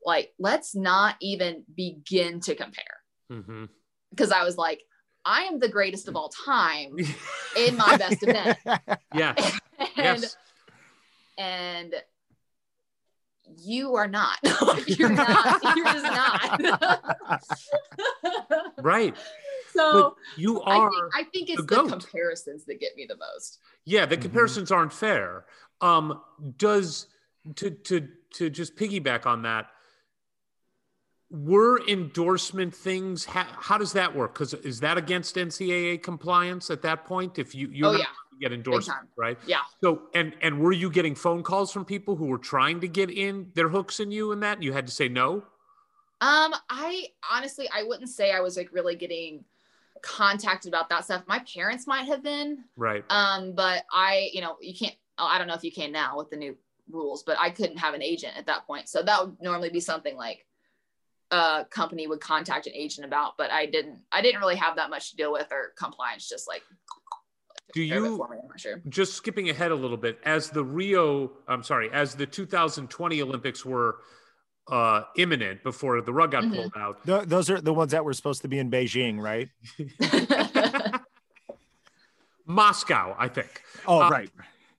[0.04, 2.84] Like, let's not even begin to compare.
[3.28, 4.32] Because mm-hmm.
[4.32, 4.82] I was like,
[5.24, 6.96] I am the greatest of all time
[7.56, 8.58] in my best event.
[9.14, 9.34] Yeah.
[9.78, 10.36] and, yes.
[11.38, 11.94] And
[13.58, 14.36] you are not.
[14.86, 15.62] you're not.
[15.74, 16.60] You're just not.
[18.82, 19.14] right.
[19.76, 20.88] So but you are.
[20.88, 23.58] I think, I think it's the, the comparisons that get me the most.
[23.84, 24.78] Yeah, the comparisons mm-hmm.
[24.78, 25.44] aren't fair.
[25.80, 26.20] Um,
[26.56, 27.06] does
[27.56, 29.66] to to to just piggyback on that?
[31.28, 33.24] Were endorsement things?
[33.24, 34.34] How, how does that work?
[34.34, 37.38] Because is that against NCAA compliance at that point?
[37.38, 38.04] If you you oh, yeah.
[38.40, 39.36] get endorsement, right?
[39.46, 39.58] Yeah.
[39.82, 43.10] So and and were you getting phone calls from people who were trying to get
[43.10, 45.44] in their hooks in you and that you had to say no?
[46.20, 49.44] Um, I honestly I wouldn't say I was like really getting
[50.02, 51.23] contacted about that stuff.
[51.27, 52.64] My parents might have been.
[52.77, 53.05] Right.
[53.10, 56.16] Um, but I, you know, you can't oh, I don't know if you can now
[56.16, 56.56] with the new
[56.90, 58.89] rules, but I couldn't have an agent at that point.
[58.89, 60.47] So that would normally be something like
[61.31, 64.90] a company would contact an agent about, but I didn't I didn't really have that
[64.90, 66.62] much to deal with or compliance just like
[67.73, 68.24] do you
[68.56, 68.81] sure.
[68.89, 73.64] just skipping ahead a little bit as the rio i'm sorry as the 2020 olympics
[73.64, 73.97] were
[74.68, 76.55] uh, imminent before the rug got mm-hmm.
[76.55, 77.05] pulled out.
[77.05, 79.48] The, those are the ones that were supposed to be in Beijing, right?
[82.47, 83.62] Moscow, I think.
[83.86, 84.30] Oh, uh, right.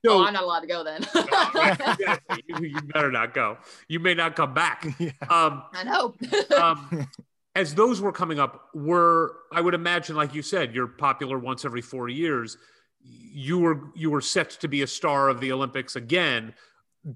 [0.04, 1.04] So, oh, I'm not allowed to go then.
[2.46, 3.58] you, you, better not go.
[3.88, 4.86] You may not come back.
[4.98, 5.10] Yeah.
[5.28, 6.14] Um, I know.
[6.56, 7.08] um,
[7.56, 11.64] as those were coming up, were I would imagine, like you said, you're popular once
[11.64, 12.56] every four years.
[13.02, 16.54] You were you were set to be a star of the Olympics again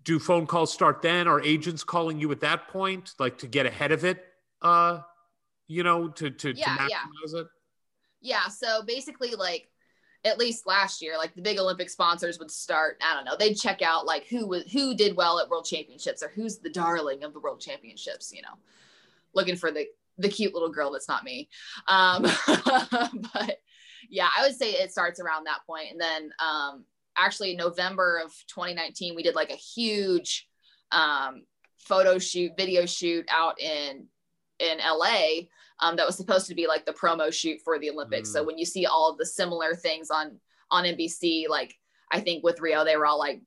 [0.04, 1.28] do phone calls start then?
[1.28, 4.24] Are agents calling you at that point, like to get ahead of it?
[4.60, 5.00] Uh,
[5.66, 7.40] you know, to to, yeah, to yeah.
[7.40, 7.46] it.
[8.20, 8.48] Yeah.
[8.48, 9.68] So basically, like
[10.24, 13.00] at least last year, like the big Olympic sponsors would start.
[13.02, 13.36] I don't know.
[13.36, 16.70] They'd check out like who was who did well at World Championships or who's the
[16.70, 18.32] darling of the World Championships.
[18.32, 18.56] You know,
[19.34, 19.86] looking for the
[20.18, 21.48] the cute little girl that's not me.
[21.88, 22.22] Um,
[23.34, 23.58] but
[24.08, 26.84] yeah, I would say it starts around that point, and then um,
[27.18, 30.48] actually November of 2019, we did like a huge
[30.90, 31.42] um,
[31.78, 34.06] photo shoot, video shoot out in
[34.58, 35.48] in LA
[35.80, 38.28] um, that was supposed to be like the promo shoot for the Olympics.
[38.30, 38.32] Mm.
[38.32, 40.38] So when you see all of the similar things on
[40.70, 41.74] on NBC, like
[42.10, 43.40] I think with Rio, they were all like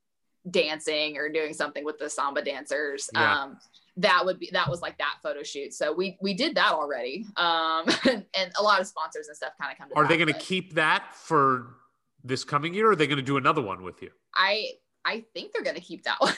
[0.50, 3.08] dancing or doing something with the samba dancers.
[3.14, 3.42] Yeah.
[3.42, 3.58] Um,
[3.98, 5.72] that would be that was like that photo shoot.
[5.72, 9.52] So we we did that already, um, and, and a lot of sponsors and stuff
[9.60, 9.88] kind of come.
[9.96, 11.76] Are that, they going to keep that for
[12.26, 12.88] this coming year?
[12.88, 14.10] Or are they going to do another one with you?
[14.34, 14.70] I
[15.04, 16.34] I think they're going to keep that one.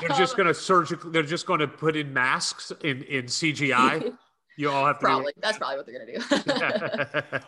[0.00, 1.10] they're just going to surgical.
[1.10, 4.16] They're just going to put in masks in in CGI.
[4.58, 5.32] You all have to probably.
[5.40, 7.44] That's probably what they're going to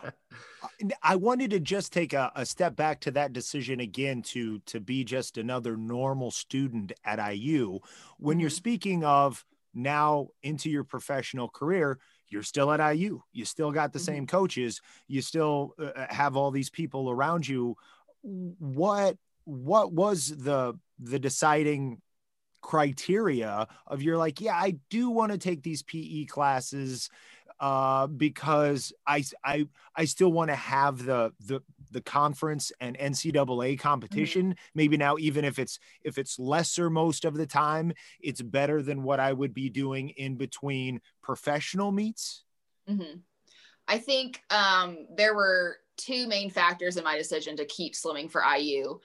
[0.81, 0.87] do.
[1.03, 4.79] I wanted to just take a, a, step back to that decision again to to
[4.79, 7.79] be just another normal student at IU.
[8.17, 8.55] When you're mm-hmm.
[8.55, 11.99] speaking of now into your professional career,
[12.29, 13.21] you're still at IU.
[13.33, 14.05] You still got the mm-hmm.
[14.05, 14.81] same coaches.
[15.07, 17.75] You still uh, uh, have all these people around you.
[18.21, 22.01] What what was the the deciding
[22.61, 27.09] criteria of you're like, yeah, I do want to take these PE classes
[27.59, 31.61] uh, because I I I still want to have the the
[31.95, 33.75] the conference and NCAA mm-hmm.
[33.77, 34.47] competition.
[34.47, 34.69] Mm-hmm.
[34.75, 39.01] Maybe now, even if it's if it's lesser most of the time, it's better than
[39.01, 42.43] what I would be doing in between professional meets.
[42.87, 43.19] Mm-hmm.
[43.87, 48.43] I think um, there were two main factors in my decision to keep swimming for
[48.43, 48.99] IU.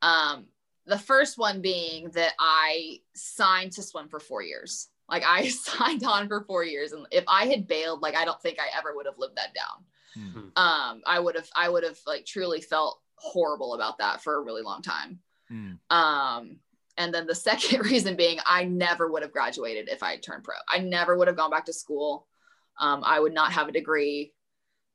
[0.00, 0.46] Um,
[0.86, 4.88] the first one being that I signed to swim for four years.
[5.08, 8.40] Like I signed on for four years, and if I had bailed, like I don't
[8.40, 9.84] think I ever would have lived that down.
[10.18, 10.38] Mm-hmm.
[10.56, 14.42] Um, I would have, I would have like truly felt horrible about that for a
[14.42, 15.20] really long time.
[15.50, 15.78] Mm.
[15.90, 16.56] Um,
[16.96, 20.44] and then the second reason being, I never would have graduated if I had turned
[20.44, 20.54] pro.
[20.68, 22.26] I never would have gone back to school.
[22.80, 24.32] Um, I would not have a degree,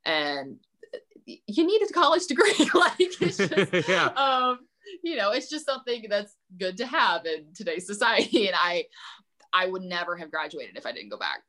[0.06, 0.58] and
[1.26, 2.54] you need a college degree.
[2.74, 4.06] like it's just, yeah.
[4.08, 4.60] um,
[5.04, 8.48] you know, it's just something that's good to have in today's society.
[8.48, 8.86] And I,
[9.54, 11.41] I would never have graduated if I didn't go back.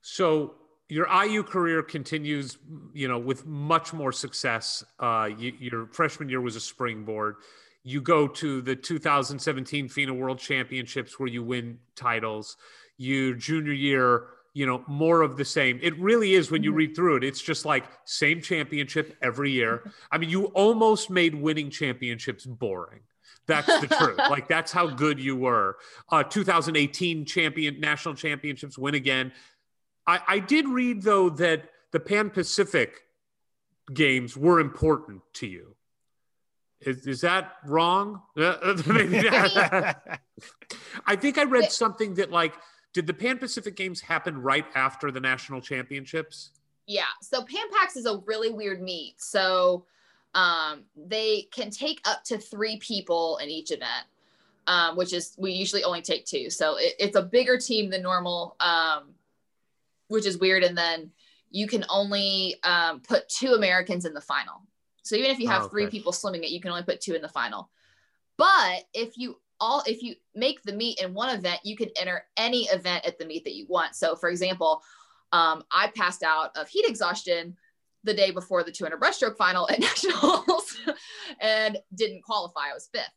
[0.00, 0.54] So
[0.88, 2.58] your IU career continues,
[2.92, 4.84] you know, with much more success.
[5.00, 7.36] Uh, you, your freshman year was a springboard.
[7.82, 12.56] You go to the 2017 FINA World Championships where you win titles.
[12.98, 15.78] Your junior year, you know, more of the same.
[15.82, 16.78] It really is when you mm-hmm.
[16.78, 17.24] read through it.
[17.24, 19.92] It's just like same championship every year.
[20.10, 23.00] I mean, you almost made winning championships boring
[23.46, 24.18] That's the truth.
[24.30, 25.76] like that's how good you were.
[26.10, 29.32] Uh, 2018 champion national championships win again.
[30.06, 33.02] I, I did read though that the Pan Pacific
[33.92, 35.76] games were important to you.
[36.80, 38.22] Is, is that wrong?
[38.36, 39.94] I
[41.16, 42.54] think I read something that like,
[42.92, 46.50] did the Pan Pacific Games happen right after the national championships?
[46.86, 47.02] Yeah.
[47.20, 49.20] So Pan Pacs is a really weird meet.
[49.20, 49.84] So
[50.34, 54.06] um, they can take up to three people in each event,
[54.66, 56.50] um, which is we usually only take two.
[56.50, 59.14] So it, it's a bigger team than normal, um,
[60.08, 60.62] which is weird.
[60.62, 61.10] And then
[61.50, 64.62] you can only um, put two Americans in the final.
[65.02, 65.70] So even if you have oh, okay.
[65.72, 67.70] three people swimming it, you can only put two in the final.
[68.36, 72.24] But if you all if you make the meet in one event, you can enter
[72.36, 73.94] any event at the meet that you want.
[73.94, 74.82] So for example,
[75.32, 77.56] um, I passed out of heat exhaustion
[78.04, 80.76] the day before the 200 breaststroke final at nationals
[81.40, 82.70] and didn't qualify.
[82.70, 83.10] I was fifth.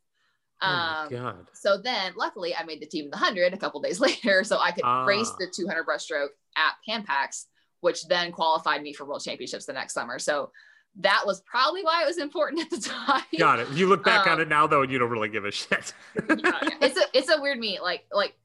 [0.62, 1.48] Oh um, God.
[1.54, 4.60] So then, luckily, I made the team in the 100 a couple days later, so
[4.60, 5.06] I could ah.
[5.06, 7.46] race the 200 breaststroke at Pan Pacs,
[7.82, 10.20] which then qualified me for World Championships the next summer.
[10.20, 10.52] So
[10.98, 13.24] that was probably why it was important at the time.
[13.38, 13.70] Got it.
[13.72, 15.94] You look back um, on it now though, and you don't really give a shit.
[16.30, 17.82] yeah, it's a it's a weird meet.
[17.82, 18.36] Like like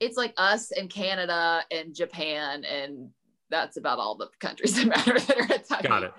[0.00, 3.10] it's like us and Canada and Japan, and
[3.50, 5.82] that's about all the countries that matter that are at that.
[5.82, 6.08] Got meet.
[6.08, 6.14] it.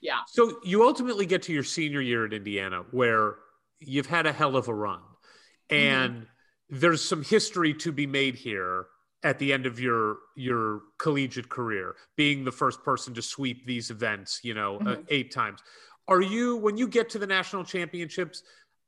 [0.00, 0.18] Yeah.
[0.28, 3.36] So you ultimately get to your senior year at Indiana, where
[3.80, 5.74] you've had a hell of a run, mm-hmm.
[5.74, 6.78] and mm-hmm.
[6.78, 8.86] there's some history to be made here
[9.24, 13.90] at the end of your your collegiate career being the first person to sweep these
[13.90, 14.88] events you know uh, mm-hmm.
[14.88, 15.60] uh, eight times
[16.06, 18.42] are you when you get to the national championships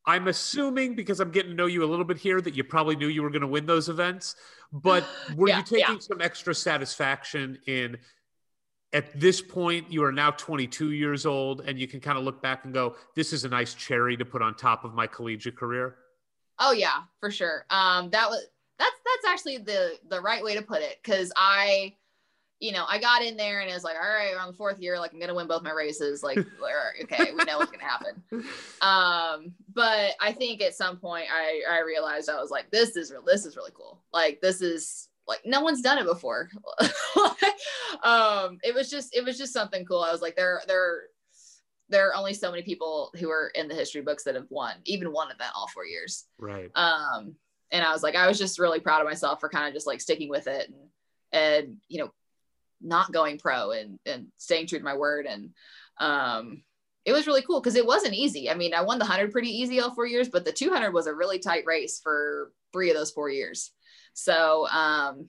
[0.05, 2.95] i'm assuming because i'm getting to know you a little bit here that you probably
[2.95, 4.37] knew you were going to win those events
[4.73, 5.05] but
[5.37, 6.01] were yeah, you taking yeah.
[6.01, 7.97] some extra satisfaction in
[8.93, 12.41] at this point you are now 22 years old and you can kind of look
[12.43, 15.57] back and go this is a nice cherry to put on top of my collegiate
[15.57, 15.97] career
[16.59, 18.47] oh yeah for sure um that was
[18.78, 20.98] that's that's actually the the right way to put it.
[21.03, 21.93] Because i
[22.59, 24.81] you know i got in there and it was like all right on the fourth
[24.81, 26.39] year like i'm gonna win both my races like
[27.03, 28.23] okay we know what's gonna happen.
[28.81, 33.11] Um but i think at some point i i realized i was like this is
[33.11, 34.01] real this is really cool.
[34.12, 36.48] Like this is like no one's done it before.
[38.03, 40.01] Um it was just it was just something cool.
[40.01, 41.05] I was like there there
[41.89, 44.74] there are only so many people who are in the history books that have won
[44.85, 46.24] even one event all four years.
[46.39, 46.70] Right.
[46.74, 47.36] Um
[47.70, 49.86] and I was like, I was just really proud of myself for kind of just
[49.86, 50.88] like sticking with it and,
[51.32, 52.10] and, you know,
[52.80, 55.26] not going pro and, and staying true to my word.
[55.26, 55.51] And,
[55.98, 56.62] um,
[57.05, 58.51] it was really cool because it wasn't easy.
[58.51, 61.06] I mean, I won the 100 pretty easy all four years, but the 200 was
[61.06, 63.70] a really tight race for three of those four years.
[64.12, 65.28] So, um,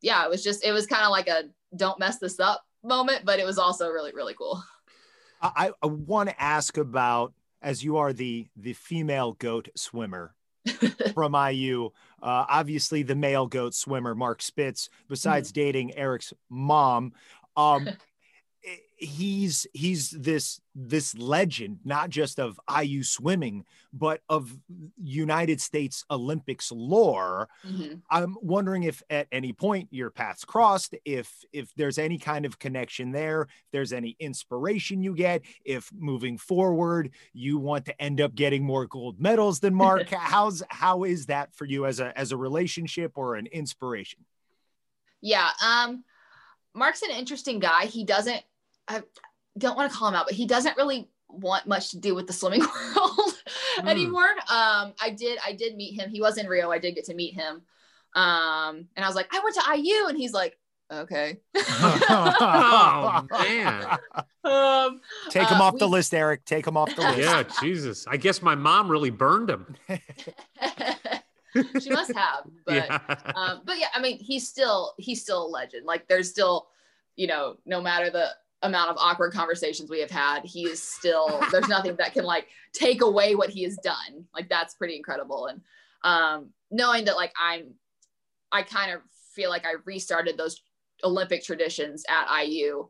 [0.00, 1.44] yeah, it was just, it was kind of like a
[1.76, 4.62] don't mess this up moment, but it was also really, really cool.
[5.40, 10.34] I, I want to ask about, as you are the the female goat swimmer
[11.14, 11.90] from IU.
[12.22, 15.60] Uh, obviously, the male goat swimmer, Mark Spitz, besides mm-hmm.
[15.60, 17.12] dating Eric's mom,
[17.56, 17.88] um,
[18.98, 24.54] he's he's this this legend not just of IU swimming but of
[25.02, 27.48] United States Olympics lore.
[27.66, 27.94] Mm-hmm.
[28.10, 32.58] I'm wondering if at any point your paths crossed, if if there's any kind of
[32.58, 38.20] connection there, if there's any inspiration you get, if moving forward you want to end
[38.20, 40.10] up getting more gold medals than Mark.
[40.10, 44.24] How's how is that for you as a as a relationship or an inspiration?
[45.20, 46.04] Yeah, um
[46.74, 47.86] Mark's an interesting guy.
[47.86, 48.42] He doesn't
[48.88, 49.02] I
[49.56, 52.26] don't want to call him out, but he doesn't really want much to do with
[52.26, 52.60] the swimming
[52.96, 53.34] world
[53.78, 53.88] mm.
[53.88, 54.28] anymore.
[54.50, 56.10] Um, I did, I did meet him.
[56.10, 56.70] He was in Rio.
[56.70, 57.62] I did get to meet him.
[58.14, 60.58] Um, and I was like, I went to IU, and he's like,
[60.90, 61.38] okay.
[61.56, 63.98] oh man.
[64.44, 66.44] Um, Take him uh, off we, the list, Eric.
[66.44, 67.18] Take him off the list.
[67.18, 68.06] Yeah, Jesus.
[68.08, 69.76] I guess my mom really burned him.
[71.80, 72.98] she must have, but yeah.
[73.34, 75.84] Um, but yeah, I mean, he's still he's still a legend.
[75.84, 76.68] Like, there's still,
[77.16, 78.30] you know, no matter the
[78.62, 82.48] amount of awkward conversations we have had he is still there's nothing that can like
[82.72, 84.26] take away what he has done.
[84.34, 85.46] Like that's pretty incredible.
[85.46, 85.60] And
[86.04, 87.74] um knowing that like i'm
[88.52, 89.00] i kind of
[89.34, 90.62] feel like i restarted those
[91.02, 92.88] olympic traditions at iu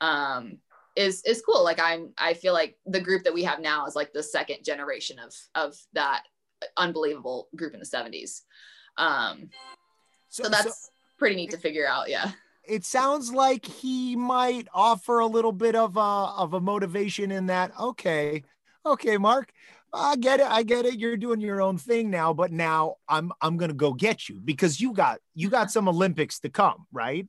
[0.00, 0.58] um
[0.96, 1.62] is is cool.
[1.62, 4.64] Like i'm i feel like the group that we have now is like the second
[4.64, 6.22] generation of of that
[6.76, 8.42] unbelievable group in the 70s
[8.96, 9.50] um
[10.30, 12.32] so, so that's so, pretty neat to figure out yeah
[12.68, 17.46] it sounds like he might offer a little bit of a of a motivation in
[17.46, 17.72] that.
[17.78, 18.42] Okay,
[18.84, 19.52] okay, Mark,
[19.92, 20.46] I get it.
[20.46, 20.98] I get it.
[20.98, 24.80] You're doing your own thing now, but now I'm I'm gonna go get you because
[24.80, 27.26] you got you got some Olympics to come, right?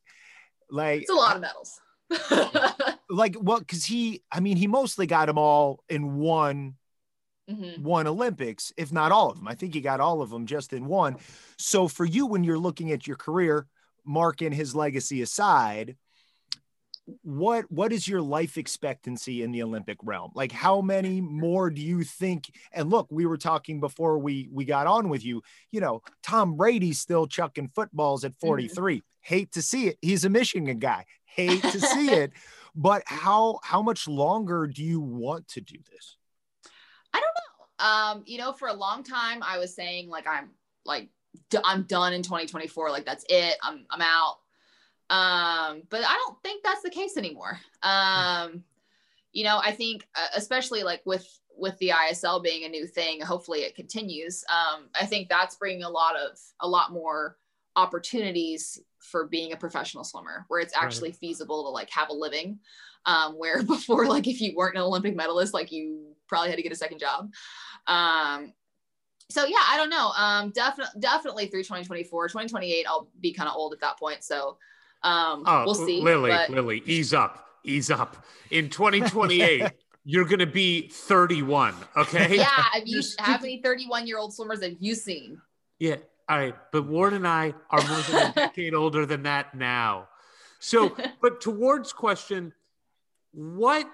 [0.69, 1.79] Like it's a lot of medals.
[3.09, 6.75] like well, because he, I mean, he mostly got them all in one
[7.49, 7.79] Mhm.
[7.79, 9.47] won Olympics, if not all of them.
[9.47, 11.15] I think he got all of them just in one.
[11.57, 13.67] So for you, when you're looking at your career,
[14.07, 15.95] Mark and his legacy aside,
[17.23, 20.31] what what is your life expectancy in the Olympic realm?
[20.35, 22.51] Like how many more do you think?
[22.73, 25.41] And look, we were talking before we we got on with you.
[25.71, 29.03] You know, Tom Brady's still chucking footballs at 43.
[29.21, 29.97] Hate to see it.
[30.01, 31.05] He's a Michigan guy.
[31.25, 32.31] Hate to see it.
[32.75, 36.17] But how how much longer do you want to do this?
[37.13, 37.85] I don't know.
[37.85, 40.49] Um, you know, for a long time, I was saying like I'm
[40.85, 41.09] like
[41.63, 42.89] I'm done in 2024.
[42.91, 43.55] Like that's it.
[43.63, 44.37] I'm I'm out.
[45.09, 47.59] Um, but I don't think that's the case anymore.
[47.81, 48.63] Um,
[49.31, 53.21] you know, I think uh, especially like with with the ISL being a new thing,
[53.21, 54.43] hopefully it continues.
[54.49, 57.37] Um, I think that's bringing a lot of a lot more
[57.75, 60.83] opportunities for being a professional swimmer where it's Right.
[60.83, 62.59] actually feasible to like have a living
[63.05, 66.63] um, where before like if you weren't an olympic medalist like you probably had to
[66.63, 67.31] get a second job
[67.85, 68.51] um,
[69.29, 73.55] so yeah i don't know um, definitely definitely through 2024 2028 i'll be kind of
[73.55, 74.57] old at that point so
[75.03, 78.25] um, Oh, we'll see Lilly, but- Lilly, ease up, ease up.
[78.49, 79.63] In 2028,
[80.05, 81.75] you're going to be 31.
[81.95, 82.35] Okay.
[82.37, 85.39] yeah have you how many 31 year old swimmers have you seen
[85.77, 85.97] Yeah.
[86.27, 86.55] All right.
[86.71, 90.07] But Ward and I are more than a decade older than that now.
[90.59, 92.51] So, but towards question,
[93.31, 93.87] what,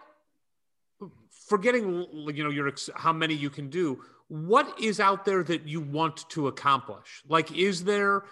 [1.47, 4.01] forgetting, you know, your, how many you can do,
[4.34, 7.22] what is out there that you want to accomplish?
[7.27, 8.23] Like, is there,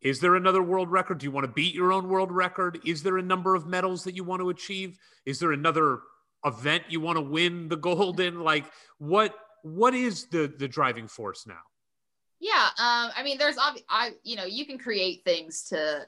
[0.00, 1.18] is there another world record?
[1.18, 2.78] Do you want to beat your own world record?
[2.86, 5.00] Is there a number of medals that you want to achieve?
[5.26, 5.98] Is there another
[6.44, 8.38] event you want to win the gold in?
[8.44, 8.66] Like,
[8.98, 11.58] what, what is the, the driving force now?
[12.38, 16.06] Yeah, um, I mean, there's obvi- I you know you can create things to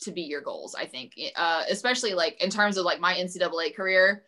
[0.00, 0.74] to be your goals.
[0.74, 4.24] I think, uh, especially like in terms of like my NCAA career.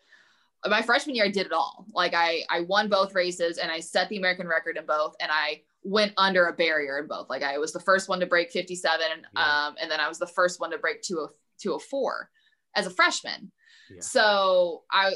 [0.67, 1.85] My freshman year, I did it all.
[1.93, 5.31] Like I I won both races and I set the American record in both, and
[5.31, 7.29] I went under a barrier in both.
[7.29, 9.01] Like I was the first one to break 57,
[9.35, 9.65] Yeah.
[9.67, 12.29] um, and then I was the first one to break 20 204
[12.75, 13.51] as a freshman.
[13.89, 14.01] Yeah.
[14.01, 15.13] So I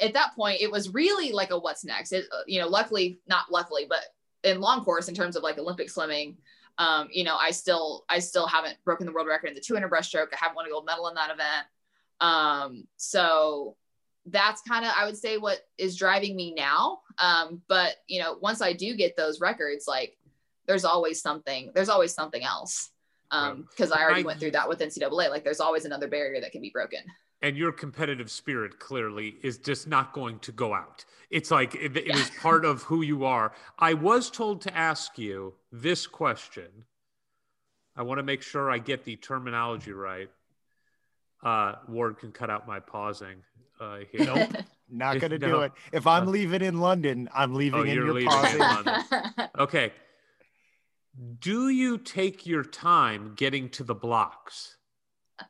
[0.00, 2.12] at that point it was really like a what's next.
[2.12, 4.00] It, uh, you know, luckily not luckily, but
[4.42, 6.38] in long course in terms of like Olympic swimming,
[6.78, 9.90] um, you know, I still I still haven't broken the world record in the 200
[9.90, 10.28] breaststroke.
[10.32, 11.66] I haven't won a gold medal in that event.
[12.20, 13.76] Um, so
[14.26, 17.00] that's kind of I would say what is driving me now.
[17.18, 20.16] Um, but you know, once I do get those records, like
[20.66, 21.70] there's always something.
[21.74, 22.90] There's always something else.
[23.30, 25.30] Um, because I already I- went through that with NCAA.
[25.30, 27.00] Like there's always another barrier that can be broken.
[27.42, 31.04] and your competitive spirit clearly is just not going to go out.
[31.30, 33.52] It's like it, it is part of who you are.
[33.78, 36.84] I was told to ask you this question.
[37.96, 40.30] I want to make sure I get the terminology right.
[41.42, 43.42] Uh, Ward can cut out my pausing.
[43.80, 44.24] Uh, here.
[44.26, 44.50] Nope.
[44.90, 45.60] Not going to do No.
[45.62, 45.72] it.
[45.92, 48.58] If I'm Uh, leaving in London, I'm leaving Oh, in you're your leaving in pausing.
[48.60, 49.02] London.
[49.58, 49.92] Okay.
[51.40, 54.76] Do you take your time getting to the blocks?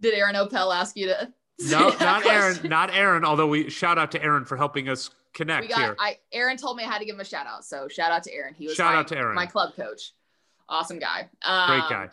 [0.00, 1.32] Did Aaron Opel ask you to?
[1.68, 2.58] No, not Aaron.
[2.68, 3.24] Not Aaron.
[3.24, 5.78] Although we shout out to Aaron for helping us connect We got.
[5.78, 5.96] here.
[5.98, 8.22] I Aaron told me I had to give him a shout out, so shout out
[8.24, 8.54] to Aaron.
[8.54, 9.34] He was Shout my, out to Aaron.
[9.34, 10.12] my club coach.
[10.68, 11.28] Awesome guy.
[11.42, 12.08] Great Um, guy.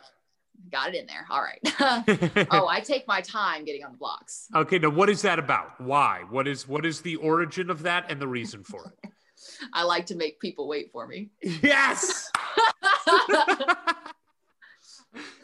[0.72, 1.26] Got it in there.
[1.30, 2.48] All right.
[2.52, 4.48] oh, I take my time getting on the blocks.
[4.56, 5.80] Okay, now what is that about?
[5.80, 6.24] Why?
[6.30, 9.12] What is what is the origin of that and the reason for it?
[9.74, 11.30] I like to make people wait for me.
[11.42, 12.32] yes.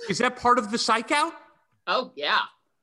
[0.09, 1.33] is that part of the psych out?
[1.87, 2.39] oh yeah,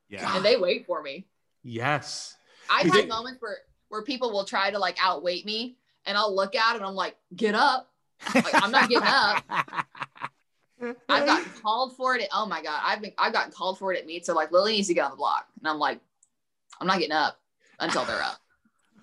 [0.08, 0.36] Yeah.
[0.36, 1.26] and they wait for me.
[1.62, 2.36] Yes.
[2.70, 3.58] I've Is had it- moments where
[3.88, 5.76] where people will try to like outweight me,
[6.06, 7.88] and I'll look at it and I'm like, get up.
[8.34, 9.42] Like, I'm not getting up.
[11.08, 12.22] I've gotten called for it.
[12.22, 14.26] At, oh my god, I've been I've gotten called for it at meets.
[14.26, 16.00] So like Lilly needs to get on the block, and I'm like,
[16.80, 17.38] I'm not getting up
[17.78, 18.38] until they're up.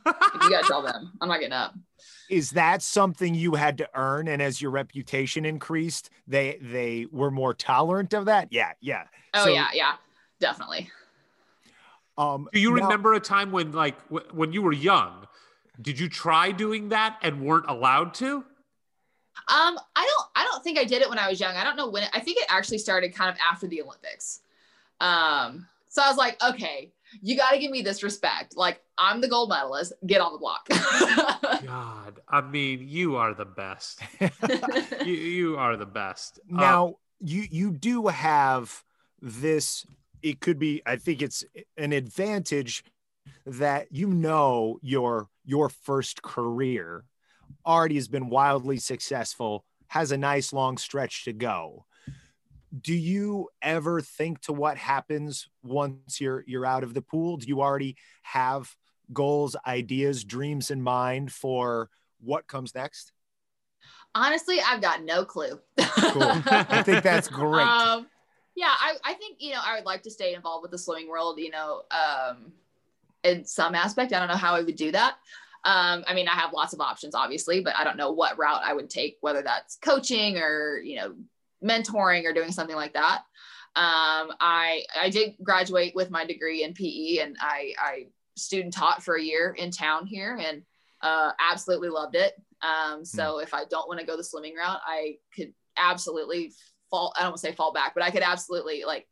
[0.06, 1.76] If you gotta tell them, I'm not getting up.
[2.30, 4.28] Is that something you had to earn?
[4.28, 8.48] And as your reputation increased, they they were more tolerant of that?
[8.52, 9.04] Yeah, yeah.
[9.34, 9.94] Oh So, yeah, yeah,
[10.40, 10.90] definitely.
[12.18, 15.28] Um, Do you now- remember a time when like w- when you were young,
[15.82, 18.44] did you try doing that and weren't allowed to?
[19.50, 21.56] Um, I don't I don't think I did it when I was young.
[21.56, 24.42] I don't know when it, I think it actually started kind of after the Olympics.
[25.00, 26.92] Um, so I was like, okay,
[27.22, 28.58] you got to give me this respect.
[28.58, 29.94] Like I'm the gold medalist.
[30.06, 30.68] Get on the block.
[31.66, 34.02] God, I mean, you are the best.
[35.06, 36.40] you, you are the best.
[36.52, 38.84] Uh, now you you do have
[39.22, 39.86] this
[40.22, 41.44] it could be i think it's
[41.78, 42.84] an advantage
[43.46, 47.04] that you know your your first career
[47.68, 51.86] already has been wildly successful has a nice long stretch to go
[52.82, 57.48] do you ever think to what happens once you're you're out of the pool do
[57.48, 58.74] you already have
[59.14, 61.90] goals, ideas, dreams in mind for
[62.20, 63.12] what comes next?
[64.16, 65.60] Honestly, I've got no clue.
[65.78, 66.42] Cool.
[66.46, 67.66] I think that's great.
[67.66, 68.08] Um,
[68.56, 71.08] yeah, I, I think, you know, I would like to stay involved with the swimming
[71.08, 72.52] world, you know, um,
[73.24, 74.14] in some aspect.
[74.14, 75.18] I don't know how I would do that.
[75.68, 78.62] Um, I mean, I have lots of options, obviously, but I don't know what route
[78.64, 81.14] I would take, whether that's coaching or, you know,
[81.62, 83.24] mentoring or doing something like that.
[83.76, 88.08] Um, I, I did graduate with my degree in PE and I, I
[88.38, 90.62] student taught for a year in town here and
[91.02, 92.34] uh, absolutely loved it.
[92.62, 96.54] Um, so if I don't want to go the swimming route, I could absolutely
[96.90, 97.14] fall.
[97.18, 99.06] I don't want to say fall back, but I could absolutely like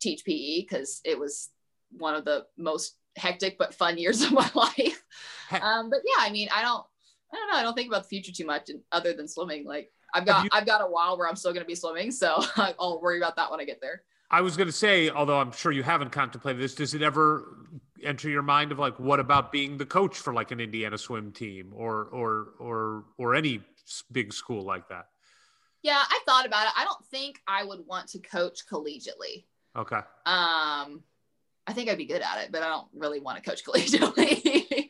[0.00, 1.50] teach PE because it was
[1.90, 5.04] one of the most hectic but fun years of my life.
[5.50, 6.84] Um, but yeah, I mean, I don't,
[7.32, 7.58] I don't know.
[7.58, 9.64] I don't think about the future too much and, other than swimming.
[9.64, 12.10] Like I've got, you- I've got a while where I'm still going to be swimming.
[12.10, 14.02] So I'll worry about that when I get there.
[14.32, 17.66] I was going to say, although I'm sure you haven't contemplated this, does it ever
[18.04, 21.32] enter your mind of like, what about being the coach for like an Indiana swim
[21.32, 23.60] team or or or or any
[24.12, 25.06] big school like that?
[25.82, 26.72] Yeah, I thought about it.
[26.76, 29.46] I don't think I would want to coach collegiately.
[29.76, 30.00] Okay.
[30.26, 31.02] Um,
[31.66, 34.88] I think I'd be good at it, but I don't really want to coach collegiately.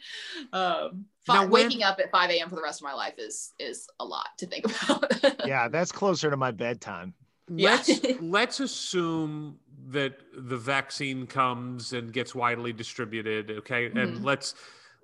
[0.53, 2.49] um, fi- Now, when- waking up at 5 a.m.
[2.49, 5.13] for the rest of my life is is a lot to think about.
[5.47, 7.15] yeah, that's closer to my bedtime.
[7.49, 7.91] Let's
[8.21, 13.87] let's assume that the vaccine comes and gets widely distributed, okay?
[13.87, 14.25] And Mhm.
[14.25, 14.55] let's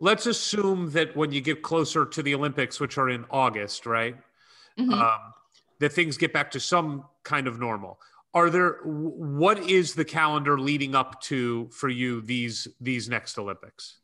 [0.01, 4.17] let's assume that when you get closer to the Olympics, which are in August, right?
[4.79, 4.93] Mhm.
[4.93, 5.33] um,
[5.79, 7.99] that things get back to some kind of normal.
[8.37, 8.81] Are there?
[8.85, 13.97] What is the calendar leading up to for you these these next Olympics?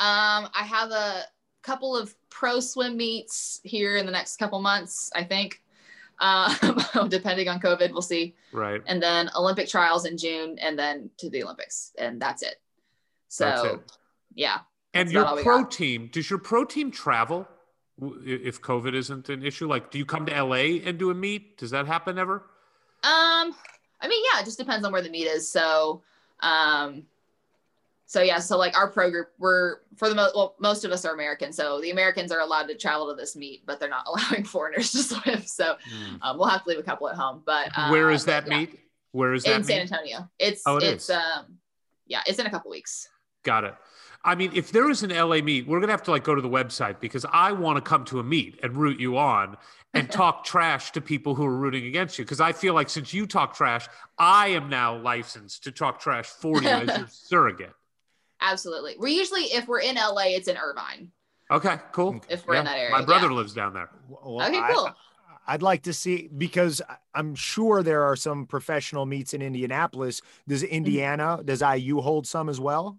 [0.00, 1.22] Um, I have a
[1.62, 5.62] couple of pro swim meets here in the next couple months, I think.
[6.18, 6.52] Um,
[7.08, 8.34] depending on COVID, we'll see.
[8.52, 8.82] Right.
[8.86, 12.56] And then Olympic trials in June, and then to the Olympics, and that's it.
[13.28, 13.80] So, That's it.
[14.34, 14.58] yeah.
[14.94, 17.46] And your about all we pro team, does your pro team travel
[18.26, 19.68] if COVID isn't an issue?
[19.68, 21.56] Like, do you come to LA and do a meet?
[21.58, 22.42] Does that happen ever?
[23.04, 23.54] Um,
[24.00, 25.48] I mean, yeah, it just depends on where the meet is.
[25.48, 26.02] So,
[26.40, 27.04] um,
[28.06, 31.04] so yeah, so like our pro group, we're for the most, well, most of us
[31.04, 31.52] are American.
[31.52, 34.92] So the Americans are allowed to travel to this meet, but they're not allowing foreigners
[34.92, 35.42] to swim.
[35.42, 35.76] So
[36.22, 37.42] um, we'll have to leave a couple at home.
[37.44, 38.80] But um, Where is that yeah, meet?
[39.12, 39.80] Where is that In San?
[39.82, 40.28] Antonio.
[40.38, 41.10] It's Oh, it it's is.
[41.16, 41.58] um,
[42.06, 43.08] yeah, it's in a couple weeks.
[43.42, 43.74] Got it.
[44.26, 46.40] I mean, if there is an LA meet, we're gonna have to like go to
[46.40, 49.56] the website because I want to come to a meet and root you on
[49.92, 52.24] and talk trash to people who are rooting against you.
[52.24, 53.86] Because I feel like since you talk trash,
[54.18, 57.72] I am now licensed to talk trash for you as your surrogate.
[58.40, 58.94] Absolutely.
[58.98, 61.10] We're usually if we're in LA, it's in Irvine.
[61.50, 62.22] Okay, cool.
[62.30, 63.34] If we're in that area, My brother yeah.
[63.34, 63.90] lives down there.
[64.08, 64.90] Well, Okay, I- cool.
[65.46, 70.22] I'd like to see because I- I'm sure there are some professional meets in Indianapolis.
[70.48, 70.72] Does Mm-hmm.
[70.74, 72.98] Indiana, does IU hold some as well?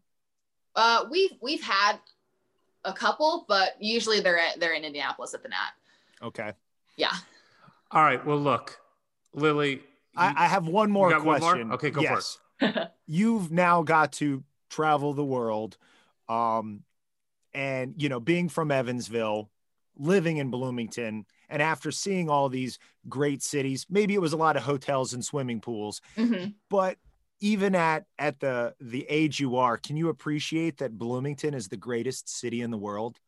[0.76, 2.00] Uh, we've we've had
[2.84, 5.72] a couple, but usually they're at, they're in Indianapolis at the Nat.
[6.22, 6.52] Okay.
[6.98, 7.14] Yeah.
[7.92, 8.24] All right.
[8.26, 8.80] Well, look,
[9.34, 9.82] Lilly.
[10.18, 11.52] I, I have one more got one more?
[11.52, 11.72] question.
[11.74, 12.38] Okay, go for it.
[12.62, 12.88] yes.
[13.08, 15.78] You've now got to travel the world.
[16.30, 16.84] Um,
[17.54, 19.50] and you know, being from Evansville,
[19.98, 22.80] living in Bloomington, and after seeing all these
[23.10, 26.56] great cities, maybe it was a lot of hotels and swimming pools, Mhm.
[26.70, 26.98] but
[27.40, 31.78] even at at the the age you are, can you appreciate that Bloomington is the
[31.78, 33.20] greatest city in the world?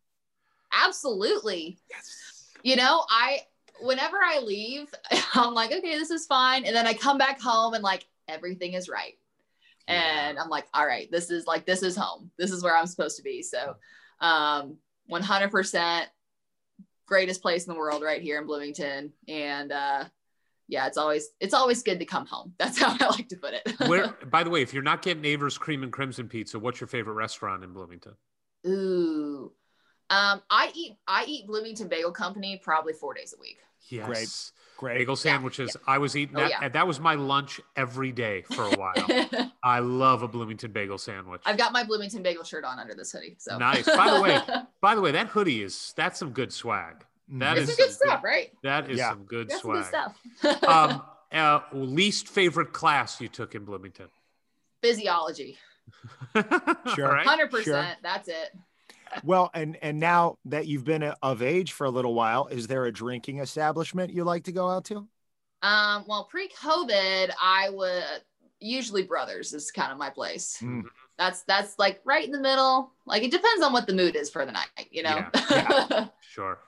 [0.72, 1.78] Absolutely.
[1.90, 2.52] Yes.
[2.64, 3.42] You know, I
[3.82, 4.94] whenever I leave,
[5.34, 8.74] I'm like, okay, this is fine, and then I come back home and like everything
[8.74, 9.14] is right,
[9.88, 12.32] and I'm like, all right, this is like this is home.
[12.38, 13.42] This is where I'm supposed to be.
[13.42, 13.76] So,
[14.20, 14.78] um,
[15.12, 16.04] 100%
[17.06, 20.06] greatest place in the world right here in Bloomington, and uh,
[20.68, 22.54] yeah, it's always it's always good to come home.
[22.60, 23.74] That's how I like to put it.
[23.88, 26.88] Where, by the way, if you're not getting Aver's Cream and Crimson Pizza, what's your
[26.88, 28.14] favorite restaurant in Bloomington?
[28.66, 29.52] Ooh.
[30.10, 33.58] Um, I eat I eat Bloomington Bagel Company probably four days a week.
[33.90, 34.52] Yes.
[34.78, 35.00] Great.
[35.00, 35.76] Bagel sandwiches.
[35.88, 36.70] I was eating Oh, that, yeah.
[36.70, 39.52] that was my lunch every day for a while.
[39.64, 41.42] I love a Bloomington bagel sandwich.
[41.46, 43.36] I've got my Bloomington Bagel shirt on under this hoodie.
[43.40, 43.86] So Nice.
[43.86, 44.40] By the way,
[44.82, 47.06] By the way, that hoodie is that's some good swag.
[47.30, 48.52] That it's is some good some stuff, right?
[48.64, 49.10] That is Yeah.
[49.10, 50.14] some good That's some good swag.
[50.42, 50.64] stuff.
[50.64, 51.02] um,
[51.32, 54.08] uh, least favorite class you took in Bloomington?
[54.82, 55.58] Physiology,
[56.36, 57.08] Sure.
[57.08, 57.26] All right.
[57.26, 57.60] hundred Sure.
[57.60, 57.98] percent.
[58.04, 58.56] That's it.
[59.24, 62.86] Well, and and now that you've been of age for a little while, is there
[62.86, 65.08] a drinking establishment you like to go out to?
[65.64, 68.04] Um, well, pre-COVID, I would
[68.60, 70.58] usually Brothers is kind of my place.
[70.62, 70.84] Mm.
[71.18, 72.92] That's that's like right in the middle.
[73.06, 75.26] Like it depends on what the mood is for the night, you know.
[76.22, 76.60] Sure.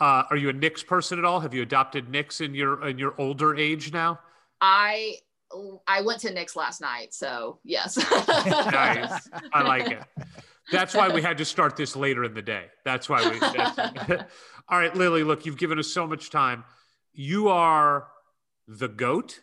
[0.00, 1.40] Uh, are you a Nick's person at all?
[1.40, 4.20] Have you adopted Nick's in your in your older age now?
[4.60, 5.16] I
[5.86, 7.96] I went to Nick's last night, so yes.
[8.28, 9.28] Nice.
[9.52, 10.02] I like it.
[10.70, 12.66] That's why we had to start this later in the day.
[12.84, 13.38] That's why we.
[13.38, 13.78] That's,
[14.68, 15.24] all right, Lilly.
[15.24, 16.64] Look, you've given us so much time.
[17.12, 18.08] You are
[18.66, 19.40] the goat.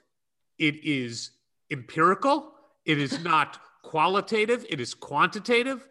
[0.60, 1.32] It is
[1.72, 2.52] empirical.
[2.86, 4.66] It is not qualitative.
[4.70, 5.88] It is quantitative.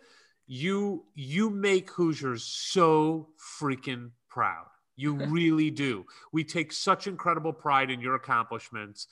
[0.47, 3.31] You you make Hoosiers so
[3.61, 4.67] freaking proud.
[4.97, 6.05] You really do.
[6.33, 9.07] We take such incredible pride in your accomplishments,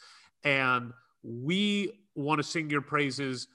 [0.44, 0.93] and
[1.23, 3.47] we want to sing your praises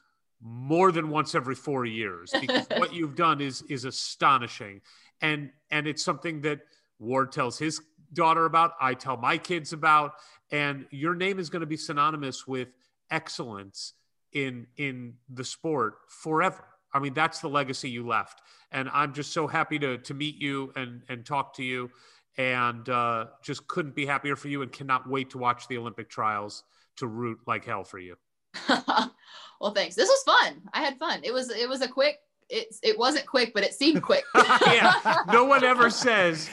[0.41, 4.81] more than once every four years because what you've done is is astonishing,
[5.21, 6.61] and and it's something that
[6.99, 7.81] Ward tells his
[8.13, 8.73] daughter about.
[8.79, 10.13] I tell my kids about,
[10.51, 12.69] and your name is going to be synonymous with
[13.11, 13.93] excellence
[14.33, 16.63] in in the sport forever.
[16.97, 18.41] I mean, that's the legacy you left,
[18.71, 21.91] and I'm just so happy to to meet you and and talk to you,
[22.37, 26.09] and uh, just couldn't be happier for you, and cannot wait to watch the Olympic
[26.09, 26.63] trials
[26.97, 28.15] to root like hell for you.
[28.69, 29.95] well, thanks.
[29.95, 30.61] This was fun.
[30.73, 31.21] I had fun.
[31.23, 32.17] It was it was a quick.
[32.49, 34.23] It it wasn't quick, but it seemed quick.
[34.67, 34.93] yeah,
[35.33, 36.49] no one ever says,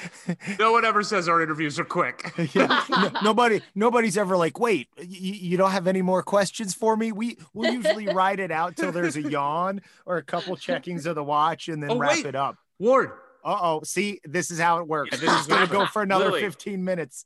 [0.59, 2.33] no one ever says our interviews are quick.
[2.55, 6.97] yeah, no, nobody, nobody's ever like, wait, y- you don't have any more questions for
[6.97, 7.13] me?
[7.13, 11.15] We we'll usually ride it out till there's a yawn or a couple checkings of
[11.15, 12.27] the watch and then Oh, wrap wait.
[12.27, 12.57] it up.
[12.81, 13.13] Ward,
[13.45, 15.11] Uh oh, see, this is how it works.
[15.13, 16.41] Yeah, this this is is gonna go for another Lilly.
[16.41, 17.25] 15 minutes.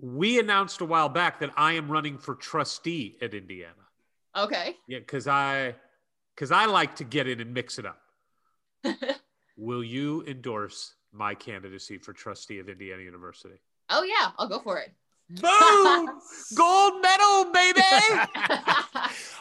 [0.00, 3.72] we announced a while back that I am running for trustee at Indiana.
[4.36, 4.76] okay.
[4.86, 5.74] Yeah, because I
[6.36, 7.98] because I like to get in and mix it up.
[9.56, 13.56] Will you endorse my candidacy for trustee of Indiana University?
[13.88, 14.92] Oh yeah, I'll go for it.
[15.28, 15.40] Boom!
[16.54, 17.80] Gold medal, baby!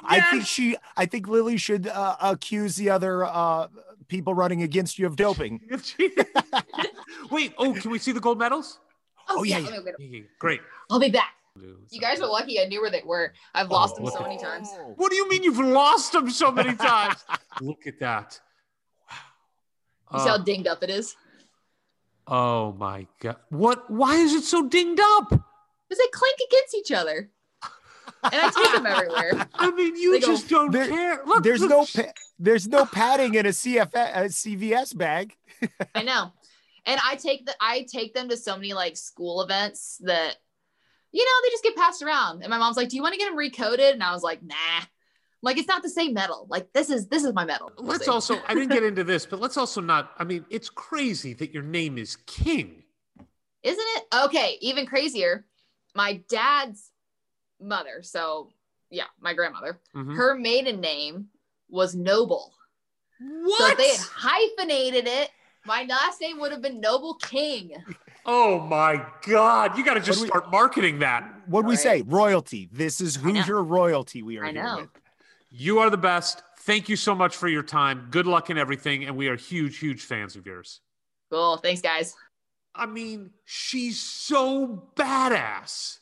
[0.03, 3.67] I think she, I think Lilly should uh, accuse the other uh,
[4.07, 5.61] people running against you of doping.
[7.29, 8.79] Wait, oh, can we see the gold medals?
[9.29, 10.27] Oh, yeah, let me go get 'em.
[10.39, 10.61] Great.
[10.89, 11.33] I'll be back.
[11.57, 12.59] You guys are lucky.
[12.59, 13.33] I knew where they were.
[13.53, 14.69] I've lost them so at- many times.
[14.97, 17.23] What do you mean you've lost them so many times?
[17.61, 18.39] Look at that.
[20.13, 21.15] You see how Uh, dinged up it is?
[22.27, 23.37] oh my god.
[23.49, 25.29] What why is it so dinged up?
[25.29, 27.29] Because they clink against each other.
[28.23, 29.47] And I take them everywhere.
[29.53, 31.21] I mean, you They go, just don't There- care.
[31.25, 31.69] Look, There's look.
[31.69, 35.35] no, pa- there's no padding in a CF, a CVS bag.
[35.93, 36.33] I know.
[36.87, 40.37] And I take the I take them to so many like school events that
[41.15, 42.41] you know they just get passed around.
[42.43, 44.43] And my mom's like, "Do you want to get them recoded?" And I was like,
[44.43, 44.55] "Nah."
[45.41, 46.47] Like it's not the same metal.
[46.49, 47.71] Like this is this is my metal.
[47.77, 48.11] We'll Let's see.
[48.11, 51.51] also, I didn't get into this, but let's also not, I mean, it's crazy that
[51.53, 52.83] your name is King.
[53.61, 54.03] Isn't it?
[54.25, 55.45] Okay, even crazier.
[55.93, 56.91] My dad's
[57.61, 58.49] mother, so
[58.89, 60.15] yeah, my grandmother, Mhm.
[60.15, 61.27] her maiden name
[61.69, 62.53] was Noble.
[63.19, 63.59] What?
[63.59, 65.29] So if they had hyphenated it,
[65.65, 67.71] my last name would have been Noble King.
[68.25, 69.77] Oh my God.
[69.77, 71.31] You got to just do we- start marketing that.
[71.47, 71.79] What do we Right.
[71.83, 72.01] say?
[72.03, 72.69] Royalty.
[72.71, 73.31] This is know.
[73.33, 74.75] Hoosier royalty we are I here know.
[74.81, 74.89] with.
[75.51, 76.41] You are the best.
[76.59, 78.07] Thank you so much for your time.
[78.09, 79.05] Good luck in everything.
[79.05, 80.81] And we are huge, huge fans of yours.
[81.29, 81.57] Cool.
[81.57, 82.15] Thanks, guys.
[82.73, 85.99] I mean, she's so badass.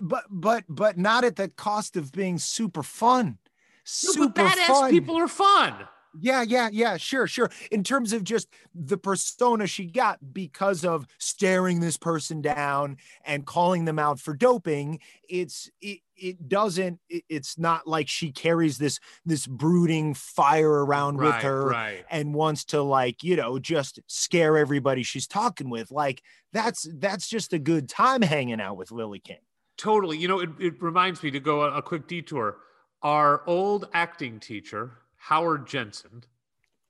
[0.00, 3.26] But but but not at the cost of being super fun.
[3.26, 3.50] No,
[3.84, 4.90] Super but badass fun.
[4.90, 5.74] people are fun.
[6.20, 7.50] Yeah, yeah, yeah, sure, sure.
[7.70, 13.46] In terms of just the persona she got because of staring this person down and
[13.46, 18.78] calling them out for doping, it's it it doesn't it- it's not like she carries
[18.78, 22.04] this this brooding fire around with her right.
[22.10, 25.90] and wants to like, you know, just scare everybody she's talking with.
[25.90, 26.22] Like
[26.52, 29.38] that's that's just a good time hanging out with Lilly King.
[29.76, 30.18] Totally.
[30.18, 32.56] You know, it, it reminds me to go a, a quick detour.
[33.02, 36.24] Our old acting teacher, Howard Jensen,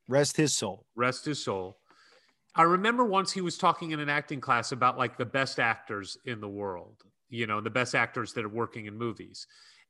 [0.07, 0.87] Rest his soul.
[0.95, 1.79] rest his soul.
[2.55, 6.17] I remember once he was talking in an acting class about like the best actors
[6.25, 9.49] in the world, you know, the best actors that are working in movies.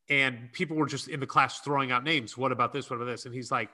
[0.09, 2.39] And people were just in the class throwing out names.
[2.39, 2.89] What about this?
[2.89, 3.27] What about this?
[3.27, 3.68] And he's like,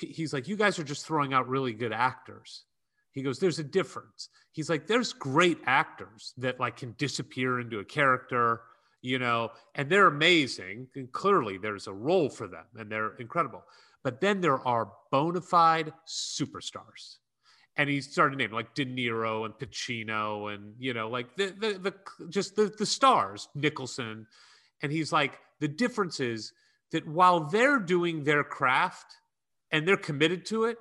[0.00, 2.64] he's like, you guys are just throwing out really good actors.
[3.12, 4.28] He goes, there's a difference.
[4.50, 8.62] He's like, there's great actors that like can disappear into a character,
[9.02, 10.88] you know, and they're amazing.
[10.96, 13.62] And clearly there's a role for them and they're incredible.
[14.02, 17.16] But then there are bona fide superstars.
[17.76, 21.78] And he started naming like De Niro and Pacino and you know, like the the,
[21.78, 24.26] the just the, the stars, Nicholson.
[24.82, 26.52] And he's like, the difference is
[26.92, 29.06] that while they're doing their craft
[29.70, 30.78] and they're committed to it,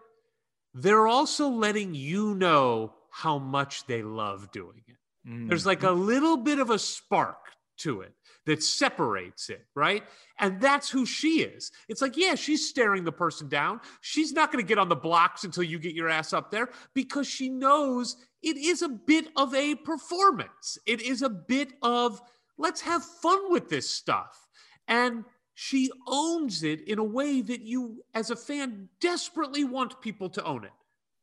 [0.74, 4.96] they're also letting you know how much they love doing it.
[5.28, 5.48] Mm-hmm.
[5.48, 7.38] There's like a little bit of a spark
[7.80, 8.14] to it
[8.46, 10.04] that separates it, right?
[10.40, 11.72] And that's who she is.
[11.88, 13.82] It's like, yeah, she's staring the person down.
[14.02, 16.70] She's not going to get on the blocks until you get your ass up there
[16.94, 20.78] because she knows it is a bit of a performance.
[20.86, 22.22] It is a bit of
[22.58, 24.48] let's have fun with this stuff.
[24.88, 30.30] And she owns it in a way that you, as a fan, desperately want people
[30.30, 30.72] to own it,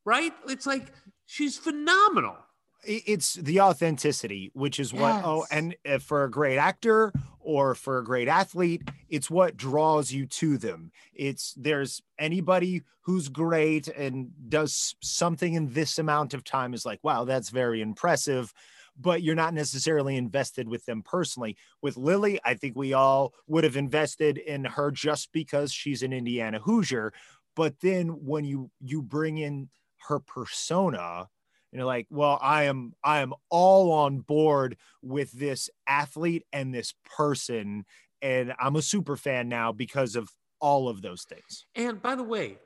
[0.05, 0.31] right?
[0.47, 0.93] It's like
[1.25, 2.35] she's phenomenal.
[2.89, 7.97] It's the authenticity, which is what, oh, and uh, for a great actor or for
[7.97, 10.91] a great athlete, it's what draws you to them.
[11.13, 17.03] It's there's anybody who's great and does something in this amount of time is like,
[17.03, 18.53] wow, that's very impressive
[18.99, 21.55] but you're not necessarily invested with them personally.
[21.81, 26.13] With Lilly, I think we all would have invested in her just because she's an
[26.13, 27.13] Indiana Hoosier.
[27.55, 29.69] But then when you you bring in
[30.07, 31.27] her persona,
[31.77, 36.93] you're like, well, I am I am all on board with this athlete and this
[37.15, 37.85] person,
[38.21, 41.65] and I'm a super fan now because of all of those things.
[41.75, 42.57] And by the way,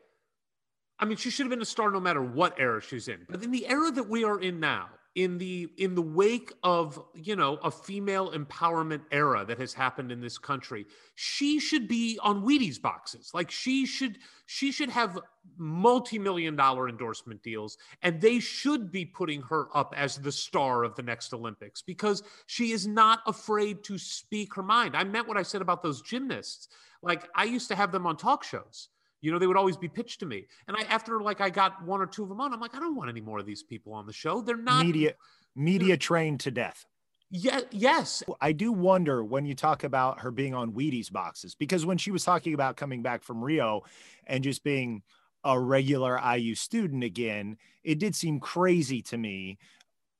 [1.00, 3.26] I mean, she should have been a star no matter what era she's in.
[3.30, 7.04] But in the era that we are in now, in the in the wake of
[7.14, 12.18] you know a female empowerment era that has happened in this country, she should be
[12.22, 13.32] on Wheaties boxes.
[13.34, 15.20] Like she should she should have
[15.58, 20.96] multi-million dollar endorsement deals, and they should be putting her up as the star of
[20.96, 24.96] the next Olympics because she is not afraid to speak her mind.
[24.96, 26.70] I meant what I said about those gymnasts.
[27.02, 28.90] Like I used to have them on talk shows.
[29.22, 30.48] You know, they would always be pitched to me.
[30.68, 32.80] And I after like I got one or two of them on, I'm like, I
[32.80, 34.42] don't want any more of these people on the show.
[34.42, 35.14] They're not media
[35.56, 36.86] media trained to death.
[37.34, 38.24] Yeah, yes.
[38.42, 42.12] I do wonder when you talk about her being on Wheaties boxes, because when she
[42.12, 43.84] was talking about coming back from Rio
[44.28, 45.02] and just being
[45.46, 49.60] a regular IU student again, it did seem crazy to me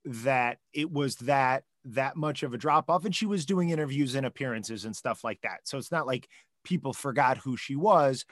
[0.06, 4.16] that it was that that much of a drop off and she was doing interviews
[4.16, 5.60] and appearances and stuff like that.
[5.64, 6.30] So it's not like
[6.64, 8.26] people forgot who she was,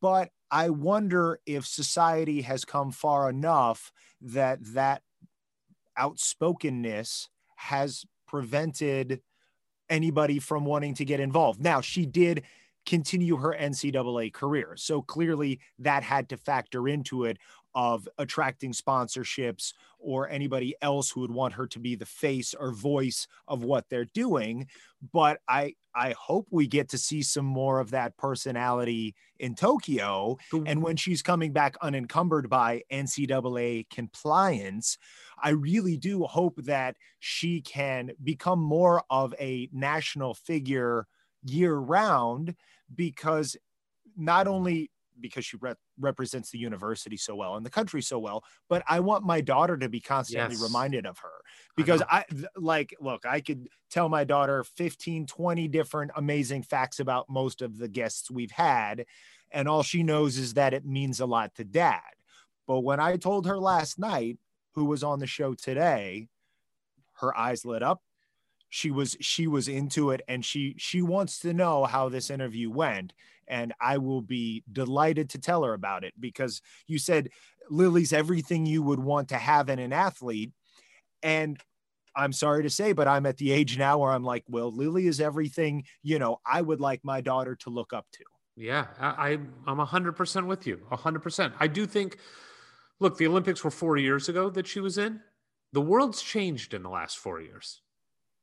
[0.00, 5.02] but I wonder if society has come far enough that that
[5.98, 9.20] outspokenness has prevented
[9.88, 11.60] anybody from wanting to get involved.
[11.60, 12.42] Now, she did
[12.86, 14.74] continue her NCAA career.
[14.76, 17.38] So clearly that had to factor into it
[17.74, 22.72] of attracting sponsorships or anybody else who would want her to be the face or
[22.72, 24.66] voice of what they're doing.
[25.12, 30.38] But I I hope we get to see some more of that personality in Tokyo.
[30.66, 34.98] And when she's coming back unencumbered by NCAA compliance,
[35.42, 41.06] I really do hope that she can become more of a national figure
[41.44, 42.54] year round
[42.94, 43.56] because
[44.16, 44.90] not only
[45.22, 49.00] because she rep- represents the university so well and the country so well, but I
[49.00, 50.62] want my daughter to be constantly Yes.
[50.62, 51.30] reminded of her
[51.76, 52.02] because.
[52.10, 57.30] I, th- like, look, I could tell my daughter 15, 20 different amazing facts about
[57.30, 59.06] most of the guests we've had.
[59.50, 62.00] And all she knows is that it means a lot to dad.
[62.66, 64.38] But when I told her last night,
[64.74, 66.28] who was on the show today,
[67.14, 68.02] her eyes lit up.
[68.68, 72.70] She was she was into it and she she wants to know how this interview
[72.70, 73.12] went
[73.48, 77.28] and I will be delighted to tell her about it because you said
[77.70, 80.52] Lilly's everything you would want to have in an athlete
[81.22, 81.58] and
[82.14, 85.06] I'm sorry to say but I'm at the age now where I'm like well Lilly
[85.06, 88.24] is everything you know I would like my daughter to look up to.
[88.56, 90.80] Yeah, I, I'm hundred percent with you.
[90.90, 91.54] hundred percent.
[91.58, 92.18] I do think.
[93.00, 95.20] Look, the Olympics were four years ago that she was in.
[95.72, 97.80] The world's changed in the last four years.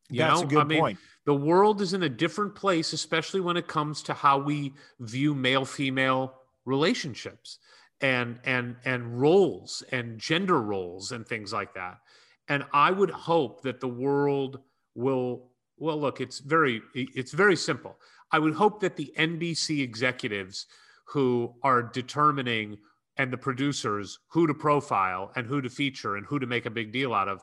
[0.10, 0.48] You That's know?
[0.48, 1.00] a good I mean, point.
[1.26, 5.36] The world is in a different place, especially when it comes to how we view
[5.36, 6.34] male-female
[6.66, 7.60] relationships
[8.02, 12.00] and and and roles and gender roles and things like that.
[12.48, 14.60] And I would hope that the world
[14.96, 15.50] will.
[15.78, 17.98] Well, look, it's very it's very simple.
[18.32, 20.66] I would hope that the NBC executives
[21.06, 22.78] who are determining
[23.18, 26.70] and the producers who to profile and who to feature and who to make a
[26.70, 27.42] big deal out of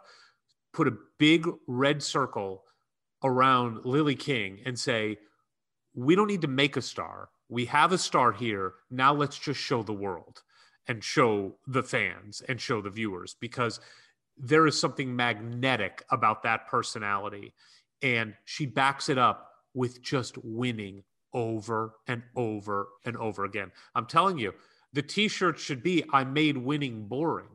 [0.77, 2.63] put a big red circle
[3.25, 5.17] around Lilly King and say,
[5.95, 7.31] we don't need to make a star.
[7.49, 8.75] We have a star here.
[8.91, 10.43] Now let's just show the world
[10.87, 13.81] and show the fans and show the viewers because
[14.37, 17.55] there is something magnetic about that personality.
[18.03, 23.73] And she backs it up with just winning over and over and over again.
[23.95, 24.53] I'm telling you,
[24.93, 27.49] the t shirt should be I made winning boring.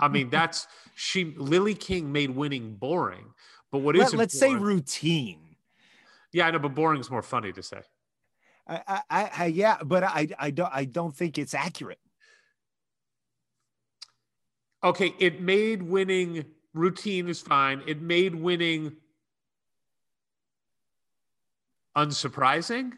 [0.00, 0.66] I mean, that's
[0.98, 3.26] she, Lilly King made winning boring.
[3.70, 5.56] But what is Let, let's say routine.
[6.32, 7.82] yeah, I know, but boring is more funny to say.
[8.66, 12.00] I, I, I, I yeah, but I, I don't, I don't think it's accurate.
[14.82, 16.44] Okay, it made winning
[16.74, 17.82] routine is fine.
[17.86, 18.96] It made winning
[21.96, 22.92] unsurprising.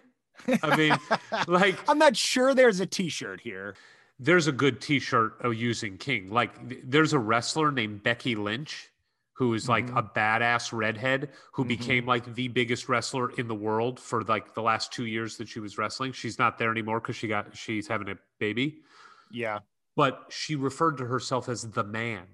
[0.62, 0.96] I mean,
[1.48, 3.74] like I'm not sure there's a T-shirt here.
[4.22, 6.30] There's a good t-shirt of using King.
[6.30, 6.52] Like
[6.88, 8.90] there's a wrestler named Becky Lynch
[9.32, 9.96] who is like Mhm.
[9.98, 11.68] a badass redhead who Mhm.
[11.68, 15.48] became like the biggest wrestler in the world for like the last two years that
[15.48, 16.12] she was wrestling.
[16.12, 18.82] She's not there anymore because she got she's having a baby,
[19.30, 19.60] Yeah.
[19.96, 22.26] but she referred to herself as the man.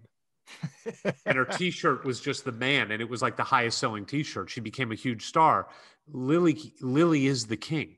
[1.25, 4.49] and her t-shirt was just the man and it was like the highest selling t-shirt
[4.49, 5.69] she became a huge star
[6.07, 7.97] lilly lilly is the king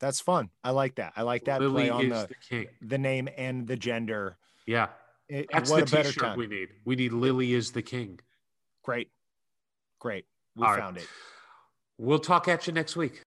[0.00, 0.48] That's fun.
[0.64, 1.12] I like that.
[1.16, 4.38] I like that lilly play on is the, the king the name and the gender.
[4.66, 4.88] yeah
[5.28, 6.38] It, that's what the a better t-shirt time.
[6.38, 8.18] we need we need lilly is the king
[8.82, 9.08] Great.
[10.00, 10.24] Great.
[10.56, 10.80] We All right.
[10.80, 11.06] found it.
[11.98, 13.22] we'll talk at you next week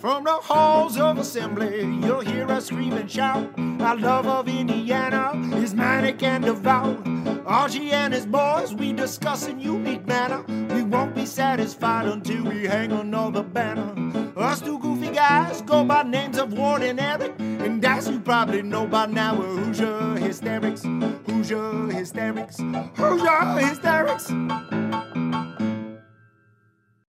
[0.00, 3.46] From the halls of assembly, you'll hear us scream and shout.
[3.58, 7.06] Our love of Indiana is manic and devout.
[7.50, 10.44] Archie and his boys, we discuss in unique manner.
[10.72, 13.92] We won't be satisfied until we hang another banner.
[14.36, 17.32] Us two goofy guys go by names of Ward and Eric.
[17.40, 20.84] And as you probably know by now, we're Hoosier Hysterics.
[21.26, 22.58] Hoosier Hysterics.
[22.94, 24.89] Hoosier Hysterics.